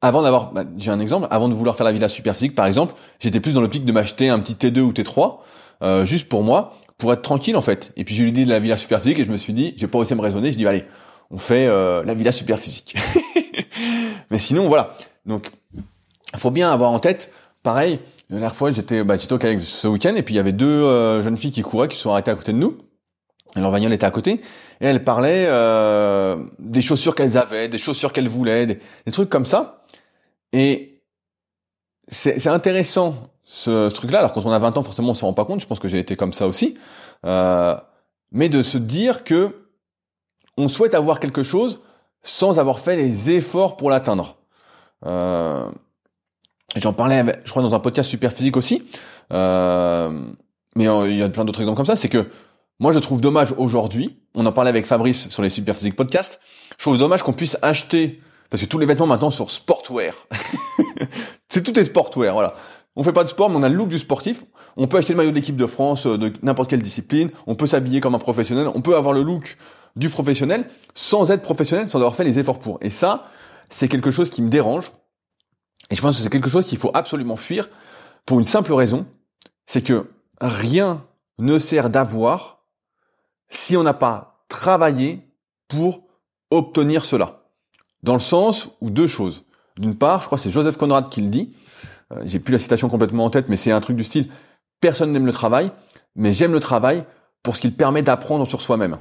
avant 0.00 0.22
d'avoir, 0.22 0.52
bah, 0.52 0.62
j'ai 0.76 0.92
un 0.92 1.00
exemple, 1.00 1.26
avant 1.32 1.48
de 1.48 1.54
vouloir 1.54 1.74
faire 1.74 1.84
la 1.84 1.90
villa 1.90 2.08
super 2.08 2.34
physique, 2.34 2.54
par 2.54 2.66
exemple, 2.66 2.94
j'étais 3.18 3.40
plus 3.40 3.54
dans 3.54 3.60
l'optique 3.60 3.84
de 3.84 3.90
m'acheter 3.90 4.28
un 4.28 4.38
petit 4.38 4.54
T2 4.54 4.78
ou 4.78 4.92
T3, 4.92 5.38
euh, 5.82 6.04
juste 6.04 6.28
pour 6.28 6.44
moi, 6.44 6.74
pour 6.96 7.12
être 7.12 7.22
tranquille 7.22 7.56
en 7.56 7.62
fait. 7.62 7.92
Et 7.96 8.04
puis 8.04 8.14
j'ai 8.14 8.22
eu 8.22 8.26
l'idée 8.26 8.44
de 8.44 8.50
la 8.50 8.60
villa 8.60 8.76
super 8.76 9.00
physique 9.00 9.18
et 9.18 9.24
je 9.24 9.32
me 9.32 9.36
suis 9.36 9.52
dit, 9.52 9.74
j'ai 9.76 9.88
pas 9.88 9.98
aussi 9.98 10.14
me 10.14 10.20
raisonner, 10.20 10.52
je 10.52 10.56
dis 10.56 10.68
allez, 10.68 10.84
on 11.32 11.38
fait 11.38 11.66
euh, 11.66 12.04
la 12.04 12.14
villa 12.14 12.30
super 12.30 12.60
physique. 12.60 12.94
Mais 14.30 14.38
sinon 14.38 14.68
voilà. 14.68 14.94
Donc, 15.26 15.50
faut 16.36 16.52
bien 16.52 16.70
avoir 16.70 16.92
en 16.92 17.00
tête, 17.00 17.32
pareil, 17.64 17.98
la 18.30 18.36
dernière 18.36 18.54
fois, 18.54 18.70
j'étais 18.70 19.02
bah, 19.02 19.16
au 19.30 19.38
Kayak 19.38 19.60
ce 19.60 19.88
week-end, 19.88 20.14
et 20.14 20.22
puis 20.22 20.34
il 20.34 20.36
y 20.36 20.40
avait 20.40 20.52
deux 20.52 20.66
euh, 20.66 21.20
jeunes 21.20 21.36
filles 21.36 21.50
qui 21.50 21.62
couraient, 21.62 21.88
qui 21.88 21.98
sont 21.98 22.10
arrêtées 22.10 22.30
à 22.30 22.36
côté 22.36 22.52
de 22.52 22.58
nous. 22.58 22.78
Et 23.56 23.60
leur 23.60 23.72
bagnole 23.72 23.92
était 23.92 24.06
à 24.06 24.12
côté, 24.12 24.40
et 24.80 24.86
elles 24.86 25.02
parlaient 25.02 25.46
euh, 25.48 26.36
des 26.60 26.80
chaussures 26.80 27.16
qu'elles 27.16 27.36
avaient, 27.36 27.66
des 27.66 27.78
chaussures 27.78 28.12
qu'elles 28.12 28.28
voulaient, 28.28 28.66
des, 28.66 28.78
trucs 29.10 29.28
comme 29.28 29.46
ça. 29.46 29.84
Et 30.52 31.02
c'est 32.06 32.46
intéressant 32.46 33.16
ce, 33.42 33.88
truc-là. 33.88 34.20
Alors 34.20 34.32
quand 34.32 34.46
on 34.46 34.52
a 34.52 34.58
20 34.60 34.78
ans, 34.78 34.82
forcément, 34.84 35.10
on 35.10 35.14
s'en 35.14 35.26
rend 35.26 35.32
pas 35.32 35.44
compte. 35.44 35.60
Je 35.60 35.66
pense 35.66 35.80
que 35.80 35.88
j'ai 35.88 35.98
été 35.98 36.14
comme 36.14 36.32
ça 36.32 36.46
aussi. 36.46 36.76
Euh, 37.26 37.74
mais 38.30 38.48
de 38.48 38.62
se 38.62 38.78
dire 38.78 39.24
que 39.24 39.66
on 40.56 40.68
souhaite 40.68 40.94
avoir 40.94 41.18
quelque 41.18 41.42
chose 41.42 41.80
sans 42.22 42.58
avoir 42.60 42.78
fait 42.78 42.96
les 42.96 43.30
efforts 43.30 43.76
pour 43.76 43.90
l'atteindre. 43.90 44.36
Euh, 45.06 45.70
J'en 46.76 46.92
parlais, 46.92 47.24
je 47.44 47.50
crois, 47.50 47.62
dans 47.62 47.74
un 47.74 47.80
podcast 47.80 48.08
super 48.08 48.32
physique 48.32 48.56
aussi. 48.56 48.82
Euh, 49.32 50.30
mais 50.76 50.88
euh, 50.88 51.10
il 51.10 51.16
y 51.16 51.22
a 51.22 51.28
plein 51.28 51.44
d'autres 51.44 51.60
exemples 51.60 51.76
comme 51.76 51.86
ça. 51.86 51.96
C'est 51.96 52.08
que 52.08 52.28
moi, 52.78 52.92
je 52.92 52.98
trouve 52.98 53.20
dommage 53.20 53.54
aujourd'hui. 53.58 54.16
On 54.34 54.46
en 54.46 54.52
parlait 54.52 54.70
avec 54.70 54.86
Fabrice 54.86 55.28
sur 55.28 55.42
les 55.42 55.50
super 55.50 55.74
physique 55.74 55.96
podcast. 55.96 56.40
Je 56.78 56.84
trouve 56.84 56.98
dommage 56.98 57.22
qu'on 57.22 57.32
puisse 57.32 57.58
acheter 57.62 58.20
parce 58.48 58.62
que 58.62 58.68
tous 58.68 58.78
les 58.78 58.86
vêtements 58.86 59.06
maintenant 59.06 59.30
sont 59.30 59.46
sportwear. 59.46 60.12
c'est 61.48 61.62
tout 61.62 61.78
est 61.78 61.84
sportwear, 61.84 62.34
voilà. 62.34 62.54
On 62.96 63.02
fait 63.02 63.12
pas 63.12 63.22
de 63.22 63.28
sport, 63.28 63.48
mais 63.48 63.56
on 63.56 63.62
a 63.62 63.68
le 63.68 63.76
look 63.76 63.88
du 63.88 63.98
sportif. 63.98 64.44
On 64.76 64.88
peut 64.88 64.96
acheter 64.96 65.12
le 65.12 65.18
maillot 65.18 65.30
de 65.30 65.36
l'équipe 65.36 65.56
de 65.56 65.66
France 65.66 66.06
euh, 66.06 66.18
de 66.18 66.32
n'importe 66.42 66.70
quelle 66.70 66.82
discipline. 66.82 67.30
On 67.46 67.54
peut 67.54 67.66
s'habiller 67.66 68.00
comme 68.00 68.14
un 68.14 68.18
professionnel. 68.18 68.68
On 68.74 68.80
peut 68.80 68.96
avoir 68.96 69.14
le 69.14 69.22
look 69.22 69.56
du 69.96 70.08
professionnel 70.08 70.64
sans 70.94 71.30
être 71.30 71.42
professionnel, 71.42 71.88
sans 71.88 71.98
avoir 71.98 72.14
fait 72.14 72.24
les 72.24 72.38
efforts 72.38 72.58
pour. 72.58 72.78
Et 72.80 72.90
ça, 72.90 73.26
c'est 73.68 73.88
quelque 73.88 74.10
chose 74.10 74.30
qui 74.30 74.42
me 74.42 74.48
dérange 74.48 74.92
et 75.90 75.94
je 75.94 76.00
pense 76.00 76.16
que 76.16 76.22
c'est 76.22 76.30
quelque 76.30 76.48
chose 76.48 76.66
qu'il 76.66 76.78
faut 76.78 76.90
absolument 76.94 77.36
fuir 77.36 77.68
pour 78.26 78.38
une 78.38 78.44
simple 78.44 78.72
raison, 78.72 79.06
c'est 79.66 79.82
que 79.82 80.10
rien 80.40 81.04
ne 81.38 81.58
sert 81.58 81.90
d'avoir 81.90 82.64
si 83.48 83.76
on 83.76 83.82
n'a 83.82 83.94
pas 83.94 84.44
travaillé 84.48 85.26
pour 85.68 86.04
obtenir 86.50 87.04
cela. 87.04 87.44
Dans 88.02 88.12
le 88.14 88.20
sens 88.20 88.68
où 88.80 88.90
deux 88.90 89.06
choses. 89.06 89.44
D'une 89.76 89.96
part, 89.96 90.20
je 90.20 90.26
crois 90.26 90.38
que 90.38 90.42
c'est 90.42 90.50
Joseph 90.50 90.76
Conrad 90.76 91.08
qui 91.08 91.22
le 91.22 91.28
dit, 91.28 91.54
euh, 92.12 92.22
j'ai 92.24 92.38
plus 92.38 92.52
la 92.52 92.58
citation 92.58 92.88
complètement 92.88 93.24
en 93.24 93.30
tête, 93.30 93.48
mais 93.48 93.56
c'est 93.56 93.72
un 93.72 93.80
truc 93.80 93.96
du 93.96 94.04
style, 94.04 94.28
personne 94.80 95.12
n'aime 95.12 95.26
le 95.26 95.32
travail, 95.32 95.72
mais 96.16 96.32
j'aime 96.32 96.52
le 96.52 96.60
travail 96.60 97.04
pour 97.42 97.56
ce 97.56 97.60
qu'il 97.60 97.74
permet 97.74 98.02
d'apprendre 98.02 98.46
sur 98.46 98.60
soi-même. 98.60 98.98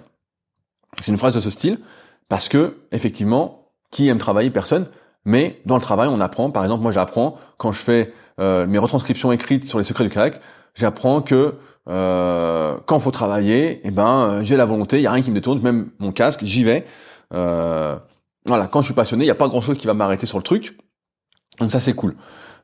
C'est 1.01 1.11
une 1.11 1.17
phrase 1.17 1.35
de 1.35 1.39
ce 1.39 1.49
style, 1.49 1.79
Parce 2.29 2.47
que, 2.47 2.77
effectivement, 2.91 3.73
qui 3.91 4.07
aime 4.07 4.19
travailler? 4.19 4.51
Personne. 4.51 4.87
Mais 5.29 5.61
dans 5.67 5.75
le 5.75 5.81
travail, 5.81 6.07
on 6.11 6.19
apprend. 6.21 6.49
Par 6.49 6.63
exemple, 6.63 6.81
moi, 6.81 6.91
j'apprends 6.91 7.35
quand 7.57 7.71
je 7.71 7.83
fais 7.83 8.13
euh, 8.41 8.65
mes 8.65 8.79
retranscriptions 8.79 9.31
écrites 9.31 9.69
sur 9.69 9.77
les 9.77 9.83
secrets 9.83 10.03
du 10.03 10.09
kayak, 10.09 10.41
j'apprends 10.73 11.21
que 11.21 11.53
euh, 11.87 12.79
quand 12.87 12.99
faut 12.99 13.11
travailler, 13.11 13.79
eh 13.83 13.91
ben, 13.91 14.39
j'ai 14.41 14.57
la 14.57 14.65
volonté, 14.65 14.97
il 14.97 15.03
y 15.03 15.07
a 15.07 15.11
rien 15.11 15.21
qui 15.21 15.29
me 15.29 15.35
détourne, 15.35 15.61
même 15.61 15.91
mon 15.99 16.11
casque, 16.11 16.39
j'y 16.45 16.63
vais. 16.63 16.83
Euh, 17.31 17.95
voilà, 18.47 18.65
quand 18.65 18.81
je 18.81 18.87
suis 18.87 18.95
passionné, 18.95 19.23
il 19.23 19.27
n'y 19.27 19.31
a 19.31 19.35
pas 19.35 19.47
grand-chose 19.47 19.77
qui 19.77 19.85
va 19.85 19.93
m'arrêter 19.93 20.25
sur 20.25 20.39
le 20.39 20.43
truc. 20.43 20.79
Donc 21.59 21.69
ça, 21.69 21.79
c'est 21.79 21.93
cool. 21.93 22.15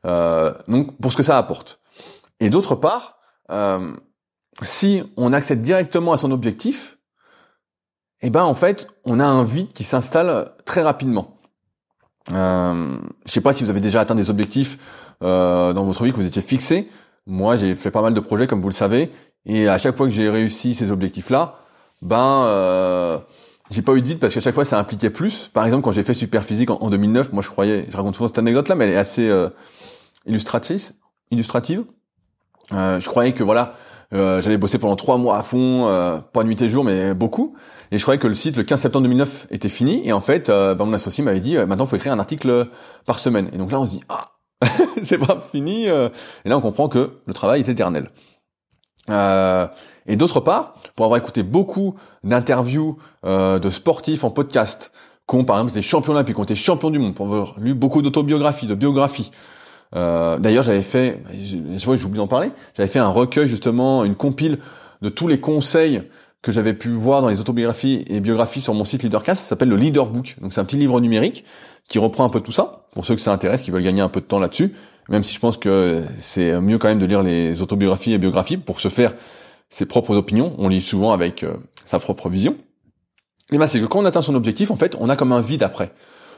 Euh, 0.04 0.52
donc 0.66 1.00
pour 1.00 1.12
ce 1.12 1.16
que 1.16 1.22
ça 1.22 1.38
apporte. 1.38 1.78
Et 2.40 2.50
d'autre 2.50 2.74
part, 2.74 3.18
euh, 3.52 3.94
si 4.64 5.04
on 5.16 5.32
accède 5.32 5.62
directement 5.62 6.12
à 6.12 6.16
son 6.16 6.32
objectif, 6.32 6.98
eh 8.22 8.30
ben 8.30 8.42
en 8.42 8.56
fait, 8.56 8.88
on 9.04 9.20
a 9.20 9.24
un 9.24 9.44
vide 9.44 9.72
qui 9.72 9.84
s'installe 9.84 10.50
très 10.64 10.82
rapidement. 10.82 11.35
Euh, 12.32 12.96
je 13.24 13.32
sais 13.32 13.40
pas 13.40 13.52
si 13.52 13.64
vous 13.64 13.70
avez 13.70 13.80
déjà 13.80 14.00
atteint 14.00 14.14
des 14.14 14.30
objectifs 14.30 14.78
euh, 15.22 15.72
dans 15.72 15.84
votre 15.84 16.04
vie 16.04 16.10
que 16.10 16.16
vous 16.16 16.26
étiez 16.26 16.42
fixés. 16.42 16.88
Moi, 17.26 17.56
j'ai 17.56 17.74
fait 17.74 17.90
pas 17.90 18.02
mal 18.02 18.14
de 18.14 18.20
projets, 18.20 18.46
comme 18.46 18.60
vous 18.60 18.68
le 18.68 18.74
savez, 18.74 19.10
et 19.46 19.68
à 19.68 19.78
chaque 19.78 19.96
fois 19.96 20.06
que 20.06 20.12
j'ai 20.12 20.28
réussi 20.28 20.74
ces 20.74 20.92
objectifs-là, 20.92 21.56
ben 22.02 22.44
euh, 22.46 23.18
j'ai 23.70 23.82
pas 23.82 23.94
eu 23.94 24.02
de 24.02 24.06
vide 24.06 24.18
parce 24.18 24.34
qu'à 24.34 24.40
chaque 24.40 24.54
fois 24.54 24.64
ça 24.64 24.78
impliquait 24.78 25.10
plus. 25.10 25.48
Par 25.52 25.64
exemple, 25.64 25.84
quand 25.84 25.92
j'ai 25.92 26.02
fait 26.02 26.14
Super 26.14 26.44
Physique 26.44 26.70
en, 26.70 26.90
2009, 26.90 27.32
moi 27.32 27.42
je 27.42 27.48
croyais, 27.48 27.86
je 27.88 27.96
raconte 27.96 28.16
souvent 28.16 28.28
cette 28.28 28.38
anecdote-là, 28.38 28.74
mais 28.74 28.84
elle 28.84 28.90
est 28.90 28.96
assez 28.96 29.28
euh, 29.28 29.48
illustratrice, 30.26 30.94
illustrative. 31.30 31.84
Euh, 32.72 33.00
je 33.00 33.08
croyais 33.08 33.32
que 33.32 33.44
voilà, 33.44 33.74
euh, 34.12 34.40
j'allais 34.40 34.58
bosser 34.58 34.78
pendant 34.78 34.96
trois 34.96 35.18
mois 35.18 35.36
à 35.36 35.42
fond, 35.42 35.88
euh, 35.88 36.18
pas 36.18 36.44
nuit 36.44 36.60
et 36.60 36.68
jour, 36.68 36.84
mais 36.84 37.14
beaucoup. 37.14 37.54
Et 37.90 37.98
je 37.98 38.02
croyais 38.02 38.18
que 38.18 38.26
le 38.26 38.34
site, 38.34 38.56
le 38.56 38.62
15 38.62 38.80
septembre 38.80 39.04
2009, 39.04 39.48
était 39.50 39.68
fini. 39.68 40.06
Et 40.06 40.12
en 40.12 40.20
fait, 40.20 40.48
euh, 40.48 40.74
bah, 40.74 40.84
mon 40.84 40.92
associé 40.92 41.24
m'avait 41.24 41.40
dit, 41.40 41.56
maintenant, 41.56 41.84
il 41.84 41.88
faut 41.88 41.96
écrire 41.96 42.12
un 42.12 42.18
article 42.18 42.68
par 43.04 43.18
semaine. 43.18 43.50
Et 43.52 43.58
donc 43.58 43.72
là, 43.72 43.80
on 43.80 43.86
se 43.86 43.92
dit, 43.92 44.02
ah, 44.08 44.32
c'est 45.02 45.18
pas 45.18 45.44
fini. 45.50 45.84
et 45.86 46.48
là, 46.48 46.56
on 46.56 46.60
comprend 46.60 46.88
que 46.88 47.18
le 47.26 47.34
travail 47.34 47.60
est 47.60 47.68
éternel. 47.68 48.10
et 49.10 50.16
d'autre 50.16 50.40
part, 50.40 50.74
pour 50.94 51.04
avoir 51.04 51.18
écouté 51.18 51.42
beaucoup 51.42 51.94
d'interviews 52.24 52.96
de 53.24 53.70
sportifs 53.70 54.24
en 54.24 54.30
podcast, 54.30 54.92
qui 55.28 55.36
ont 55.36 55.44
par 55.44 55.56
exemple 55.56 55.72
été 55.72 55.82
champions 55.82 56.12
olympiques, 56.12 56.36
qui 56.36 56.40
ont 56.40 56.44
été 56.44 56.54
champions 56.54 56.90
du 56.90 56.98
monde, 56.98 57.14
pour 57.14 57.26
avoir 57.26 57.58
lu 57.58 57.74
beaucoup 57.74 58.00
d'autobiographies, 58.00 58.66
de 58.66 58.74
biographies, 58.74 59.30
euh, 59.94 60.38
D'ailleurs, 60.38 60.62
j'avais 60.62 60.82
fait, 60.82 61.22
je, 61.34 61.84
vois, 61.84 61.96
j'oublie 61.96 62.18
d'en 62.18 62.26
parler, 62.26 62.50
j'avais 62.76 62.88
fait 62.88 62.98
un 62.98 63.08
recueil 63.08 63.46
justement, 63.46 64.04
une 64.04 64.16
compile 64.16 64.58
de 65.02 65.08
tous 65.08 65.28
les 65.28 65.40
conseils 65.40 66.02
que 66.42 66.52
j'avais 66.52 66.74
pu 66.74 66.90
voir 66.90 67.22
dans 67.22 67.28
les 67.28 67.40
autobiographies 67.40 68.04
et 68.08 68.20
biographies 68.20 68.60
sur 68.60 68.74
mon 68.74 68.84
site 68.84 69.02
Leadercast. 69.02 69.42
Ça 69.42 69.48
s'appelle 69.48 69.68
le 69.68 69.76
Leader 69.76 70.08
Book. 70.08 70.36
Donc 70.40 70.52
c'est 70.52 70.60
un 70.60 70.64
petit 70.64 70.76
livre 70.76 71.00
numérique 71.00 71.44
qui 71.88 71.98
reprend 71.98 72.24
un 72.24 72.28
peu 72.28 72.40
tout 72.40 72.52
ça 72.52 72.86
pour 72.94 73.04
ceux 73.04 73.14
que 73.14 73.20
ça 73.20 73.32
intéresse, 73.32 73.62
qui 73.62 73.70
veulent 73.70 73.82
gagner 73.82 74.00
un 74.00 74.08
peu 74.08 74.20
de 74.20 74.26
temps 74.26 74.38
là-dessus. 74.38 74.72
Même 75.08 75.22
si 75.22 75.34
je 75.34 75.40
pense 75.40 75.56
que 75.56 76.02
c'est 76.20 76.60
mieux 76.60 76.78
quand 76.78 76.88
même 76.88 76.98
de 76.98 77.06
lire 77.06 77.22
les 77.22 77.62
autobiographies 77.62 78.12
et 78.12 78.18
biographies 78.18 78.56
pour 78.56 78.80
se 78.80 78.88
faire 78.88 79.12
ses 79.70 79.86
propres 79.86 80.16
opinions. 80.16 80.54
On 80.58 80.68
lit 80.68 80.80
souvent 80.80 81.12
avec 81.12 81.42
euh, 81.42 81.54
sa 81.84 81.98
propre 81.98 82.28
vision. 82.28 82.56
Et 83.52 83.58
ben 83.58 83.66
c'est 83.66 83.80
que 83.80 83.86
quand 83.86 84.00
on 84.00 84.04
atteint 84.04 84.22
son 84.22 84.34
objectif, 84.34 84.70
en 84.70 84.76
fait, 84.76 84.96
on 85.00 85.08
a 85.08 85.16
comme 85.16 85.32
un 85.32 85.40
vide 85.40 85.62
après. 85.62 85.92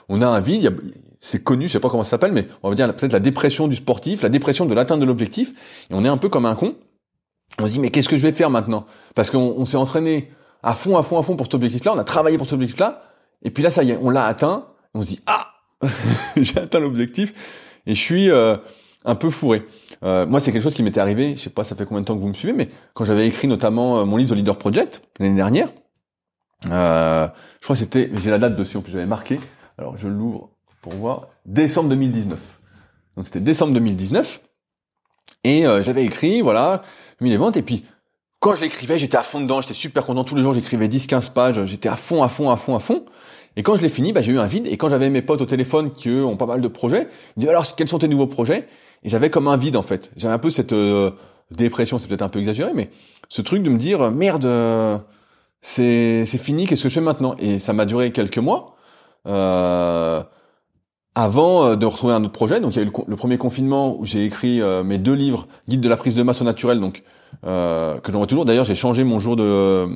On 0.08 0.22
a 0.22 0.26
un 0.26 0.40
vide, 0.40 0.74
c'est 1.20 1.42
connu, 1.42 1.66
je 1.66 1.72
sais 1.72 1.80
pas 1.80 1.90
comment 1.90 2.04
ça 2.04 2.10
s'appelle, 2.10 2.32
mais 2.32 2.46
on 2.62 2.68
va 2.68 2.74
dire 2.74 2.94
peut-être 2.94 3.12
la 3.12 3.20
dépression 3.20 3.68
du 3.68 3.76
sportif, 3.76 4.22
la 4.22 4.28
dépression 4.28 4.66
de 4.66 4.74
l'atteinte 4.74 5.00
de 5.00 5.04
l'objectif, 5.04 5.52
et 5.90 5.94
on 5.94 6.04
est 6.04 6.08
un 6.08 6.16
peu 6.16 6.28
comme 6.28 6.46
un 6.46 6.54
con. 6.54 6.76
On 7.58 7.66
se 7.66 7.72
dit 7.72 7.80
mais 7.80 7.90
qu'est-ce 7.90 8.08
que 8.08 8.16
je 8.16 8.22
vais 8.22 8.32
faire 8.32 8.50
maintenant? 8.50 8.86
Parce 9.14 9.30
qu'on 9.30 9.64
s'est 9.64 9.76
entraîné 9.76 10.30
à 10.62 10.74
fond, 10.74 10.96
à 10.96 11.02
fond, 11.02 11.18
à 11.18 11.22
fond 11.22 11.36
pour 11.36 11.46
cet 11.46 11.54
objectif-là, 11.54 11.94
on 11.94 11.98
a 11.98 12.04
travaillé 12.04 12.36
pour 12.36 12.46
cet 12.46 12.54
objectif-là, 12.54 13.02
et 13.42 13.50
puis 13.50 13.62
là 13.62 13.70
ça 13.70 13.82
y 13.82 13.90
est, 13.90 13.98
on 14.00 14.10
l'a 14.10 14.26
atteint, 14.26 14.66
on 14.94 15.02
se 15.02 15.06
dit 15.06 15.20
ah 15.26 15.54
j'ai 16.36 16.58
atteint 16.58 16.80
l'objectif, 16.80 17.34
et 17.86 17.94
je 17.94 18.00
suis 18.00 18.30
euh, 18.30 18.56
un 19.04 19.14
peu 19.14 19.30
fourré. 19.30 19.64
Euh, 20.04 20.26
moi 20.26 20.40
c'est 20.40 20.52
quelque 20.52 20.62
chose 20.62 20.74
qui 20.74 20.82
m'était 20.82 21.00
arrivé, 21.00 21.34
je 21.36 21.42
sais 21.42 21.50
pas 21.50 21.64
ça 21.64 21.74
fait 21.74 21.84
combien 21.84 22.00
de 22.00 22.06
temps 22.06 22.14
que 22.14 22.20
vous 22.20 22.28
me 22.28 22.34
suivez, 22.34 22.52
mais 22.52 22.68
quand 22.94 23.04
j'avais 23.04 23.26
écrit 23.26 23.48
notamment 23.48 23.98
euh, 23.98 24.04
mon 24.04 24.16
livre 24.16 24.30
The 24.30 24.36
Leader 24.36 24.56
Project 24.56 25.02
l'année 25.18 25.36
dernière, 25.36 25.68
je 26.64 26.68
crois 27.62 27.74
que 27.74 27.80
c'était, 27.80 28.10
j'ai 28.16 28.30
la 28.30 28.38
date 28.38 28.56
dessus 28.56 28.76
en 28.76 28.80
plus 28.80 28.92
j'avais 28.92 29.06
marqué, 29.06 29.38
alors 29.78 29.96
je 29.96 30.08
l'ouvre 30.08 30.50
pour 30.82 30.92
voir, 30.92 31.28
décembre 31.46 31.88
2019. 31.90 32.60
Donc 33.16 33.26
c'était 33.26 33.40
décembre 33.40 33.72
2019. 33.74 34.40
Et 35.44 35.66
euh, 35.66 35.82
j'avais 35.82 36.04
écrit, 36.04 36.40
voilà, 36.40 36.82
mis 37.20 37.30
les 37.30 37.36
ventes. 37.36 37.56
Et 37.56 37.62
puis, 37.62 37.84
quand 38.40 38.54
je 38.54 38.62
l'écrivais, 38.62 38.98
j'étais 38.98 39.16
à 39.16 39.22
fond 39.22 39.40
dedans, 39.40 39.60
j'étais 39.60 39.74
super 39.74 40.04
content. 40.04 40.24
Tous 40.24 40.34
les 40.34 40.42
jours, 40.42 40.52
j'écrivais 40.52 40.88
10-15 40.88 41.32
pages, 41.32 41.64
j'étais 41.64 41.88
à 41.88 41.96
fond, 41.96 42.22
à 42.22 42.28
fond, 42.28 42.50
à 42.50 42.56
fond, 42.56 42.74
à 42.74 42.80
fond. 42.80 43.04
Et 43.56 43.62
quand 43.62 43.74
je 43.76 43.82
l'ai 43.82 43.88
fini, 43.88 44.12
bah, 44.12 44.22
j'ai 44.22 44.32
eu 44.32 44.38
un 44.38 44.46
vide. 44.46 44.66
Et 44.66 44.76
quand 44.76 44.88
j'avais 44.88 45.10
mes 45.10 45.22
potes 45.22 45.40
au 45.40 45.46
téléphone 45.46 45.92
qui, 45.92 46.08
eux, 46.08 46.24
ont 46.24 46.36
pas 46.36 46.46
mal 46.46 46.60
de 46.60 46.68
projets, 46.68 47.08
ils 47.36 47.40
disaient, 47.40 47.50
alors, 47.50 47.66
quels 47.74 47.88
sont 47.88 47.98
tes 47.98 48.08
nouveaux 48.08 48.26
projets? 48.26 48.68
Et 49.02 49.08
j'avais 49.08 49.30
comme 49.30 49.48
un 49.48 49.56
vide, 49.56 49.76
en 49.76 49.82
fait. 49.82 50.12
J'avais 50.16 50.34
un 50.34 50.38
peu 50.38 50.50
cette 50.50 50.72
euh, 50.72 51.10
dépression, 51.50 51.98
c'est 51.98 52.08
peut-être 52.08 52.22
un 52.22 52.28
peu 52.28 52.38
exagéré, 52.38 52.72
mais 52.74 52.90
ce 53.28 53.42
truc 53.42 53.62
de 53.62 53.70
me 53.70 53.78
dire, 53.78 54.10
merde, 54.12 54.44
euh, 54.44 54.98
c'est 55.60 56.24
fini, 56.26 56.66
qu'est-ce 56.66 56.84
que 56.84 56.88
je 56.88 56.94
fais 56.94 57.00
maintenant? 57.00 57.34
Et 57.38 57.58
ça 57.58 57.72
m'a 57.72 57.84
duré 57.84 58.12
quelques 58.12 58.38
mois. 58.38 58.77
Euh, 59.26 60.22
avant 61.18 61.66
euh, 61.66 61.76
de 61.76 61.84
retrouver 61.84 62.14
un 62.14 62.22
autre 62.22 62.32
projet. 62.32 62.60
Donc 62.60 62.74
il 62.74 62.76
y 62.76 62.78
a 62.80 62.86
eu 62.86 62.92
le, 63.06 63.16
premier 63.16 63.38
confinement 63.38 63.98
où 63.98 64.04
j'ai 64.04 64.24
écrit 64.24 64.60
euh, 64.60 64.84
mes 64.84 64.98
deux 64.98 65.14
livres, 65.14 65.48
Guide 65.68 65.80
de 65.80 65.88
la 65.88 65.96
prise 65.96 66.14
de 66.14 66.22
masse 66.22 66.40
au 66.40 66.44
naturel, 66.44 66.80
donc 66.80 67.02
euh, 67.44 67.98
que 67.98 68.12
j'envoie 68.12 68.28
toujours. 68.28 68.44
D'ailleurs, 68.44 68.64
j'ai 68.64 68.76
changé 68.76 69.02
mon 69.02 69.18
jour 69.18 69.34
de 69.34 69.88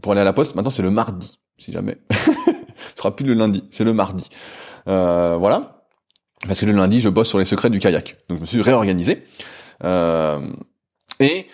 pour 0.00 0.12
aller 0.12 0.20
à 0.20 0.24
la 0.24 0.32
poste. 0.32 0.54
Maintenant, 0.54 0.70
c'est 0.70 0.82
le 0.82 0.92
mardi, 0.92 1.38
si 1.58 1.72
jamais. 1.72 1.98
Ce 2.10 2.96
sera 2.96 3.14
plus 3.14 3.26
le 3.26 3.34
lundi, 3.34 3.64
c'est 3.70 3.82
le 3.82 3.92
mardi. 3.92 4.28
Euh, 4.86 5.36
voilà, 5.36 5.82
parce 6.46 6.60
que 6.60 6.66
le 6.66 6.72
lundi, 6.72 7.00
je 7.00 7.08
bosse 7.08 7.28
sur 7.28 7.40
les 7.40 7.44
secrets 7.44 7.70
du 7.70 7.80
kayak. 7.80 8.16
Donc 8.28 8.38
je 8.38 8.42
me 8.42 8.46
suis 8.46 8.62
réorganisé. 8.62 9.24
et 11.20 11.46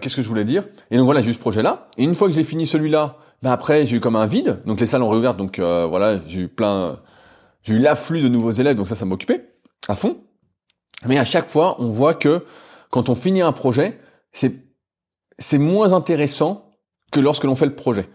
qu'est-ce 0.00 0.16
que 0.16 0.22
je 0.22 0.28
voulais 0.28 0.44
dire? 0.46 0.64
Et 0.90 0.96
donc 0.96 1.04
voilà, 1.04 1.20
j'ai 1.20 1.30
eu 1.30 1.34
ce 1.34 1.38
projet-là. 1.38 1.88
Et 1.98 2.04
une 2.04 2.14
fois 2.14 2.28
que 2.28 2.34
j'ai 2.34 2.44
fini 2.44 2.66
celui-là, 2.66 3.18
ben 3.42 3.50
après 3.50 3.86
j'ai 3.86 3.96
eu 3.96 4.00
comme 4.00 4.16
un 4.16 4.26
vide. 4.26 4.62
Donc 4.66 4.80
les 4.80 4.86
salles 4.86 5.02
ont 5.02 5.08
réouvert. 5.08 5.34
Donc 5.34 5.58
voilà, 5.58 6.20
j'ai 6.26 6.42
eu 6.42 6.48
plein 6.48 7.00
j'ai 7.62 7.74
eu 7.74 7.78
l'afflux 7.78 8.22
de 8.22 8.28
nouveaux 8.28 8.50
élèves, 8.52 8.76
donc 8.76 8.88
ça, 8.88 8.96
ça 8.96 9.04
m'occupait 9.04 9.52
à 9.88 9.94
fond. 9.94 10.18
Mais 11.06 11.18
à 11.18 11.24
chaque 11.24 11.48
fois, 11.48 11.76
on 11.80 11.90
voit 11.90 12.14
que 12.14 12.44
quand 12.90 13.08
on 13.08 13.14
finit 13.14 13.42
un 13.42 13.52
projet, 13.52 13.98
c'est 14.32 14.70
c'est 15.38 15.58
moins 15.58 15.92
intéressant 15.92 16.70
que 17.12 17.20
lorsque 17.20 17.44
l'on 17.44 17.56
fait 17.56 17.66
le 17.66 17.74
projet. 17.74 18.08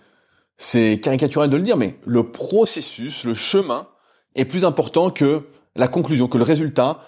C'est 0.57 0.99
caricatural 1.01 1.49
de 1.49 1.57
le 1.57 1.63
dire, 1.63 1.75
mais 1.75 1.99
le 2.05 2.31
processus, 2.31 3.23
le 3.25 3.33
chemin, 3.33 3.87
est 4.35 4.45
plus 4.45 4.63
important 4.63 5.09
que 5.09 5.47
la 5.75 5.87
conclusion, 5.87 6.27
que 6.27 6.37
le 6.37 6.43
résultat, 6.43 7.01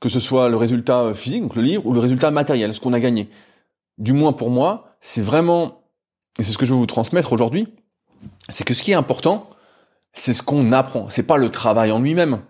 que 0.00 0.08
ce 0.08 0.20
soit 0.20 0.48
le 0.48 0.56
résultat 0.56 1.00
euh, 1.00 1.14
physique, 1.14 1.42
donc 1.42 1.56
le 1.56 1.62
livre, 1.62 1.84
ou 1.84 1.92
le 1.92 2.00
résultat 2.00 2.30
matériel, 2.30 2.74
ce 2.74 2.80
qu'on 2.80 2.92
a 2.92 3.00
gagné. 3.00 3.28
Du 3.98 4.12
moins 4.12 4.32
pour 4.32 4.50
moi, 4.50 4.96
c'est 5.00 5.20
vraiment, 5.20 5.85
et 6.38 6.44
c'est 6.44 6.52
ce 6.52 6.58
que 6.58 6.66
je 6.66 6.72
veux 6.72 6.78
vous 6.78 6.86
transmettre 6.86 7.32
aujourd'hui, 7.32 7.68
c'est 8.48 8.64
que 8.64 8.74
ce 8.74 8.82
qui 8.82 8.92
est 8.92 8.94
important, 8.94 9.50
c'est 10.12 10.34
ce 10.34 10.42
qu'on 10.42 10.72
apprend. 10.72 11.08
C'est 11.08 11.22
pas 11.22 11.36
le 11.36 11.50
travail 11.50 11.90
en 11.90 12.00
lui-même. 12.00 12.40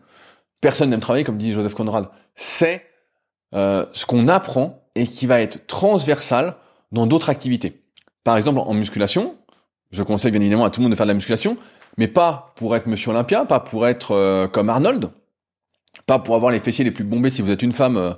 Personne 0.60 0.90
n'aime 0.90 1.00
travailler, 1.00 1.24
comme 1.24 1.38
dit 1.38 1.52
Joseph 1.52 1.74
Conrad. 1.74 2.08
C'est 2.34 2.86
euh, 3.54 3.86
ce 3.92 4.06
qu'on 4.06 4.28
apprend 4.28 4.82
et 4.94 5.06
qui 5.06 5.26
va 5.26 5.40
être 5.40 5.66
transversal 5.66 6.56
dans 6.92 7.06
d'autres 7.06 7.30
activités. 7.30 7.82
Par 8.24 8.36
exemple, 8.36 8.60
en 8.60 8.74
musculation, 8.74 9.36
je 9.90 10.02
conseille 10.02 10.30
bien 10.30 10.40
évidemment 10.40 10.64
à 10.64 10.70
tout 10.70 10.80
le 10.80 10.84
monde 10.84 10.92
de 10.92 10.96
faire 10.96 11.06
de 11.06 11.10
la 11.10 11.14
musculation, 11.14 11.56
mais 11.98 12.08
pas 12.08 12.52
pour 12.56 12.74
être 12.74 12.86
Monsieur 12.86 13.10
Olympia, 13.10 13.44
pas 13.44 13.60
pour 13.60 13.86
être 13.86 14.12
euh, 14.12 14.48
comme 14.48 14.68
Arnold, 14.68 15.10
pas 16.06 16.18
pour 16.18 16.34
avoir 16.34 16.50
les 16.50 16.60
fessiers 16.60 16.84
les 16.84 16.90
plus 16.90 17.04
bombés 17.04 17.30
si 17.30 17.42
vous 17.42 17.50
êtes 17.50 17.62
une 17.62 17.72
femme, 17.72 17.96
euh, 17.96 18.12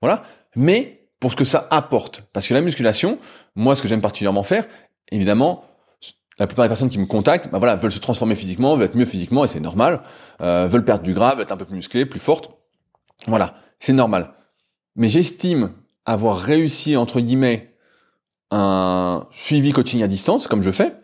voilà, 0.00 0.22
mais 0.56 1.08
pour 1.20 1.30
ce 1.30 1.36
que 1.36 1.44
ça 1.44 1.68
apporte. 1.70 2.22
Parce 2.32 2.48
que 2.48 2.54
la 2.54 2.60
musculation, 2.60 3.18
moi, 3.54 3.76
ce 3.76 3.82
que 3.82 3.88
j'aime 3.88 4.00
particulièrement 4.00 4.42
faire, 4.42 4.66
évidemment, 5.10 5.64
la 6.38 6.46
plupart 6.46 6.64
des 6.64 6.68
personnes 6.68 6.90
qui 6.90 6.98
me 6.98 7.06
contactent, 7.06 7.50
bah 7.50 7.58
voilà, 7.58 7.76
veulent 7.76 7.92
se 7.92 7.98
transformer 7.98 8.34
physiquement, 8.34 8.74
veulent 8.74 8.86
être 8.86 8.96
mieux 8.96 9.04
physiquement, 9.04 9.44
et 9.44 9.48
c'est 9.48 9.60
normal. 9.60 10.02
Euh, 10.40 10.66
veulent 10.66 10.84
perdre 10.84 11.04
du 11.04 11.14
gras, 11.14 11.34
veulent 11.34 11.42
être 11.42 11.52
un 11.52 11.56
peu 11.56 11.64
plus 11.64 11.76
musclées, 11.76 12.06
plus 12.06 12.20
fortes. 12.20 12.50
Voilà, 13.26 13.54
c'est 13.78 13.92
normal. 13.92 14.34
Mais 14.96 15.08
j'estime 15.08 15.72
avoir 16.04 16.38
réussi, 16.38 16.96
entre 16.96 17.20
guillemets, 17.20 17.74
un 18.50 19.26
suivi 19.30 19.72
coaching 19.72 20.02
à 20.02 20.08
distance, 20.08 20.46
comme 20.46 20.62
je 20.62 20.70
fais, 20.70 20.94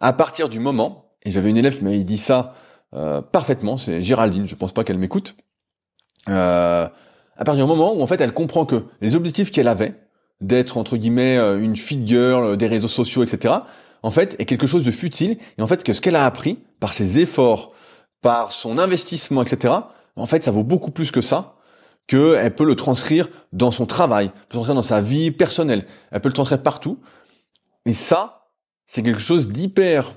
à 0.00 0.12
partir 0.12 0.48
du 0.48 0.58
moment, 0.58 1.12
et 1.24 1.30
j'avais 1.30 1.50
une 1.50 1.56
élève 1.56 1.78
qui 1.78 1.84
m'avait 1.84 2.04
dit 2.04 2.18
ça 2.18 2.54
euh, 2.94 3.22
parfaitement, 3.22 3.76
c'est 3.76 4.02
Géraldine, 4.02 4.46
je 4.46 4.54
pense 4.56 4.72
pas 4.72 4.82
qu'elle 4.82 4.98
m'écoute, 4.98 5.36
euh, 6.28 6.88
à 7.36 7.44
partir 7.44 7.64
du 7.64 7.68
moment 7.68 7.94
où 7.94 8.02
en 8.02 8.06
fait 8.06 8.20
elle 8.20 8.34
comprend 8.34 8.66
que 8.66 8.84
les 9.00 9.14
objectifs 9.14 9.52
qu'elle 9.52 9.68
avait, 9.68 9.94
d'être 10.40 10.76
entre 10.78 10.96
guillemets 10.96 11.36
euh, 11.36 11.60
une 11.60 11.76
fit 11.76 12.00
girl 12.04 12.56
des 12.56 12.66
réseaux 12.66 12.88
sociaux, 12.88 13.22
etc., 13.22 13.54
en 14.02 14.10
fait, 14.10 14.34
est 14.38 14.46
quelque 14.46 14.66
chose 14.66 14.84
de 14.84 14.90
futile, 14.90 15.36
et 15.58 15.62
en 15.62 15.66
fait, 15.66 15.84
que 15.84 15.92
ce 15.92 16.00
qu'elle 16.00 16.16
a 16.16 16.24
appris, 16.24 16.58
par 16.80 16.94
ses 16.94 17.18
efforts, 17.18 17.72
par 18.22 18.52
son 18.52 18.78
investissement, 18.78 19.42
etc., 19.42 19.74
en 20.16 20.26
fait, 20.26 20.42
ça 20.42 20.50
vaut 20.50 20.64
beaucoup 20.64 20.90
plus 20.90 21.10
que 21.10 21.20
ça, 21.20 21.56
qu'elle 22.06 22.54
peut 22.54 22.64
le 22.64 22.76
transcrire 22.76 23.28
dans 23.52 23.70
son 23.70 23.86
travail, 23.86 24.30
peut 24.48 24.56
transcrire 24.56 24.74
dans 24.74 24.82
sa 24.82 25.00
vie 25.00 25.30
personnelle, 25.30 25.86
elle 26.10 26.20
peut 26.20 26.28
le 26.28 26.34
transcrire 26.34 26.62
partout. 26.62 26.98
Et 27.86 27.94
ça, 27.94 28.48
c'est 28.86 29.02
quelque 29.02 29.20
chose 29.20 29.48
d'hyper 29.48 30.14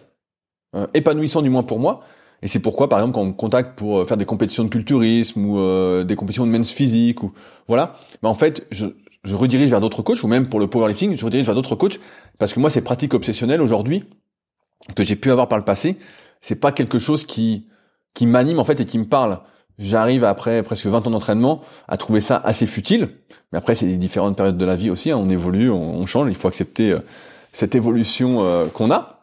euh, 0.76 0.88
épanouissant 0.94 1.42
du 1.42 1.50
moins 1.50 1.64
pour 1.64 1.80
moi. 1.80 2.02
Et 2.42 2.48
c'est 2.48 2.60
pourquoi, 2.60 2.90
par 2.90 3.00
exemple, 3.00 3.16
quand 3.16 3.22
on 3.22 3.28
me 3.28 3.34
contacte 3.34 3.78
pour 3.78 4.00
euh, 4.00 4.06
faire 4.06 4.18
des 4.18 4.26
compétitions 4.26 4.64
de 4.64 4.70
culturisme 4.70 5.46
ou 5.46 5.60
euh, 5.60 6.04
des 6.04 6.16
compétitions 6.16 6.48
de 6.48 6.52
men's 6.52 6.72
physique 6.72 7.22
ou 7.22 7.32
voilà, 7.68 7.94
ben 8.22 8.30
en 8.30 8.34
fait, 8.34 8.66
je, 8.72 8.88
je 9.24 9.36
redirige 9.36 9.70
vers 9.70 9.82
d'autres 9.82 10.02
coachs 10.02 10.24
ou 10.24 10.28
même 10.28 10.50
pour 10.50 10.60
le 10.60 10.68
powerlifting, 10.68 11.16
je 11.16 11.26
redirige 11.26 11.46
vers 11.46 11.56
d'autres 11.56 11.76
coachs 11.76 12.00
parce 12.40 12.54
que 12.54 12.60
moi, 12.60 12.70
ces 12.70 12.82
pratiques 12.82 13.14
obsessionnelles 13.14 13.62
aujourd'hui 13.62 14.04
que 14.96 15.04
j'ai 15.04 15.16
pu 15.16 15.32
avoir 15.32 15.48
par 15.48 15.58
le 15.58 15.64
passé, 15.64 15.98
c'est 16.42 16.56
pas 16.56 16.72
quelque 16.72 17.00
chose 17.00 17.26
qui 17.26 17.68
qui 18.14 18.28
m'anime 18.28 18.60
en 18.60 18.66
fait 18.66 18.80
et 18.80 18.86
qui 18.86 19.00
me 19.00 19.06
parle. 19.06 19.40
J'arrive 19.80 20.24
après 20.24 20.62
presque 20.62 20.86
20 20.86 21.08
ans 21.08 21.12
d'entraînement 21.12 21.62
à 21.88 21.98
trouver 21.98 22.20
ça 22.20 22.40
assez 22.44 22.66
futile. 22.66 23.10
Mais 23.52 23.58
après, 23.58 23.74
c'est 23.74 23.88
des 23.88 23.98
différentes 23.98 24.38
périodes 24.38 24.58
de 24.58 24.66
la 24.66 24.76
vie 24.76 24.90
aussi. 24.90 25.12
Hein. 25.12 25.18
On 25.18 25.30
évolue, 25.30 25.72
on, 25.72 26.06
change. 26.06 26.30
Il 26.30 26.36
faut 26.36 26.48
accepter 26.48 26.92
euh, 26.92 27.00
cette 27.52 27.74
évolution 27.74 28.44
euh, 28.44 28.68
qu'on 28.68 28.92
a. 28.92 29.22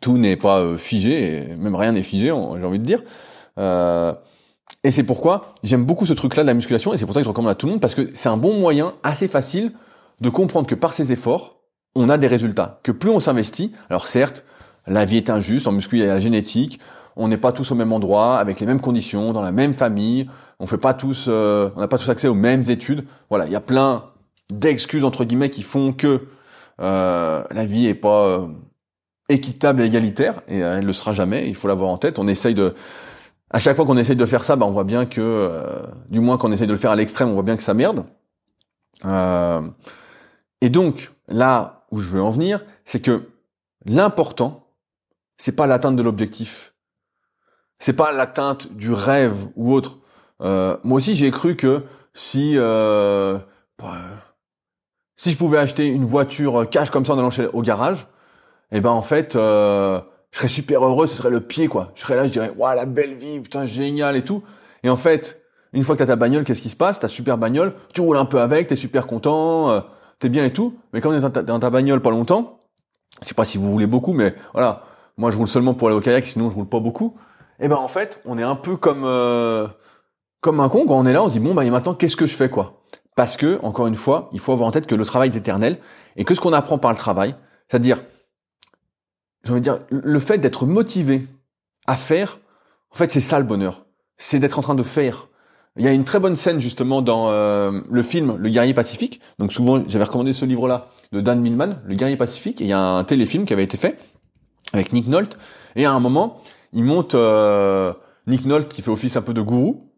Tout 0.00 0.18
n'est 0.18 0.36
pas 0.36 0.60
euh, 0.60 0.76
figé, 0.76 1.52
et 1.52 1.56
même 1.56 1.74
rien 1.74 1.92
n'est 1.92 2.02
figé, 2.02 2.26
j'ai 2.26 2.32
envie 2.32 2.78
de 2.78 2.84
dire. 2.84 3.02
Et 4.84 4.90
c'est 4.90 5.02
pourquoi 5.02 5.52
j'aime 5.62 5.84
beaucoup 5.84 6.06
ce 6.06 6.12
truc-là 6.12 6.42
de 6.42 6.48
la 6.48 6.54
musculation, 6.54 6.92
et 6.92 6.98
c'est 6.98 7.06
pour 7.06 7.14
ça 7.14 7.20
que 7.20 7.24
je 7.24 7.28
recommande 7.28 7.52
à 7.52 7.54
tout 7.54 7.66
le 7.66 7.72
monde, 7.72 7.80
parce 7.80 7.94
que 7.94 8.10
c'est 8.14 8.28
un 8.28 8.36
bon 8.36 8.58
moyen, 8.58 8.92
assez 9.02 9.28
facile, 9.28 9.72
de 10.20 10.28
comprendre 10.28 10.66
que 10.66 10.74
par 10.74 10.92
ses 10.92 11.12
efforts, 11.12 11.58
on 11.94 12.08
a 12.08 12.18
des 12.18 12.26
résultats. 12.26 12.80
Que 12.82 12.92
plus 12.92 13.10
on 13.10 13.20
s'investit, 13.20 13.72
alors 13.90 14.08
certes, 14.08 14.44
la 14.86 15.04
vie 15.04 15.16
est 15.16 15.30
injuste, 15.30 15.66
en 15.66 15.72
muscu 15.72 15.96
il 15.96 16.00
y 16.00 16.08
a 16.08 16.14
la 16.14 16.20
génétique, 16.20 16.80
on 17.16 17.28
n'est 17.28 17.36
pas 17.36 17.52
tous 17.52 17.70
au 17.70 17.74
même 17.74 17.92
endroit, 17.92 18.38
avec 18.38 18.60
les 18.60 18.66
mêmes 18.66 18.80
conditions, 18.80 19.32
dans 19.32 19.42
la 19.42 19.52
même 19.52 19.74
famille, 19.74 20.28
on 20.58 20.66
fait 20.66 20.78
pas 20.78 20.94
tous, 20.94 21.26
euh, 21.28 21.70
on 21.76 21.80
n'a 21.80 21.88
pas 21.88 21.98
tous 21.98 22.08
accès 22.08 22.28
aux 22.28 22.34
mêmes 22.34 22.64
études. 22.68 23.04
Voilà, 23.28 23.46
il 23.46 23.52
y 23.52 23.56
a 23.56 23.60
plein 23.60 24.04
d'excuses 24.52 25.04
entre 25.04 25.24
guillemets 25.24 25.50
qui 25.50 25.62
font 25.62 25.92
que 25.92 26.28
euh, 26.80 27.44
la 27.50 27.66
vie 27.66 27.86
est 27.86 27.94
pas 27.94 28.26
euh, 28.26 28.46
équitable 29.28 29.82
et 29.82 29.86
égalitaire, 29.86 30.40
et 30.48 30.58
elle 30.58 30.86
le 30.86 30.92
sera 30.92 31.12
jamais. 31.12 31.48
Il 31.48 31.54
faut 31.54 31.68
l'avoir 31.68 31.90
en 31.90 31.98
tête. 31.98 32.18
On 32.18 32.28
essaye 32.28 32.54
de, 32.54 32.74
à 33.52 33.58
chaque 33.58 33.76
fois 33.76 33.84
qu'on 33.84 33.96
essaye 33.96 34.16
de 34.16 34.26
faire 34.26 34.44
ça, 34.44 34.56
bah, 34.56 34.66
on 34.66 34.70
voit 34.70 34.84
bien 34.84 35.06
que, 35.06 35.82
du 36.08 36.20
moins 36.20 36.38
qu'on 36.38 36.52
essaye 36.52 36.66
de 36.66 36.72
le 36.72 36.78
faire 36.78 36.90
à 36.90 36.96
l'extrême, 36.96 37.28
on 37.28 37.34
voit 37.34 37.42
bien 37.42 37.56
que 37.56 37.62
ça 37.62 37.74
merde. 37.74 38.04
et 39.04 40.70
donc 40.70 41.12
là 41.28 41.84
où 41.90 42.00
je 42.00 42.08
veux 42.08 42.22
en 42.22 42.30
venir, 42.30 42.64
c'est 42.84 43.00
que 43.00 43.28
l'important, 43.84 44.66
c'est 45.36 45.52
pas 45.52 45.66
l'atteinte 45.66 45.96
de 45.96 46.02
l'objectif 46.02 46.72
c'est 47.82 47.94
pas 47.94 48.12
l'atteinte 48.12 48.72
du 48.72 48.92
rêve 48.92 49.48
ou 49.56 49.74
autre. 49.74 49.98
Euh, 50.40 50.76
moi 50.84 50.98
aussi, 50.98 51.16
j'ai 51.16 51.32
cru 51.32 51.56
que 51.56 51.82
si 52.14 52.54
euh, 52.56 53.38
bah, 53.76 53.96
si 55.16 55.32
je 55.32 55.36
pouvais 55.36 55.58
acheter 55.58 55.88
une 55.88 56.04
voiture 56.04 56.68
cash 56.70 56.90
comme 56.90 57.04
ça 57.04 57.14
en 57.14 57.18
allant 57.18 57.50
au 57.52 57.60
garage, 57.60 58.06
eh 58.70 58.80
ben 58.80 58.90
en 58.90 59.02
fait, 59.02 59.34
euh, 59.34 60.00
je 60.32 60.38
serais 60.38 60.48
super 60.48 60.84
heureux. 60.84 61.06
Ce 61.06 61.16
serait 61.16 61.30
le 61.30 61.40
pied 61.40 61.68
quoi. 61.68 61.92
Je 61.94 62.00
serais 62.00 62.16
là, 62.16 62.26
je 62.26 62.32
dirais, 62.32 62.52
waouh 62.56 62.74
la 62.74 62.86
belle 62.86 63.14
vie, 63.14 63.40
putain 63.40 63.64
génial 63.64 64.16
et 64.16 64.22
tout. 64.22 64.42
Et 64.82 64.90
en 64.90 64.96
fait, 64.96 65.40
une 65.72 65.84
fois 65.84 65.94
que 65.94 66.00
t'as 66.00 66.06
ta 66.06 66.16
bagnole, 66.16 66.44
qu'est-ce 66.44 66.62
qui 66.62 66.68
se 66.68 66.76
passe? 66.76 66.98
T'as 66.98 67.08
super 67.08 67.38
bagnole, 67.38 67.74
tu 67.94 68.00
roules 68.00 68.16
un 68.16 68.24
peu 68.24 68.40
avec, 68.40 68.66
t'es 68.66 68.76
super 68.76 69.06
content, 69.06 69.70
euh, 69.70 69.80
t'es 70.18 70.28
bien 70.28 70.44
et 70.44 70.52
tout. 70.52 70.74
Mais 70.92 71.00
quand 71.00 71.10
on 71.10 71.14
est 71.14 71.42
dans 71.42 71.60
ta, 71.60 71.70
bagnole 71.70 72.02
pas 72.02 72.10
longtemps, 72.10 72.58
je 73.22 73.28
sais 73.28 73.34
pas 73.34 73.44
si 73.44 73.58
vous 73.58 73.70
voulez 73.70 73.86
beaucoup, 73.86 74.12
mais 74.12 74.34
voilà, 74.52 74.82
moi 75.16 75.30
je 75.30 75.36
roule 75.36 75.46
seulement 75.46 75.74
pour 75.74 75.88
aller 75.88 75.96
au 75.96 76.00
kayak, 76.00 76.24
sinon 76.24 76.50
je 76.50 76.56
roule 76.56 76.68
pas 76.68 76.80
beaucoup 76.80 77.16
et 77.62 77.66
eh 77.66 77.68
ben 77.68 77.76
en 77.76 77.86
fait, 77.86 78.20
on 78.24 78.38
est 78.38 78.42
un 78.42 78.56
peu 78.56 78.76
comme 78.76 79.04
euh, 79.04 79.68
comme 80.40 80.58
un 80.58 80.68
con 80.68 80.84
quand 80.84 80.98
on 80.98 81.06
est 81.06 81.12
là, 81.12 81.22
on 81.22 81.28
dit 81.28 81.38
bon 81.38 81.54
bah 81.54 81.64
et 81.64 81.70
maintenant 81.70 81.94
qu'est-ce 81.94 82.16
que 82.16 82.26
je 82.26 82.34
fais 82.34 82.50
quoi? 82.50 82.82
Parce 83.14 83.36
que 83.36 83.60
encore 83.62 83.86
une 83.86 83.94
fois, 83.94 84.30
il 84.32 84.40
faut 84.40 84.50
avoir 84.52 84.68
en 84.68 84.72
tête 84.72 84.88
que 84.88 84.96
le 84.96 85.04
travail 85.04 85.28
est 85.28 85.36
éternel 85.36 85.78
et 86.16 86.24
que 86.24 86.34
ce 86.34 86.40
qu'on 86.40 86.52
apprend 86.54 86.78
par 86.78 86.90
le 86.90 86.96
travail, 86.96 87.36
c'est-à-dire 87.68 87.98
j'ai 89.44 89.50
envie 89.50 89.60
de 89.60 89.64
dire 89.64 89.80
le 89.90 90.18
fait 90.18 90.38
d'être 90.38 90.66
motivé 90.66 91.26
à 91.86 91.96
faire, 91.96 92.38
en 92.90 92.96
fait 92.96 93.10
c'est 93.10 93.20
ça 93.20 93.38
le 93.38 93.44
bonheur, 93.44 93.84
c'est 94.16 94.38
d'être 94.38 94.58
en 94.58 94.62
train 94.62 94.74
de 94.74 94.82
faire. 94.82 95.28
Il 95.76 95.84
y 95.84 95.88
a 95.88 95.92
une 95.92 96.04
très 96.04 96.20
bonne 96.20 96.36
scène 96.36 96.60
justement 96.60 97.00
dans 97.00 97.30
euh, 97.30 97.80
le 97.90 98.02
film 98.02 98.36
Le 98.38 98.50
guerrier 98.50 98.74
pacifique. 98.74 99.22
Donc 99.38 99.54
souvent 99.54 99.82
j'avais 99.86 100.04
recommandé 100.04 100.34
ce 100.34 100.44
livre-là 100.44 100.88
de 101.12 101.22
Dan 101.22 101.40
Millman, 101.40 101.78
Le 101.86 101.94
guerrier 101.94 102.16
pacifique. 102.16 102.60
Et 102.60 102.64
il 102.64 102.68
y 102.68 102.74
a 102.74 102.80
un 102.80 103.04
téléfilm 103.04 103.46
qui 103.46 103.54
avait 103.54 103.64
été 103.64 103.78
fait 103.78 103.98
avec 104.74 104.92
Nick 104.92 105.06
Nolte. 105.08 105.38
Et 105.76 105.86
à 105.86 105.92
un 105.92 106.00
moment, 106.00 106.40
il 106.72 106.84
monte 106.84 107.14
euh, 107.14 107.92
Nick 108.26 108.44
Nolte 108.44 108.72
qui 108.72 108.82
fait 108.82 108.90
office 108.90 109.16
un 109.16 109.22
peu 109.22 109.34
de 109.34 109.40
gourou, 109.40 109.90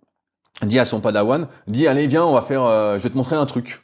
dit 0.63 0.79
à 0.79 0.85
son 0.85 1.01
padawan, 1.01 1.49
dit 1.67 1.87
allez 1.87 2.07
viens 2.07 2.25
on 2.25 2.33
va 2.33 2.43
faire, 2.43 2.65
euh, 2.65 2.99
je 2.99 3.05
vais 3.05 3.11
te 3.11 3.17
montrer 3.17 3.37
un 3.37 3.47
truc. 3.47 3.83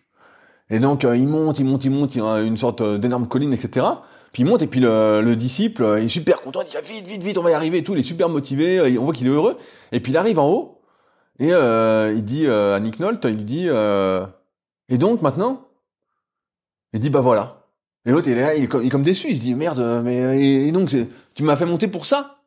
Et 0.71 0.79
donc 0.79 1.05
euh, 1.05 1.17
il 1.17 1.29
monte, 1.29 1.59
il 1.59 1.65
monte, 1.65 1.85
il 1.85 1.91
monte, 1.91 2.15
il 2.15 2.23
a 2.23 2.41
une 2.41 2.57
sorte 2.57 2.83
d'énorme 2.83 3.27
colline, 3.27 3.53
etc. 3.53 3.87
Puis 4.33 4.43
il 4.43 4.47
monte 4.47 4.63
et 4.63 4.67
puis 4.67 4.81
le, 4.81 5.35
disciple 5.35 5.97
il 5.99 6.05
est 6.05 6.09
super 6.09 6.41
content, 6.41 6.63
il 6.63 6.69
dit 6.69 6.77
ah, 6.77 6.81
vite, 6.81 7.07
vite, 7.07 7.23
vite, 7.23 7.39
on 7.39 7.43
va 7.43 7.51
y 7.51 7.55
arriver 7.55 7.79
et 7.79 7.85
tout, 7.85 7.95
il 7.95 8.01
est 8.01 8.05
super 8.05 8.29
motivé, 8.29 8.97
on 8.99 9.05
voit 9.05 9.15
qu'il 9.15 9.27
est 9.27 9.31
heureux. 9.31 9.57
Et 9.93 10.01
puis 10.01 10.13
il 10.13 10.17
arrive 10.17 10.39
en 10.39 10.49
haut 10.49 10.81
et 11.39 11.49
il 11.49 12.25
dit 12.25 12.47
à 12.47 12.79
Nick 12.81 13.01
Nolte, 13.01 13.25
il 13.25 13.37
lui 13.37 13.45
dit 13.45 13.69
et 13.69 14.99
donc 14.99 15.23
maintenant, 15.23 15.69
il 16.93 17.01
dit 17.01 17.11
bah 17.11 17.21
voilà. 17.21 17.67
Et 18.07 18.13
l'autre 18.13 18.29
il 18.29 18.39
est 18.39 18.41
là, 18.41 18.55
il 18.55 18.65
est 18.65 18.69
comme, 18.69 18.85
il 18.85 18.95
est 18.95 18.99
déçu, 18.99 19.29
il 19.31 19.37
se 19.37 19.41
dit 19.41 19.55
merde, 19.55 20.03
mais 20.05 20.67
et 20.67 20.71
donc 20.71 20.95
tu 21.35 21.43
m'as 21.43 21.57
fait 21.57 21.67
monter 21.67 21.89
pour 21.89 22.07
ça? 22.07 22.41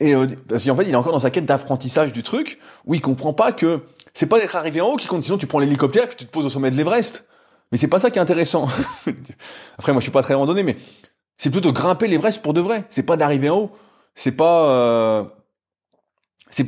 Et 0.00 0.14
euh, 0.14 0.26
parce 0.48 0.64
qu'en 0.64 0.76
fait, 0.76 0.84
il 0.84 0.90
est 0.90 0.96
encore 0.96 1.12
dans 1.12 1.20
sa 1.20 1.30
quête 1.30 1.46
d'apprentissage 1.46 2.12
du 2.12 2.22
truc, 2.22 2.58
où 2.84 2.94
il 2.94 3.00
comprend 3.00 3.32
pas 3.32 3.52
que 3.52 3.80
c'est 4.12 4.26
pas 4.26 4.38
d'être 4.38 4.56
arrivé 4.56 4.80
en 4.80 4.88
haut 4.88 4.96
qui 4.96 5.06
compte. 5.06 5.24
Sinon, 5.24 5.38
tu 5.38 5.46
prends 5.46 5.58
l'hélicoptère 5.58 6.08
puis 6.08 6.16
tu 6.16 6.26
te 6.26 6.30
poses 6.30 6.46
au 6.46 6.50
sommet 6.50 6.70
de 6.70 6.76
l'Everest. 6.76 7.24
Mais 7.74 7.78
c'est 7.78 7.88
pas 7.88 7.98
ça 7.98 8.12
qui 8.12 8.20
est 8.20 8.22
intéressant. 8.22 8.68
Après, 9.78 9.90
moi, 9.90 9.98
je 9.98 10.04
suis 10.04 10.12
pas 10.12 10.22
très 10.22 10.34
randonnée, 10.34 10.62
mais 10.62 10.76
c'est 11.36 11.50
plutôt 11.50 11.72
grimper 11.72 12.06
l'Everest 12.06 12.40
pour 12.40 12.54
de 12.54 12.60
vrai. 12.60 12.84
C'est 12.88 13.02
pas 13.02 13.16
d'arriver 13.16 13.50
en 13.50 13.56
haut. 13.56 13.72
C'est 14.14 14.30
pas, 14.30 14.70
euh... 14.70 15.24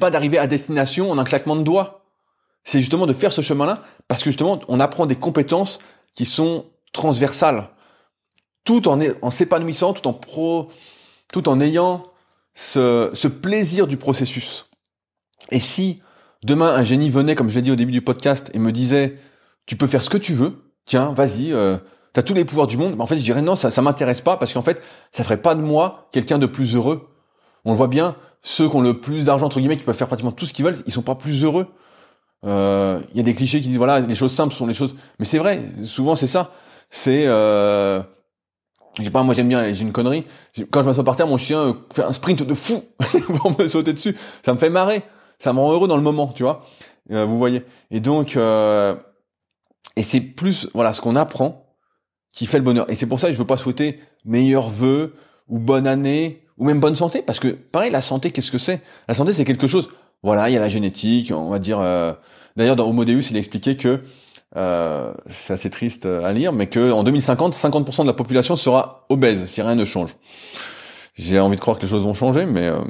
pas 0.00 0.10
d'arriver 0.10 0.36
à 0.36 0.48
destination 0.48 1.12
en 1.12 1.18
un 1.18 1.22
claquement 1.22 1.54
de 1.54 1.62
doigts. 1.62 2.02
C'est 2.64 2.80
justement 2.80 3.06
de 3.06 3.12
faire 3.12 3.30
ce 3.30 3.40
chemin-là, 3.40 3.84
parce 4.08 4.24
que 4.24 4.30
justement, 4.30 4.58
on 4.66 4.80
apprend 4.80 5.06
des 5.06 5.14
compétences 5.14 5.78
qui 6.16 6.24
sont 6.24 6.66
transversales, 6.92 7.68
tout 8.64 8.88
en, 8.88 9.30
s'épanouissant, 9.30 9.92
tout 9.92 10.08
en 10.08 10.12
pro, 10.12 10.66
tout 11.32 11.48
en 11.48 11.60
ayant 11.60 12.02
ce, 12.56 13.28
plaisir 13.28 13.86
du 13.86 13.96
processus. 13.96 14.66
Et 15.52 15.60
si 15.60 16.02
demain 16.42 16.74
un 16.74 16.82
génie 16.82 17.10
venait, 17.10 17.36
comme 17.36 17.48
je 17.48 17.54
l'ai 17.54 17.62
dit 17.62 17.70
au 17.70 17.76
début 17.76 17.92
du 17.92 18.02
podcast, 18.02 18.50
et 18.54 18.58
me 18.58 18.72
disait, 18.72 19.16
tu 19.66 19.76
peux 19.76 19.86
faire 19.86 20.02
ce 20.02 20.10
que 20.10 20.18
tu 20.18 20.34
veux, 20.34 20.65
tiens, 20.86 21.12
vas-y, 21.12 21.52
euh, 21.52 21.76
t'as 22.12 22.22
tous 22.22 22.34
les 22.34 22.44
pouvoirs 22.44 22.66
du 22.66 22.78
monde, 22.78 22.98
en 22.98 23.06
fait, 23.06 23.18
je 23.18 23.24
dirais 23.24 23.42
non, 23.42 23.56
ça, 23.56 23.70
ça 23.70 23.82
m'intéresse 23.82 24.22
pas, 24.22 24.36
parce 24.36 24.52
qu'en 24.54 24.62
fait, 24.62 24.80
ça 25.12 25.22
ferait 25.24 25.42
pas 25.42 25.54
de 25.54 25.60
moi 25.60 26.08
quelqu'un 26.12 26.38
de 26.38 26.46
plus 26.46 26.74
heureux. 26.74 27.08
On 27.64 27.72
le 27.72 27.76
voit 27.76 27.88
bien, 27.88 28.16
ceux 28.42 28.68
qui 28.68 28.76
ont 28.76 28.80
le 28.80 29.00
plus 29.00 29.24
d'argent, 29.24 29.46
entre 29.46 29.58
guillemets, 29.58 29.76
qui 29.76 29.84
peuvent 29.84 29.96
faire 29.96 30.06
pratiquement 30.06 30.32
tout 30.32 30.46
ce 30.46 30.54
qu'ils 30.54 30.64
veulent, 30.64 30.76
ils 30.86 30.92
sont 30.92 31.02
pas 31.02 31.16
plus 31.16 31.44
heureux. 31.44 31.66
Euh, 32.44 33.00
il 33.10 33.16
y 33.16 33.20
a 33.20 33.22
des 33.24 33.34
clichés 33.34 33.60
qui 33.60 33.68
disent, 33.68 33.76
voilà, 33.76 34.00
les 34.00 34.14
choses 34.14 34.32
simples 34.32 34.54
sont 34.54 34.66
les 34.66 34.74
choses... 34.74 34.94
Mais 35.18 35.24
c'est 35.24 35.38
vrai, 35.38 35.72
souvent 35.82 36.14
c'est 36.14 36.26
ça. 36.26 36.52
C'est... 36.90 37.24
Euh, 37.26 38.02
j'ai 39.00 39.10
pas, 39.10 39.22
moi 39.22 39.34
j'aime 39.34 39.48
bien, 39.48 39.72
j'ai 39.72 39.82
une 39.82 39.92
connerie. 39.92 40.24
Quand 40.70 40.80
je 40.80 40.86
m'assois 40.86 41.04
par 41.04 41.16
terre, 41.16 41.26
mon 41.26 41.36
chien 41.36 41.60
euh, 41.60 41.72
fait 41.92 42.04
un 42.04 42.12
sprint 42.12 42.42
de 42.42 42.54
fou 42.54 42.84
pour 43.38 43.58
me 43.58 43.68
sauter 43.68 43.92
dessus. 43.92 44.16
Ça 44.44 44.54
me 44.54 44.58
fait 44.58 44.70
marrer. 44.70 45.02
Ça 45.38 45.52
me 45.52 45.58
rend 45.58 45.72
heureux 45.72 45.88
dans 45.88 45.96
le 45.96 46.02
moment, 46.02 46.28
tu 46.28 46.44
vois. 46.44 46.62
Vous 47.10 47.36
voyez. 47.36 47.62
Et 47.90 48.00
donc, 48.00 48.38
et 49.94 50.02
c'est 50.02 50.20
plus, 50.20 50.68
voilà, 50.74 50.92
ce 50.92 51.00
qu'on 51.00 51.16
apprend 51.16 51.66
qui 52.32 52.46
fait 52.46 52.58
le 52.58 52.64
bonheur. 52.64 52.90
Et 52.90 52.94
c'est 52.94 53.06
pour 53.06 53.20
ça 53.20 53.28
que 53.28 53.32
je 53.32 53.38
veux 53.38 53.46
pas 53.46 53.56
souhaiter 53.56 54.00
meilleurs 54.24 54.68
vœux 54.68 55.14
ou 55.48 55.58
bonne 55.58 55.86
année 55.86 56.42
ou 56.58 56.64
même 56.64 56.80
bonne 56.80 56.96
santé, 56.96 57.22
parce 57.22 57.38
que 57.38 57.48
pareil, 57.48 57.90
la 57.90 58.00
santé, 58.00 58.30
qu'est-ce 58.30 58.50
que 58.50 58.58
c'est? 58.58 58.82
La 59.08 59.14
santé, 59.14 59.32
c'est 59.32 59.44
quelque 59.44 59.66
chose. 59.66 59.88
Voilà, 60.22 60.48
il 60.48 60.54
y 60.54 60.56
a 60.56 60.60
la 60.60 60.68
génétique, 60.68 61.30
on 61.30 61.50
va 61.50 61.58
dire. 61.58 61.78
D'ailleurs, 62.56 62.76
dans 62.76 62.86
Homo 62.88 63.04
Deus, 63.04 63.30
il 63.30 63.36
a 63.36 63.38
expliqué 63.38 63.76
que 63.76 64.02
euh, 64.56 65.12
c'est 65.26 65.52
assez 65.52 65.70
triste 65.70 66.06
à 66.06 66.32
lire, 66.32 66.52
mais 66.52 66.68
que 66.68 66.90
en 66.90 67.02
2050, 67.02 67.54
50% 67.54 68.02
de 68.02 68.06
la 68.06 68.14
population 68.14 68.56
sera 68.56 69.06
obèse 69.08 69.46
si 69.46 69.60
rien 69.60 69.74
ne 69.74 69.84
change. 69.84 70.16
J'ai 71.14 71.40
envie 71.40 71.56
de 71.56 71.60
croire 71.60 71.78
que 71.78 71.82
les 71.82 71.88
choses 71.88 72.04
vont 72.04 72.14
changer, 72.14 72.46
mais 72.46 72.66
euh, 72.66 72.80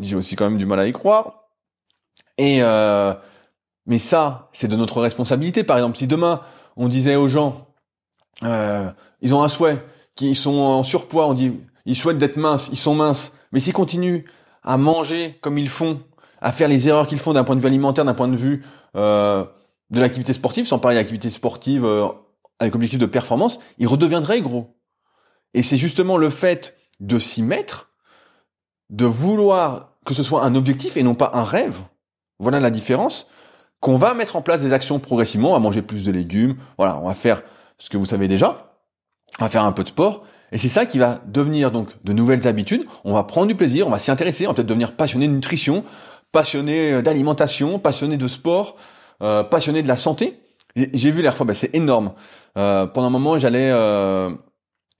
j'ai 0.00 0.16
aussi 0.16 0.36
quand 0.36 0.44
même 0.44 0.58
du 0.58 0.66
mal 0.66 0.80
à 0.80 0.86
y 0.86 0.92
croire. 0.92 1.48
Et 2.36 2.62
euh, 2.62 3.14
mais 3.88 3.98
ça, 3.98 4.50
c'est 4.52 4.68
de 4.68 4.76
notre 4.76 5.00
responsabilité. 5.00 5.64
Par 5.64 5.78
exemple, 5.78 5.96
si 5.96 6.06
demain 6.06 6.42
on 6.76 6.88
disait 6.88 7.16
aux 7.16 7.26
gens, 7.26 7.66
euh, 8.44 8.88
ils 9.22 9.34
ont 9.34 9.42
un 9.42 9.48
souhait, 9.48 9.84
qu'ils 10.14 10.36
sont 10.36 10.58
en 10.58 10.82
surpoids, 10.84 11.26
on 11.26 11.34
dit, 11.34 11.58
ils 11.86 11.96
souhaitent 11.96 12.18
d'être 12.18 12.36
minces, 12.36 12.68
ils 12.70 12.76
sont 12.76 12.94
minces, 12.94 13.32
mais 13.50 13.60
s'ils 13.60 13.72
continuent 13.72 14.24
à 14.62 14.76
manger 14.76 15.38
comme 15.40 15.56
ils 15.58 15.70
font, 15.70 16.02
à 16.40 16.52
faire 16.52 16.68
les 16.68 16.86
erreurs 16.88 17.06
qu'ils 17.06 17.18
font 17.18 17.32
d'un 17.32 17.44
point 17.44 17.56
de 17.56 17.60
vue 17.60 17.66
alimentaire, 17.66 18.04
d'un 18.04 18.14
point 18.14 18.28
de 18.28 18.36
vue 18.36 18.62
euh, 18.94 19.44
de 19.90 20.00
l'activité 20.00 20.34
sportive, 20.34 20.66
sans 20.66 20.78
parler 20.78 20.98
d'activité 20.98 21.30
sportive 21.30 21.86
euh, 21.86 22.08
avec 22.58 22.74
objectif 22.74 22.98
de 22.98 23.06
performance, 23.06 23.58
il 23.78 23.86
redeviendrait 23.86 24.42
gros. 24.42 24.76
Et 25.54 25.62
c'est 25.62 25.78
justement 25.78 26.18
le 26.18 26.28
fait 26.28 26.76
de 27.00 27.18
s'y 27.18 27.42
mettre, 27.42 27.88
de 28.90 29.06
vouloir 29.06 29.94
que 30.04 30.12
ce 30.12 30.22
soit 30.22 30.44
un 30.44 30.54
objectif 30.54 30.98
et 30.98 31.02
non 31.02 31.14
pas 31.14 31.30
un 31.32 31.44
rêve, 31.44 31.80
voilà 32.38 32.60
la 32.60 32.70
différence, 32.70 33.28
qu'on 33.80 33.96
va 33.96 34.14
mettre 34.14 34.36
en 34.36 34.42
place 34.42 34.62
des 34.62 34.72
actions 34.72 34.98
progressivement, 34.98 35.50
on 35.50 35.52
va 35.52 35.58
manger 35.58 35.82
plus 35.82 36.04
de 36.04 36.12
légumes, 36.12 36.56
voilà, 36.76 36.98
on 37.02 37.08
va 37.08 37.14
faire 37.14 37.42
ce 37.78 37.88
que 37.90 37.96
vous 37.96 38.06
savez 38.06 38.28
déjà, 38.28 38.74
on 39.38 39.44
va 39.44 39.50
faire 39.50 39.64
un 39.64 39.72
peu 39.72 39.84
de 39.84 39.88
sport, 39.88 40.24
et 40.50 40.58
c'est 40.58 40.68
ça 40.68 40.86
qui 40.86 40.98
va 40.98 41.20
devenir 41.26 41.70
donc 41.70 41.90
de 42.04 42.12
nouvelles 42.12 42.48
habitudes. 42.48 42.86
On 43.04 43.12
va 43.12 43.22
prendre 43.24 43.46
du 43.46 43.54
plaisir, 43.54 43.86
on 43.86 43.90
va 43.90 43.98
s'y 43.98 44.10
intéresser, 44.10 44.46
on 44.46 44.50
va 44.50 44.54
peut-être 44.54 44.66
devenir 44.66 44.96
passionné 44.96 45.28
de 45.28 45.32
nutrition, 45.32 45.84
passionné 46.32 46.92
euh, 46.92 47.02
d'alimentation, 47.02 47.78
passionné 47.78 48.16
de 48.16 48.26
sport, 48.26 48.76
euh, 49.22 49.42
passionné 49.42 49.82
de 49.82 49.88
la 49.88 49.96
santé. 49.96 50.40
J'ai 50.74 51.10
vu 51.10 51.22
l'air 51.22 51.34
fois, 51.34 51.44
bah, 51.46 51.54
c'est 51.54 51.74
énorme. 51.74 52.12
Euh, 52.56 52.86
pendant 52.86 53.08
un 53.08 53.10
moment, 53.10 53.38
j'allais 53.38 53.70
euh, 53.70 54.30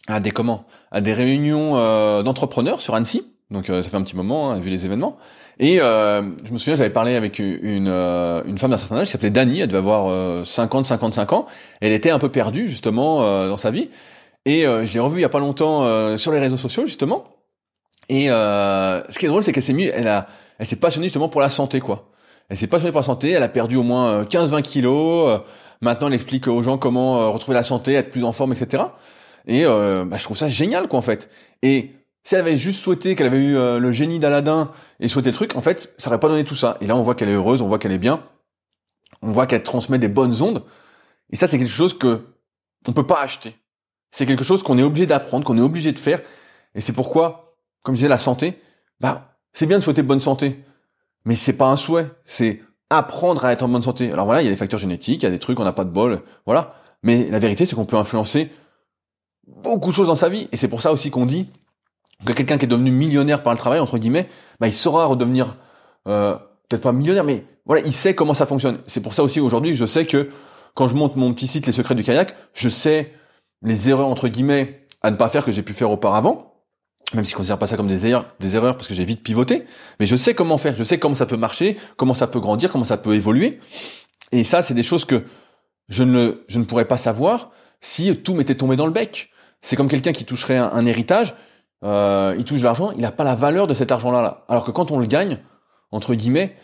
à 0.06 0.20
des 0.20 0.30
comment, 0.30 0.66
à 0.90 1.00
des 1.00 1.12
réunions 1.12 1.76
euh, 1.76 2.22
d'entrepreneurs 2.22 2.80
sur 2.80 2.94
Annecy. 2.94 3.22
Donc 3.50 3.66
ça 3.66 3.82
fait 3.82 3.96
un 3.96 4.02
petit 4.02 4.16
moment, 4.16 4.50
hein, 4.50 4.60
vu 4.60 4.68
les 4.68 4.84
événements. 4.84 5.16
Et 5.58 5.78
je 5.78 6.52
me 6.52 6.58
souviens, 6.58 6.76
j'avais 6.76 6.90
parlé 6.90 7.16
avec 7.16 7.38
une, 7.38 7.88
une 7.88 8.58
femme 8.58 8.70
d'un 8.70 8.78
certain 8.78 8.98
âge 8.98 9.06
qui 9.06 9.12
s'appelait 9.12 9.30
Dani, 9.30 9.60
elle 9.60 9.68
devait 9.68 9.78
avoir 9.78 10.46
50, 10.46 10.86
55 10.86 11.32
ans. 11.32 11.46
Elle 11.80 11.92
était 11.92 12.10
un 12.10 12.18
peu 12.20 12.28
perdue 12.28 12.68
justement 12.68 13.18
dans 13.48 13.56
sa 13.56 13.72
vie. 13.72 13.90
Et 14.46 14.62
je 14.62 14.94
l'ai 14.94 15.00
revue 15.00 15.18
il 15.18 15.22
y 15.22 15.24
a 15.24 15.28
pas 15.28 15.40
longtemps 15.40 16.16
sur 16.16 16.30
les 16.30 16.38
réseaux 16.38 16.56
sociaux 16.56 16.86
justement. 16.86 17.24
Et 18.08 18.28
ce 18.28 19.18
qui 19.18 19.26
est 19.26 19.28
drôle, 19.28 19.42
c'est 19.42 19.50
qu'elle 19.50 19.64
s'est 19.64 19.72
mis, 19.72 19.86
elle 19.86 20.06
a, 20.06 20.28
elle 20.60 20.66
s'est 20.66 20.76
passionnée 20.76 21.06
justement 21.06 21.28
pour 21.28 21.40
la 21.40 21.50
santé, 21.50 21.80
quoi. 21.80 22.08
Elle 22.48 22.56
s'est 22.56 22.68
passionnée 22.68 22.92
pour 22.92 23.00
la 23.00 23.06
santé, 23.06 23.30
elle 23.32 23.42
a 23.42 23.48
perdu 23.48 23.74
au 23.74 23.82
moins 23.82 24.22
15-20 24.22 24.62
kilos. 24.62 25.40
Maintenant, 25.80 26.08
elle 26.08 26.14
explique 26.14 26.48
aux 26.48 26.62
gens 26.62 26.78
comment 26.78 27.20
euh, 27.20 27.28
retrouver 27.28 27.54
la 27.54 27.62
santé, 27.62 27.94
être 27.94 28.10
plus 28.10 28.24
en 28.24 28.32
forme, 28.32 28.52
etc. 28.52 28.84
Et 29.46 29.64
euh, 29.64 30.04
bah, 30.04 30.16
je 30.16 30.24
trouve 30.24 30.36
ça 30.36 30.48
génial, 30.48 30.88
quoi, 30.88 30.98
en 30.98 31.02
fait. 31.02 31.28
Et 31.62 31.92
si 32.28 32.34
elle 32.34 32.42
avait 32.42 32.58
juste 32.58 32.82
souhaité 32.82 33.16
qu'elle 33.16 33.28
avait 33.28 33.42
eu 33.42 33.56
euh, 33.56 33.78
le 33.78 33.90
génie 33.90 34.18
d'Aladin 34.18 34.70
et 35.00 35.08
souhaité 35.08 35.30
le 35.30 35.34
truc, 35.34 35.56
en 35.56 35.62
fait, 35.62 35.94
ça 35.96 36.10
aurait 36.10 36.20
pas 36.20 36.28
donné 36.28 36.44
tout 36.44 36.56
ça. 36.56 36.76
Et 36.82 36.86
là, 36.86 36.94
on 36.94 37.00
voit 37.00 37.14
qu'elle 37.14 37.30
est 37.30 37.34
heureuse, 37.34 37.62
on 37.62 37.68
voit 37.68 37.78
qu'elle 37.78 37.92
est 37.92 37.96
bien, 37.96 38.22
on 39.22 39.30
voit 39.30 39.46
qu'elle 39.46 39.62
transmet 39.62 39.98
des 39.98 40.08
bonnes 40.08 40.42
ondes. 40.42 40.62
Et 41.30 41.36
ça, 41.36 41.46
c'est 41.46 41.58
quelque 41.58 41.70
chose 41.70 41.96
que 41.96 42.26
on 42.86 42.92
peut 42.92 43.06
pas 43.06 43.22
acheter. 43.22 43.56
C'est 44.10 44.26
quelque 44.26 44.44
chose 44.44 44.62
qu'on 44.62 44.76
est 44.76 44.82
obligé 44.82 45.06
d'apprendre, 45.06 45.46
qu'on 45.46 45.56
est 45.56 45.62
obligé 45.62 45.90
de 45.92 45.98
faire. 45.98 46.20
Et 46.74 46.82
c'est 46.82 46.92
pourquoi, 46.92 47.56
comme 47.82 47.94
je 47.94 48.00
disais, 48.00 48.08
la 48.08 48.18
santé, 48.18 48.58
bah, 49.00 49.38
c'est 49.54 49.64
bien 49.64 49.78
de 49.78 49.82
souhaiter 49.82 50.02
bonne 50.02 50.20
santé, 50.20 50.62
mais 51.24 51.34
c'est 51.34 51.56
pas 51.56 51.70
un 51.70 51.78
souhait. 51.78 52.10
C'est 52.26 52.60
apprendre 52.90 53.42
à 53.46 53.52
être 53.52 53.62
en 53.62 53.68
bonne 53.68 53.80
santé. 53.80 54.12
Alors 54.12 54.26
voilà, 54.26 54.42
il 54.42 54.44
y 54.44 54.48
a 54.48 54.50
des 54.50 54.56
facteurs 54.56 54.80
génétiques, 54.80 55.22
il 55.22 55.24
y 55.24 55.28
a 55.28 55.30
des 55.30 55.38
trucs, 55.38 55.58
on 55.58 55.64
n'a 55.64 55.72
pas 55.72 55.84
de 55.84 55.90
bol, 55.90 56.20
voilà. 56.44 56.74
Mais 57.02 57.26
la 57.30 57.38
vérité, 57.38 57.64
c'est 57.64 57.74
qu'on 57.74 57.86
peut 57.86 57.96
influencer 57.96 58.50
beaucoup 59.46 59.88
de 59.88 59.94
choses 59.94 60.08
dans 60.08 60.14
sa 60.14 60.28
vie. 60.28 60.46
Et 60.52 60.58
c'est 60.58 60.68
pour 60.68 60.82
ça 60.82 60.92
aussi 60.92 61.10
qu'on 61.10 61.24
dit 61.24 61.50
que 62.24 62.32
quelqu'un 62.32 62.58
qui 62.58 62.64
est 62.64 62.68
devenu 62.68 62.90
millionnaire 62.90 63.42
par 63.42 63.52
le 63.52 63.58
travail, 63.58 63.80
entre 63.80 63.98
guillemets, 63.98 64.28
bah, 64.60 64.66
il 64.66 64.72
saura 64.72 65.04
redevenir, 65.04 65.56
euh, 66.08 66.34
peut-être 66.68 66.82
pas 66.82 66.92
millionnaire, 66.92 67.24
mais 67.24 67.44
voilà, 67.66 67.82
il 67.84 67.92
sait 67.92 68.14
comment 68.14 68.34
ça 68.34 68.46
fonctionne. 68.46 68.78
C'est 68.86 69.00
pour 69.00 69.14
ça 69.14 69.22
aussi 69.22 69.40
aujourd'hui, 69.40 69.74
je 69.74 69.86
sais 69.86 70.06
que 70.06 70.30
quand 70.74 70.88
je 70.88 70.94
monte 70.94 71.16
mon 71.16 71.32
petit 71.32 71.46
site 71.46 71.66
Les 71.66 71.72
Secrets 71.72 71.94
du 71.94 72.02
Kayak, 72.02 72.34
je 72.54 72.68
sais 72.68 73.12
les 73.62 73.88
erreurs, 73.88 74.08
entre 74.08 74.28
guillemets, 74.28 74.86
à 75.02 75.10
ne 75.10 75.16
pas 75.16 75.28
faire 75.28 75.44
que 75.44 75.52
j'ai 75.52 75.62
pu 75.62 75.74
faire 75.74 75.90
auparavant 75.90 76.48
même 77.14 77.24
si 77.24 77.32
je 77.32 77.36
considère 77.36 77.58
pas 77.58 77.66
ça 77.66 77.76
comme 77.76 77.88
des 77.88 78.06
erreurs, 78.06 78.26
des 78.38 78.56
erreurs 78.56 78.76
parce 78.76 78.86
que 78.86 78.94
j'ai 78.94 79.04
vite 79.04 79.22
pivoté, 79.22 79.64
mais 79.98 80.06
je 80.06 80.16
sais 80.16 80.34
comment 80.34 80.58
faire, 80.58 80.76
je 80.76 80.84
sais 80.84 80.98
comment 80.98 81.14
ça 81.14 81.26
peut 81.26 81.36
marcher, 81.36 81.76
comment 81.96 82.14
ça 82.14 82.26
peut 82.26 82.40
grandir, 82.40 82.70
comment 82.70 82.84
ça 82.84 82.98
peut 82.98 83.14
évoluer. 83.14 83.60
Et 84.32 84.44
ça, 84.44 84.60
c'est 84.60 84.74
des 84.74 84.82
choses 84.82 85.04
que 85.04 85.24
je 85.88 86.04
ne, 86.04 86.44
je 86.48 86.58
ne 86.58 86.64
pourrais 86.64 86.84
pas 86.84 86.98
savoir 86.98 87.50
si 87.80 88.14
tout 88.18 88.34
m'était 88.34 88.56
tombé 88.56 88.76
dans 88.76 88.84
le 88.84 88.92
bec. 88.92 89.30
C'est 89.62 89.74
comme 89.74 89.88
quelqu'un 89.88 90.12
qui 90.12 90.24
toucherait 90.24 90.58
un, 90.58 90.84
héritage, 90.84 91.34
euh, 91.84 92.34
il 92.38 92.44
touche 92.44 92.62
l'argent, 92.62 92.90
il 92.92 93.02
n'a 93.02 93.12
pas 93.12 93.24
la 93.24 93.34
valeur 93.34 93.66
de 93.66 93.74
cet 93.74 93.92
argent-là. 93.92 94.44
Alors 94.48 94.64
que 94.64 94.70
quand 94.70 94.90
on 94.90 94.98
le 94.98 95.06
gagne, 95.06 95.38
entre 95.90 96.14
guillemets, 96.14 96.56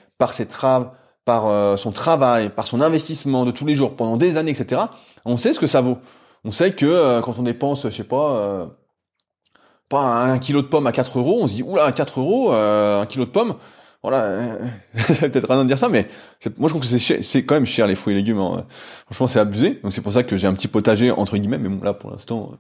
par 1.25 1.47
euh, 1.47 1.77
son 1.77 1.93
travail, 1.93 2.51
par 2.51 2.67
son 2.67 2.81
investissement 2.81 3.45
de 3.45 3.51
tous 3.51 3.67
les 3.67 3.75
jours 3.75 3.97
pendant 3.97 4.17
des 4.17 4.37
années, 4.37 4.51
etc., 4.51 4.83
on 5.25 5.37
sait 5.37 5.53
ce 5.53 5.61
que 5.61 5.67
ça 5.67 5.81
vaut. 5.81 5.99
On 6.45 6.51
sait 6.51 6.73
que 6.73 6.87
euh, 6.87 7.21
quand 7.21 7.39
on 7.39 7.43
dépense, 7.43 7.85
je 7.85 7.91
sais 7.91 8.05
pas, 8.05 8.37
euh, 8.37 8.67
pas 9.89 10.01
un 10.01 10.39
kilo 10.39 10.63
de 10.63 10.67
pommes 10.67 10.87
à 10.87 10.93
4 10.93 11.19
euros, 11.19 11.41
on 11.43 11.47
se 11.47 11.55
dit 11.55 11.63
oula 11.63 11.91
4 11.93 12.21
euros, 12.21 12.53
un 12.53 13.07
kilo 13.07 13.25
de 13.25 13.31
pommes, 13.31 13.55
voilà, 14.03 14.59
ça 14.97 15.29
peut-être 15.29 15.49
rien 15.51 15.63
de 15.63 15.69
dire 15.69 15.79
ça, 15.79 15.89
mais 15.89 16.09
moi 16.59 16.69
je 16.69 16.75
trouve 16.75 16.83
que 16.83 16.99
c'est 16.99 17.45
quand 17.45 17.55
même 17.55 17.65
cher 17.65 17.87
les 17.87 17.95
fruits 17.95 18.13
et 18.13 18.17
légumes. 18.17 18.39
Hein. 18.39 18.67
Franchement, 19.07 19.27
c'est 19.27 19.41
abusé. 19.41 19.81
Donc 19.83 19.95
c'est 19.95 20.03
pour 20.03 20.13
ça 20.13 20.23
que 20.23 20.37
j'ai 20.37 20.47
un 20.47 20.53
petit 20.53 20.69
potager 20.69 21.11
entre 21.11 21.39
guillemets, 21.39 21.59
mais 21.59 21.71
bon 21.71 21.83
là 21.83 21.95
pour 21.95 22.11
l'instant, 22.11 22.53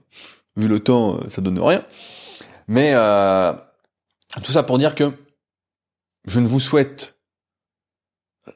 vu 0.57 0.69
le 0.69 0.81
temps, 0.81 1.19
ça 1.29 1.43
donne 1.43 1.59
rien. 1.59 1.85
Mais 2.69 2.93
euh, 2.95 3.53
tout 4.43 4.53
ça 4.53 4.63
pour 4.63 4.79
dire 4.79 4.95
que 4.95 5.13
je 6.27 6.41
ne 6.41 6.47
vous 6.47 6.61
souhaite 6.61 7.17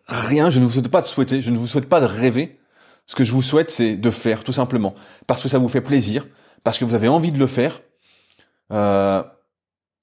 rien, 0.06 0.50
je 0.50 0.60
ne 0.60 0.64
vous 0.64 0.70
souhaite 0.70 0.88
pas 0.88 1.02
de 1.02 1.06
souhaiter, 1.06 1.42
je 1.42 1.50
ne 1.50 1.58
vous 1.58 1.66
souhaite 1.66 1.88
pas 1.88 2.00
de 2.00 2.06
rêver. 2.06 2.58
Ce 3.06 3.14
que 3.14 3.24
je 3.24 3.32
vous 3.32 3.42
souhaite, 3.42 3.70
c'est 3.70 3.96
de 3.96 4.10
faire, 4.10 4.44
tout 4.44 4.52
simplement, 4.52 4.94
parce 5.26 5.42
que 5.42 5.48
ça 5.48 5.58
vous 5.58 5.68
fait 5.68 5.80
plaisir, 5.80 6.26
parce 6.62 6.78
que 6.78 6.84
vous 6.84 6.94
avez 6.94 7.08
envie 7.08 7.32
de 7.32 7.38
le 7.38 7.46
faire, 7.46 7.80
euh, 8.70 9.22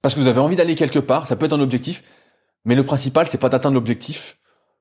parce 0.02 0.16
que 0.16 0.20
vous 0.20 0.28
avez 0.28 0.40
envie 0.40 0.56
d'aller 0.56 0.76
quelque 0.76 1.00
part, 1.00 1.28
ça 1.28 1.36
peut 1.36 1.46
être 1.46 1.54
un 1.54 1.62
objectif, 1.62 2.04
mais 2.64 2.74
le 2.74 2.84
principal, 2.84 3.28
c'est 3.28 3.38
pas 3.38 3.50
d'atteindre 3.50 3.76
l'objectif. 3.76 4.40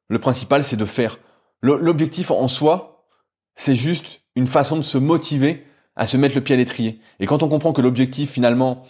Le 0.08 0.18
principal, 0.18 0.64
c'est 0.64 0.76
de 0.76 0.84
faire. 0.84 1.18
L'objectif 1.62 2.30
en 2.30 2.48
soi, 2.48 3.06
c'est 3.56 3.74
juste 3.74 4.22
une 4.36 4.46
façon 4.46 4.76
de 4.76 4.82
se 4.82 4.98
motiver 4.98 5.66
à 5.96 6.06
se 6.06 6.16
mettre 6.16 6.34
le 6.34 6.42
pied 6.42 6.54
à 6.54 6.58
l'étrier. 6.58 7.00
Et 7.20 7.26
quand 7.26 7.42
on 7.42 7.48
comprend 7.48 7.72
que 7.72 7.80
l'objectif, 7.80 8.30
finalement, 8.30 8.84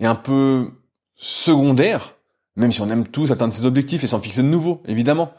est 0.00 0.06
un 0.06 0.14
peu 0.14 0.70
secondaire, 1.14 2.14
même 2.56 2.72
si 2.72 2.80
on 2.80 2.88
aime 2.90 3.06
tous 3.06 3.30
atteindre 3.30 3.54
ses 3.54 3.64
objectifs 3.64 4.02
et 4.04 4.06
s'en 4.06 4.20
fixer 4.20 4.42
de 4.42 4.48
nouveaux, 4.48 4.82
évidemment. 4.86 5.32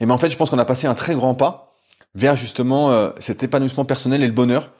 Et 0.00 0.06
ben 0.06 0.14
en 0.14 0.18
fait, 0.18 0.28
je 0.28 0.36
pense 0.36 0.50
qu'on 0.50 0.58
a 0.58 0.64
passé 0.64 0.86
un 0.86 0.94
très 0.94 1.14
grand 1.14 1.34
pas 1.34 1.76
vers 2.14 2.36
justement 2.36 2.90
euh, 2.90 3.10
cet 3.18 3.42
épanouissement 3.42 3.84
personnel 3.84 4.22
et 4.22 4.26
le 4.26 4.32
bonheur 4.32 4.70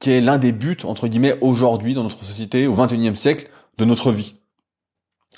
qui 0.00 0.10
est 0.10 0.20
l'un 0.20 0.38
des 0.38 0.52
buts, 0.52 0.78
entre 0.84 1.08
guillemets, 1.08 1.38
aujourd'hui 1.40 1.94
dans 1.94 2.02
notre 2.02 2.22
société, 2.22 2.66
au 2.66 2.76
21e 2.76 3.14
siècle, 3.14 3.48
de 3.78 3.84
notre 3.84 4.12
vie. 4.12 4.34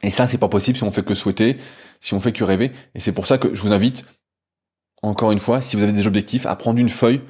Et 0.02 0.10
ça, 0.10 0.26
c'est 0.26 0.38
pas 0.38 0.48
possible 0.48 0.76
si 0.76 0.84
on 0.84 0.90
fait 0.90 1.04
que 1.04 1.14
souhaiter, 1.14 1.58
si 2.00 2.14
on 2.14 2.20
fait 2.20 2.32
que 2.32 2.44
rêver. 2.44 2.72
Et 2.94 3.00
c'est 3.00 3.12
pour 3.12 3.26
ça 3.26 3.38
que 3.38 3.54
je 3.54 3.62
vous 3.62 3.72
invite, 3.72 4.04
encore 5.02 5.32
une 5.32 5.38
fois, 5.38 5.60
si 5.60 5.76
vous 5.76 5.82
avez 5.82 5.92
des 5.92 6.06
objectifs, 6.06 6.46
à 6.46 6.56
prendre 6.56 6.78
une 6.78 6.88
feuille, 6.88 7.22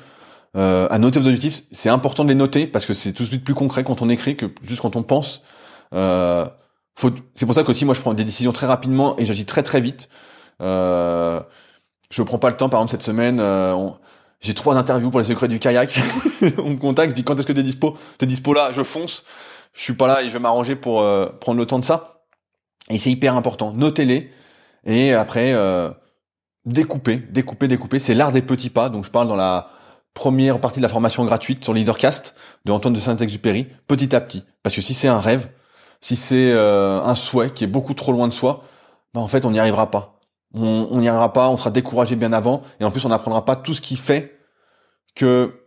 euh, 0.57 0.87
à 0.91 0.99
noter 0.99 1.21
vos 1.21 1.27
objectifs. 1.27 1.65
C'est 1.71 1.91
important 1.91 2.25
de 2.25 2.31
les 2.31 2.35
noter 2.35 2.67
parce 2.67 2.87
que 2.87 2.95
c'est 2.95 3.13
tout 3.13 3.25
de 3.25 3.29
suite 3.29 3.45
plus 3.45 3.55
concret 3.55 3.85
quand 3.85 4.03
on 4.03 4.09
écrit 4.09 4.37
que 4.37 4.47
juste 4.63 4.81
quand 4.81 4.97
on 4.97 5.03
pense. 5.03 5.43
Euh, 5.93 6.47
c'est 7.35 7.45
pour 7.45 7.55
ça 7.55 7.63
qu'aussi 7.63 7.85
moi 7.85 7.95
je 7.95 8.01
prends 8.01 8.15
des 8.15 8.25
décisions 8.25 8.53
très 8.53 8.67
rapidement 8.67 9.17
et 9.19 9.25
j'agis 9.27 9.45
très 9.47 9.63
très 9.63 9.81
vite. 9.81 10.09
Euh, 10.63 11.41
je 12.11 12.23
prends 12.23 12.39
pas 12.39 12.51
le 12.51 12.57
temps, 12.57 12.69
par 12.69 12.81
exemple 12.81 12.93
cette 12.93 13.03
semaine, 13.03 13.39
euh, 13.41 13.91
j'ai 14.41 14.55
trois 14.55 14.77
interviews 14.77 15.11
pour 15.11 15.21
les 15.21 15.27
secrets 15.27 15.49
du 15.49 15.59
kayak. 15.59 15.99
on 16.59 16.71
me 16.71 16.77
contacte, 16.77 17.11
je 17.11 17.15
dis 17.17 17.25
quand 17.25 17.39
est-ce 17.39 17.47
que 17.47 17.53
t'es 17.53 17.63
dispo? 17.63 17.97
T'es 18.19 18.27
dispo 18.27 18.55
là, 18.55 18.71
je 18.73 18.83
fonce. 18.83 19.25
Je 19.73 19.83
suis 19.83 19.95
pas 19.95 20.07
là 20.07 20.23
et 20.23 20.29
je 20.29 20.33
vais 20.33 20.39
m'arranger 20.39 20.75
pour 20.77 21.01
euh, 21.01 21.27
prendre 21.41 21.59
le 21.59 21.67
temps 21.67 21.79
de 21.79 21.85
ça. 21.85 22.23
Et 22.89 22.99
c'est 22.99 23.11
hyper 23.11 23.37
important. 23.37 23.73
Notez-les. 23.73 24.31
Et 24.87 25.13
après, 25.13 25.53
euh, 25.53 25.91
découper, 26.65 27.17
découper, 27.31 27.69
découper. 27.69 27.99
C'est 27.99 28.15
l'art 28.15 28.33
des 28.33 28.43
petits 28.43 28.71
pas. 28.71 28.89
Donc 28.89 29.05
je 29.05 29.11
parle 29.11 29.29
dans 29.29 29.37
la 29.37 29.69
première 30.15 30.61
partie 30.61 30.79
de 30.79 30.83
la 30.83 30.89
formation 30.89 31.25
gratuite 31.27 31.63
sur 31.63 31.75
Leadercast 31.75 32.35
de 32.65 32.73
Antoine 32.73 32.95
de 32.95 33.01
Saint-Exupéry, 33.01 33.67
petit 33.87 34.15
à 34.15 34.21
petit. 34.21 34.45
Parce 34.63 34.75
que 34.75 34.81
si 34.81 34.95
c'est 34.95 35.09
un 35.09 35.19
rêve, 35.19 35.49
si 36.01 36.17
c'est 36.17 36.53
euh, 36.53 37.01
un 37.03 37.15
souhait 37.15 37.51
qui 37.51 37.65
est 37.65 37.69
beaucoup 37.69 37.95
trop 37.95 38.13
loin 38.13 38.29
de 38.29 38.33
soi, 38.33 38.63
ben 39.15 39.21
en 39.21 39.29
fait 39.29 39.45
on 39.47 39.51
n'y 39.51 39.59
arrivera 39.59 39.91
pas 39.91 40.17
on 40.55 41.01
n'y 41.01 41.09
arrivera 41.09 41.33
pas, 41.33 41.49
on 41.49 41.57
sera 41.57 41.71
découragé 41.71 42.17
bien 42.17 42.33
avant, 42.33 42.63
et 42.81 42.85
en 42.85 42.91
plus 42.91 43.05
on 43.05 43.09
n'apprendra 43.09 43.45
pas 43.45 43.57
tout 43.57 43.75
ce 43.75 43.81
qui 43.81 43.97
fait 43.97 44.39
que 45.15 45.63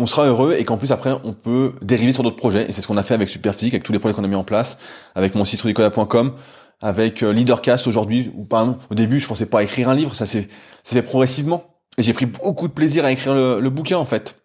on 0.00 0.06
sera 0.06 0.26
heureux 0.26 0.54
et 0.56 0.64
qu'en 0.64 0.76
plus 0.76 0.92
après 0.92 1.12
on 1.24 1.32
peut 1.32 1.74
dériver 1.82 2.12
sur 2.12 2.22
d'autres 2.22 2.36
projets. 2.36 2.68
Et 2.68 2.72
c'est 2.72 2.82
ce 2.82 2.86
qu'on 2.86 2.96
a 2.96 3.02
fait 3.02 3.14
avec 3.14 3.28
Superphysique, 3.28 3.74
avec 3.74 3.82
tous 3.82 3.92
les 3.92 3.98
projets 3.98 4.14
qu'on 4.14 4.24
a 4.24 4.28
mis 4.28 4.36
en 4.36 4.44
place, 4.44 4.78
avec 5.14 5.34
mon 5.34 5.44
site 5.44 5.60
rudicoda.com, 5.62 6.34
avec 6.80 7.22
euh, 7.22 7.32
Leadercast 7.32 7.86
aujourd'hui, 7.86 8.30
ou 8.36 8.44
pas 8.44 8.64
au 8.90 8.94
début 8.94 9.18
je 9.18 9.26
pensais 9.26 9.46
pas 9.46 9.62
écrire 9.62 9.88
un 9.88 9.94
livre, 9.94 10.14
ça 10.14 10.26
s'est 10.26 10.48
fait 10.84 11.02
progressivement. 11.02 11.64
Et 11.96 12.02
j'ai 12.02 12.12
pris 12.12 12.26
beaucoup 12.26 12.68
de 12.68 12.72
plaisir 12.72 13.04
à 13.04 13.10
écrire 13.10 13.34
le, 13.34 13.58
le 13.60 13.70
bouquin 13.70 13.98
en 13.98 14.04
fait. 14.04 14.36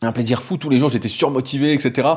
Un 0.00 0.12
plaisir 0.12 0.40
fou, 0.40 0.56
tous 0.56 0.70
les 0.70 0.78
jours 0.78 0.88
j'étais 0.88 1.08
surmotivé, 1.08 1.74
etc. 1.74 2.08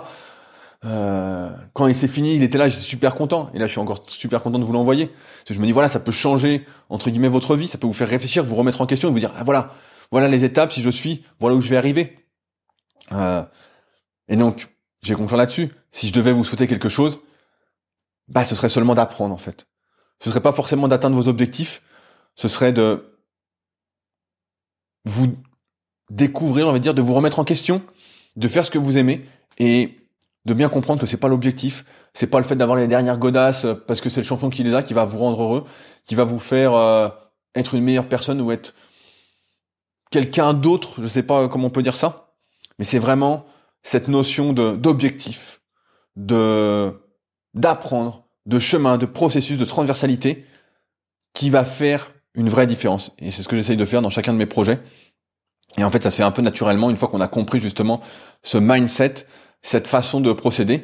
Euh, 0.84 1.52
quand 1.74 1.88
il 1.88 1.96
s'est 1.96 2.08
fini, 2.08 2.36
il 2.36 2.44
était 2.44 2.58
là, 2.58 2.68
j'étais 2.68 2.82
super 2.82 3.16
content. 3.16 3.52
Et 3.54 3.60
là, 3.60 3.68
je 3.68 3.72
suis 3.72 3.80
encore 3.80 4.04
super 4.08 4.42
content 4.42 4.60
de 4.60 4.64
vous 4.64 4.74
l'envoyer. 4.74 5.08
Parce 5.08 5.50
que 5.50 5.54
je 5.54 5.60
me 5.60 5.66
dis, 5.66 5.72
voilà, 5.72 5.88
ça 5.88 6.00
peut 6.00 6.12
changer, 6.12 6.66
entre 6.90 7.10
guillemets, 7.10 7.30
votre 7.30 7.56
vie, 7.56 7.68
ça 7.68 7.78
peut 7.78 7.88
vous 7.88 7.94
faire 7.94 8.08
réfléchir, 8.08 8.44
vous 8.44 8.56
remettre 8.56 8.82
en 8.82 8.86
question 8.86 9.10
et 9.10 9.12
vous 9.12 9.20
dire, 9.20 9.34
ah, 9.36 9.44
voilà, 9.44 9.74
voilà 10.12 10.28
les 10.28 10.44
étapes, 10.44 10.72
si 10.72 10.82
je 10.82 10.90
suis, 10.90 11.24
voilà 11.40 11.56
où 11.56 11.62
je 11.62 11.70
vais 11.70 11.78
arriver. 11.78 12.18
Euh, 13.14 13.44
et 14.28 14.36
donc, 14.36 14.70
j'ai 15.02 15.14
conclu 15.14 15.38
là-dessus. 15.38 15.72
Si 15.92 16.08
je 16.08 16.14
devais 16.14 16.32
vous 16.32 16.44
souhaiter 16.44 16.68
quelque 16.68 16.90
chose, 16.90 17.20
bah, 18.28 18.46
ce 18.46 18.56
serait 18.56 18.70
seulement 18.70 18.96
d'apprendre, 18.96 19.34
en 19.34 19.40
fait. 19.40 19.68
Ce 20.20 20.30
serait 20.30 20.42
pas 20.42 20.52
forcément 20.52 20.88
d'atteindre 20.88 21.16
vos 21.16 21.28
objectifs, 21.28 21.82
ce 22.36 22.48
serait 22.48 22.72
de 22.72 23.18
vous 25.06 25.36
découvrir, 26.10 26.68
on 26.68 26.72
va 26.72 26.80
dire, 26.80 26.94
de 26.94 27.02
vous 27.02 27.14
remettre 27.14 27.40
en 27.40 27.44
question, 27.44 27.82
de 28.36 28.48
faire 28.48 28.66
ce 28.66 28.72
que 28.72 28.78
vous 28.78 28.98
aimez 28.98 29.26
et 29.58 30.01
de 30.46 30.54
bien 30.54 30.70
comprendre 30.70 31.00
que 31.00 31.06
c'est 31.06 31.18
pas 31.18 31.28
l'objectif, 31.28 31.86
c'est 32.14 32.28
pas 32.28 32.40
le 32.40 32.44
fait 32.44 32.56
d'avoir 32.56 32.78
les 32.78 32.88
dernières 32.88 33.18
godasses 33.18 33.66
euh, 33.66 33.74
parce 33.76 34.02
que 34.02 34.10
c'est 34.10 34.22
le 34.22 34.26
champion 34.26 34.50
qui 34.50 34.64
les 34.64 34.74
a 34.74 34.84
qui 34.84 34.94
va 34.94 35.06
vous 35.06 35.18
rendre 35.18 35.42
heureux, 35.42 35.66
qui 36.06 36.16
va 36.16 36.24
vous 36.24 36.40
faire 36.40 36.74
euh, 36.74 37.10
être 37.56 37.76
une 37.76 37.84
meilleure 37.84 38.08
personne 38.08 38.42
ou 38.42 38.52
être 38.52 38.74
quelqu'un 40.10 40.54
d'autre, 40.54 41.02
je 41.02 41.08
sais 41.08 41.24
pas 41.24 41.48
comment 41.48 41.68
on 41.68 41.72
peut 41.72 41.84
dire 41.84 41.96
ça, 41.96 42.34
mais 42.80 42.86
c'est 42.86 43.00
vraiment 43.00 43.46
cette 43.84 44.08
notion 44.08 44.54
de 44.54 44.72
d'objectif, 44.76 45.62
de 46.16 46.92
d'apprendre, 47.54 48.26
de 48.46 48.60
chemin, 48.60 48.98
de 48.98 49.06
processus, 49.06 49.58
de 49.58 49.66
transversalité 49.66 50.46
qui 51.34 51.50
va 51.50 51.66
faire 51.66 52.12
une 52.34 52.50
vraie 52.50 52.68
différence. 52.68 53.12
Et 53.20 53.32
c'est 53.32 53.44
ce 53.44 53.48
que 53.48 53.56
j'essaye 53.56 53.78
de 53.78 53.86
faire 53.86 54.02
dans 54.02 54.10
chacun 54.10 54.34
de 54.34 54.38
mes 54.38 54.46
projets. 54.46 54.80
Et 55.78 55.84
en 55.84 55.92
fait, 55.92 56.04
ça 56.04 56.10
se 56.12 56.18
fait 56.18 56.24
un 56.24 56.32
peu 56.32 56.42
naturellement 56.42 56.90
une 56.90 56.98
fois 56.98 57.08
qu'on 57.08 57.22
a 57.22 57.28
compris 57.28 57.60
justement 57.60 58.02
ce 58.44 58.58
mindset, 58.58 59.26
cette 59.62 59.88
façon 59.88 60.22
de 60.22 60.32
procéder. 60.32 60.84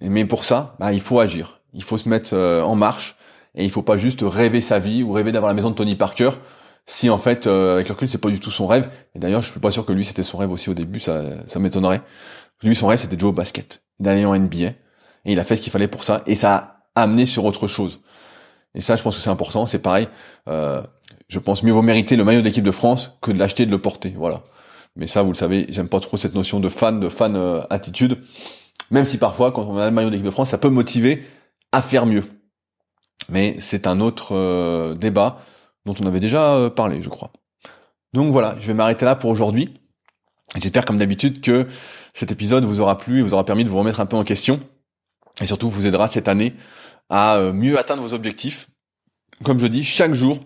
Mais 0.00 0.24
pour 0.24 0.44
ça, 0.44 0.76
bah, 0.78 0.92
il 0.92 1.00
faut 1.00 1.20
agir. 1.20 1.60
Il 1.74 1.82
faut 1.82 1.98
se 1.98 2.08
mettre 2.08 2.30
euh, 2.34 2.62
en 2.62 2.74
marche. 2.74 3.16
Et 3.54 3.64
il 3.64 3.70
faut 3.70 3.82
pas 3.82 3.96
juste 3.96 4.20
rêver 4.22 4.60
sa 4.60 4.78
vie 4.78 5.02
ou 5.02 5.12
rêver 5.12 5.32
d'avoir 5.32 5.50
la 5.50 5.54
maison 5.54 5.70
de 5.70 5.74
Tony 5.74 5.96
Parker 5.96 6.30
si 6.86 7.08
en 7.10 7.18
fait 7.18 7.46
euh, 7.46 7.74
avec 7.74 7.88
le 7.88 7.94
recul 7.94 8.08
c'est 8.08 8.18
pas 8.18 8.30
du 8.30 8.40
tout 8.40 8.50
son 8.50 8.66
rêve. 8.66 8.90
Et 9.14 9.18
d'ailleurs 9.18 9.42
je 9.42 9.50
suis 9.50 9.60
pas 9.60 9.70
sûr 9.70 9.86
que 9.86 9.92
lui 9.92 10.04
c'était 10.04 10.22
son 10.22 10.38
rêve 10.38 10.50
aussi 10.50 10.70
au 10.70 10.74
début, 10.74 11.00
ça, 11.00 11.22
ça 11.46 11.58
m'étonnerait. 11.58 12.02
Lui 12.62 12.74
son 12.74 12.88
rêve 12.88 12.98
c'était 12.98 13.16
de 13.16 13.20
jouer 13.20 13.30
au 13.30 13.34
basket, 13.34 13.82
d'aller 14.00 14.24
en 14.24 14.36
NBA. 14.36 14.66
Et 15.24 15.32
il 15.32 15.38
a 15.38 15.44
fait 15.44 15.56
ce 15.56 15.62
qu'il 15.62 15.72
fallait 15.72 15.88
pour 15.88 16.04
ça. 16.04 16.22
Et 16.26 16.34
ça 16.34 16.82
a 16.94 17.02
amené 17.02 17.26
sur 17.26 17.44
autre 17.44 17.66
chose. 17.66 18.00
Et 18.74 18.80
ça 18.80 18.96
je 18.96 19.02
pense 19.02 19.16
que 19.16 19.22
c'est 19.22 19.30
important, 19.30 19.66
c'est 19.66 19.78
pareil. 19.78 20.08
Euh, 20.48 20.82
je 21.28 21.38
pense 21.38 21.62
mieux 21.62 21.72
vaut 21.72 21.82
mériter 21.82 22.16
le 22.16 22.24
maillot 22.24 22.42
d'équipe 22.42 22.64
de 22.64 22.70
France 22.70 23.12
que 23.20 23.30
de 23.30 23.38
l'acheter 23.38 23.62
et 23.62 23.66
de 23.66 23.70
le 23.70 23.80
porter. 23.80 24.12
Voilà. 24.16 24.42
Mais 24.96 25.06
ça, 25.06 25.22
vous 25.22 25.30
le 25.30 25.36
savez, 25.36 25.66
j'aime 25.68 25.88
pas 25.88 26.00
trop 26.00 26.16
cette 26.16 26.34
notion 26.34 26.60
de 26.60 26.68
fan, 26.68 27.00
de 27.00 27.08
fan 27.08 27.36
euh, 27.36 27.62
attitude. 27.70 28.22
Même 28.90 29.04
si 29.04 29.18
parfois, 29.18 29.52
quand 29.52 29.62
on 29.62 29.76
a 29.78 29.86
le 29.86 29.92
maillot 29.92 30.10
d'équipe 30.10 30.26
de 30.26 30.30
France, 30.30 30.50
ça 30.50 30.58
peut 30.58 30.68
motiver 30.68 31.24
à 31.72 31.82
faire 31.82 32.06
mieux. 32.06 32.24
Mais 33.28 33.56
c'est 33.60 33.86
un 33.86 34.00
autre 34.00 34.34
euh, 34.34 34.94
débat 34.94 35.40
dont 35.86 35.94
on 36.00 36.06
avait 36.06 36.20
déjà 36.20 36.54
euh, 36.54 36.70
parlé, 36.70 37.02
je 37.02 37.08
crois. 37.08 37.32
Donc 38.12 38.32
voilà, 38.32 38.56
je 38.58 38.66
vais 38.66 38.74
m'arrêter 38.74 39.04
là 39.04 39.14
pour 39.14 39.30
aujourd'hui. 39.30 39.74
J'espère 40.56 40.84
comme 40.84 40.96
d'habitude 40.96 41.40
que 41.40 41.68
cet 42.12 42.32
épisode 42.32 42.64
vous 42.64 42.80
aura 42.80 42.96
plu 42.96 43.20
et 43.20 43.22
vous 43.22 43.34
aura 43.34 43.44
permis 43.44 43.62
de 43.62 43.68
vous 43.68 43.78
remettre 43.78 44.00
un 44.00 44.06
peu 44.06 44.16
en 44.16 44.24
question 44.24 44.58
et 45.40 45.46
surtout 45.46 45.70
vous 45.70 45.86
aidera 45.86 46.08
cette 46.08 46.26
année 46.26 46.54
à 47.08 47.38
mieux 47.52 47.78
atteindre 47.78 48.02
vos 48.02 48.14
objectifs. 48.14 48.68
Comme 49.44 49.60
je 49.60 49.68
dis, 49.68 49.84
chaque 49.84 50.12
jour, 50.12 50.40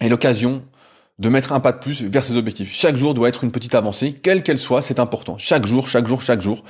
et 0.00 0.08
l'occasion 0.08 0.64
de 1.18 1.28
mettre 1.28 1.52
un 1.52 1.60
pas 1.60 1.72
de 1.72 1.78
plus 1.78 2.02
vers 2.02 2.22
ses 2.22 2.36
objectifs. 2.36 2.72
Chaque 2.72 2.96
jour 2.96 3.14
doit 3.14 3.28
être 3.28 3.44
une 3.44 3.50
petite 3.50 3.74
avancée, 3.74 4.12
quelle 4.12 4.42
qu'elle 4.42 4.58
soit, 4.58 4.82
c'est 4.82 5.00
important. 5.00 5.36
Chaque 5.38 5.66
jour, 5.66 5.88
chaque 5.88 6.06
jour, 6.06 6.20
chaque 6.20 6.40
jour. 6.40 6.64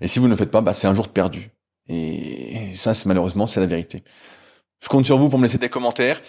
Et 0.00 0.08
si 0.08 0.18
vous 0.18 0.26
ne 0.26 0.32
le 0.32 0.36
faites 0.36 0.50
pas, 0.50 0.60
bah, 0.60 0.74
c'est 0.74 0.86
un 0.86 0.94
jour 0.94 1.08
perdu. 1.08 1.50
Et 1.88 2.72
ça, 2.74 2.94
c'est 2.94 3.06
malheureusement, 3.06 3.46
c'est 3.46 3.60
la 3.60 3.66
vérité. 3.66 4.02
Je 4.82 4.88
compte 4.88 5.06
sur 5.06 5.16
vous 5.16 5.28
pour 5.28 5.38
me 5.38 5.44
laisser 5.44 5.58
des 5.58 5.68
commentaires 5.68 6.20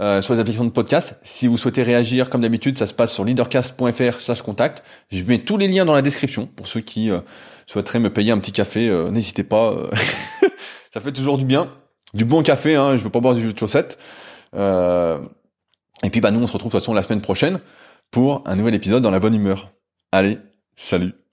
euh, 0.00 0.22
sur 0.22 0.34
les 0.34 0.40
applications 0.40 0.64
de 0.64 0.70
podcast. 0.70 1.18
Si 1.22 1.46
vous 1.46 1.58
souhaitez 1.58 1.82
réagir, 1.82 2.30
comme 2.30 2.42
d'habitude, 2.42 2.78
ça 2.78 2.86
se 2.86 2.94
passe 2.94 3.12
sur 3.12 3.24
leadercast.fr/slash 3.24 4.42
contact. 4.42 4.84
Je 5.10 5.24
mets 5.24 5.38
tous 5.38 5.56
les 5.56 5.66
liens 5.66 5.84
dans 5.84 5.94
la 5.94 6.02
description 6.02 6.46
pour 6.46 6.66
ceux 6.66 6.80
qui 6.80 7.10
euh, 7.10 7.20
souhaiteraient 7.66 8.00
me 8.00 8.12
payer 8.12 8.32
un 8.32 8.38
petit 8.38 8.52
café. 8.52 8.88
Euh, 8.88 9.10
n'hésitez 9.10 9.44
pas. 9.44 9.72
Euh, 9.72 9.90
ça 10.94 11.00
fait 11.00 11.12
toujours 11.12 11.38
du 11.38 11.44
bien, 11.44 11.70
du 12.14 12.24
bon 12.24 12.42
café. 12.42 12.76
Hein, 12.76 12.96
je 12.96 13.02
veux 13.02 13.10
pas 13.10 13.20
boire 13.20 13.34
du 13.34 13.42
jus 13.42 13.52
de 13.52 13.58
chaussettes. 13.58 13.98
Euh, 14.54 15.20
et 16.02 16.10
puis 16.10 16.20
bah 16.20 16.30
nous 16.30 16.40
on 16.40 16.46
se 16.46 16.52
retrouve 16.52 16.72
de 16.72 16.76
toute 16.76 16.82
façon 16.82 16.94
la 16.94 17.02
semaine 17.02 17.20
prochaine 17.20 17.60
pour 18.10 18.42
un 18.46 18.56
nouvel 18.56 18.74
épisode 18.74 19.02
dans 19.02 19.10
la 19.10 19.20
bonne 19.20 19.34
humeur. 19.34 19.70
Allez, 20.12 20.38
salut 20.76 21.27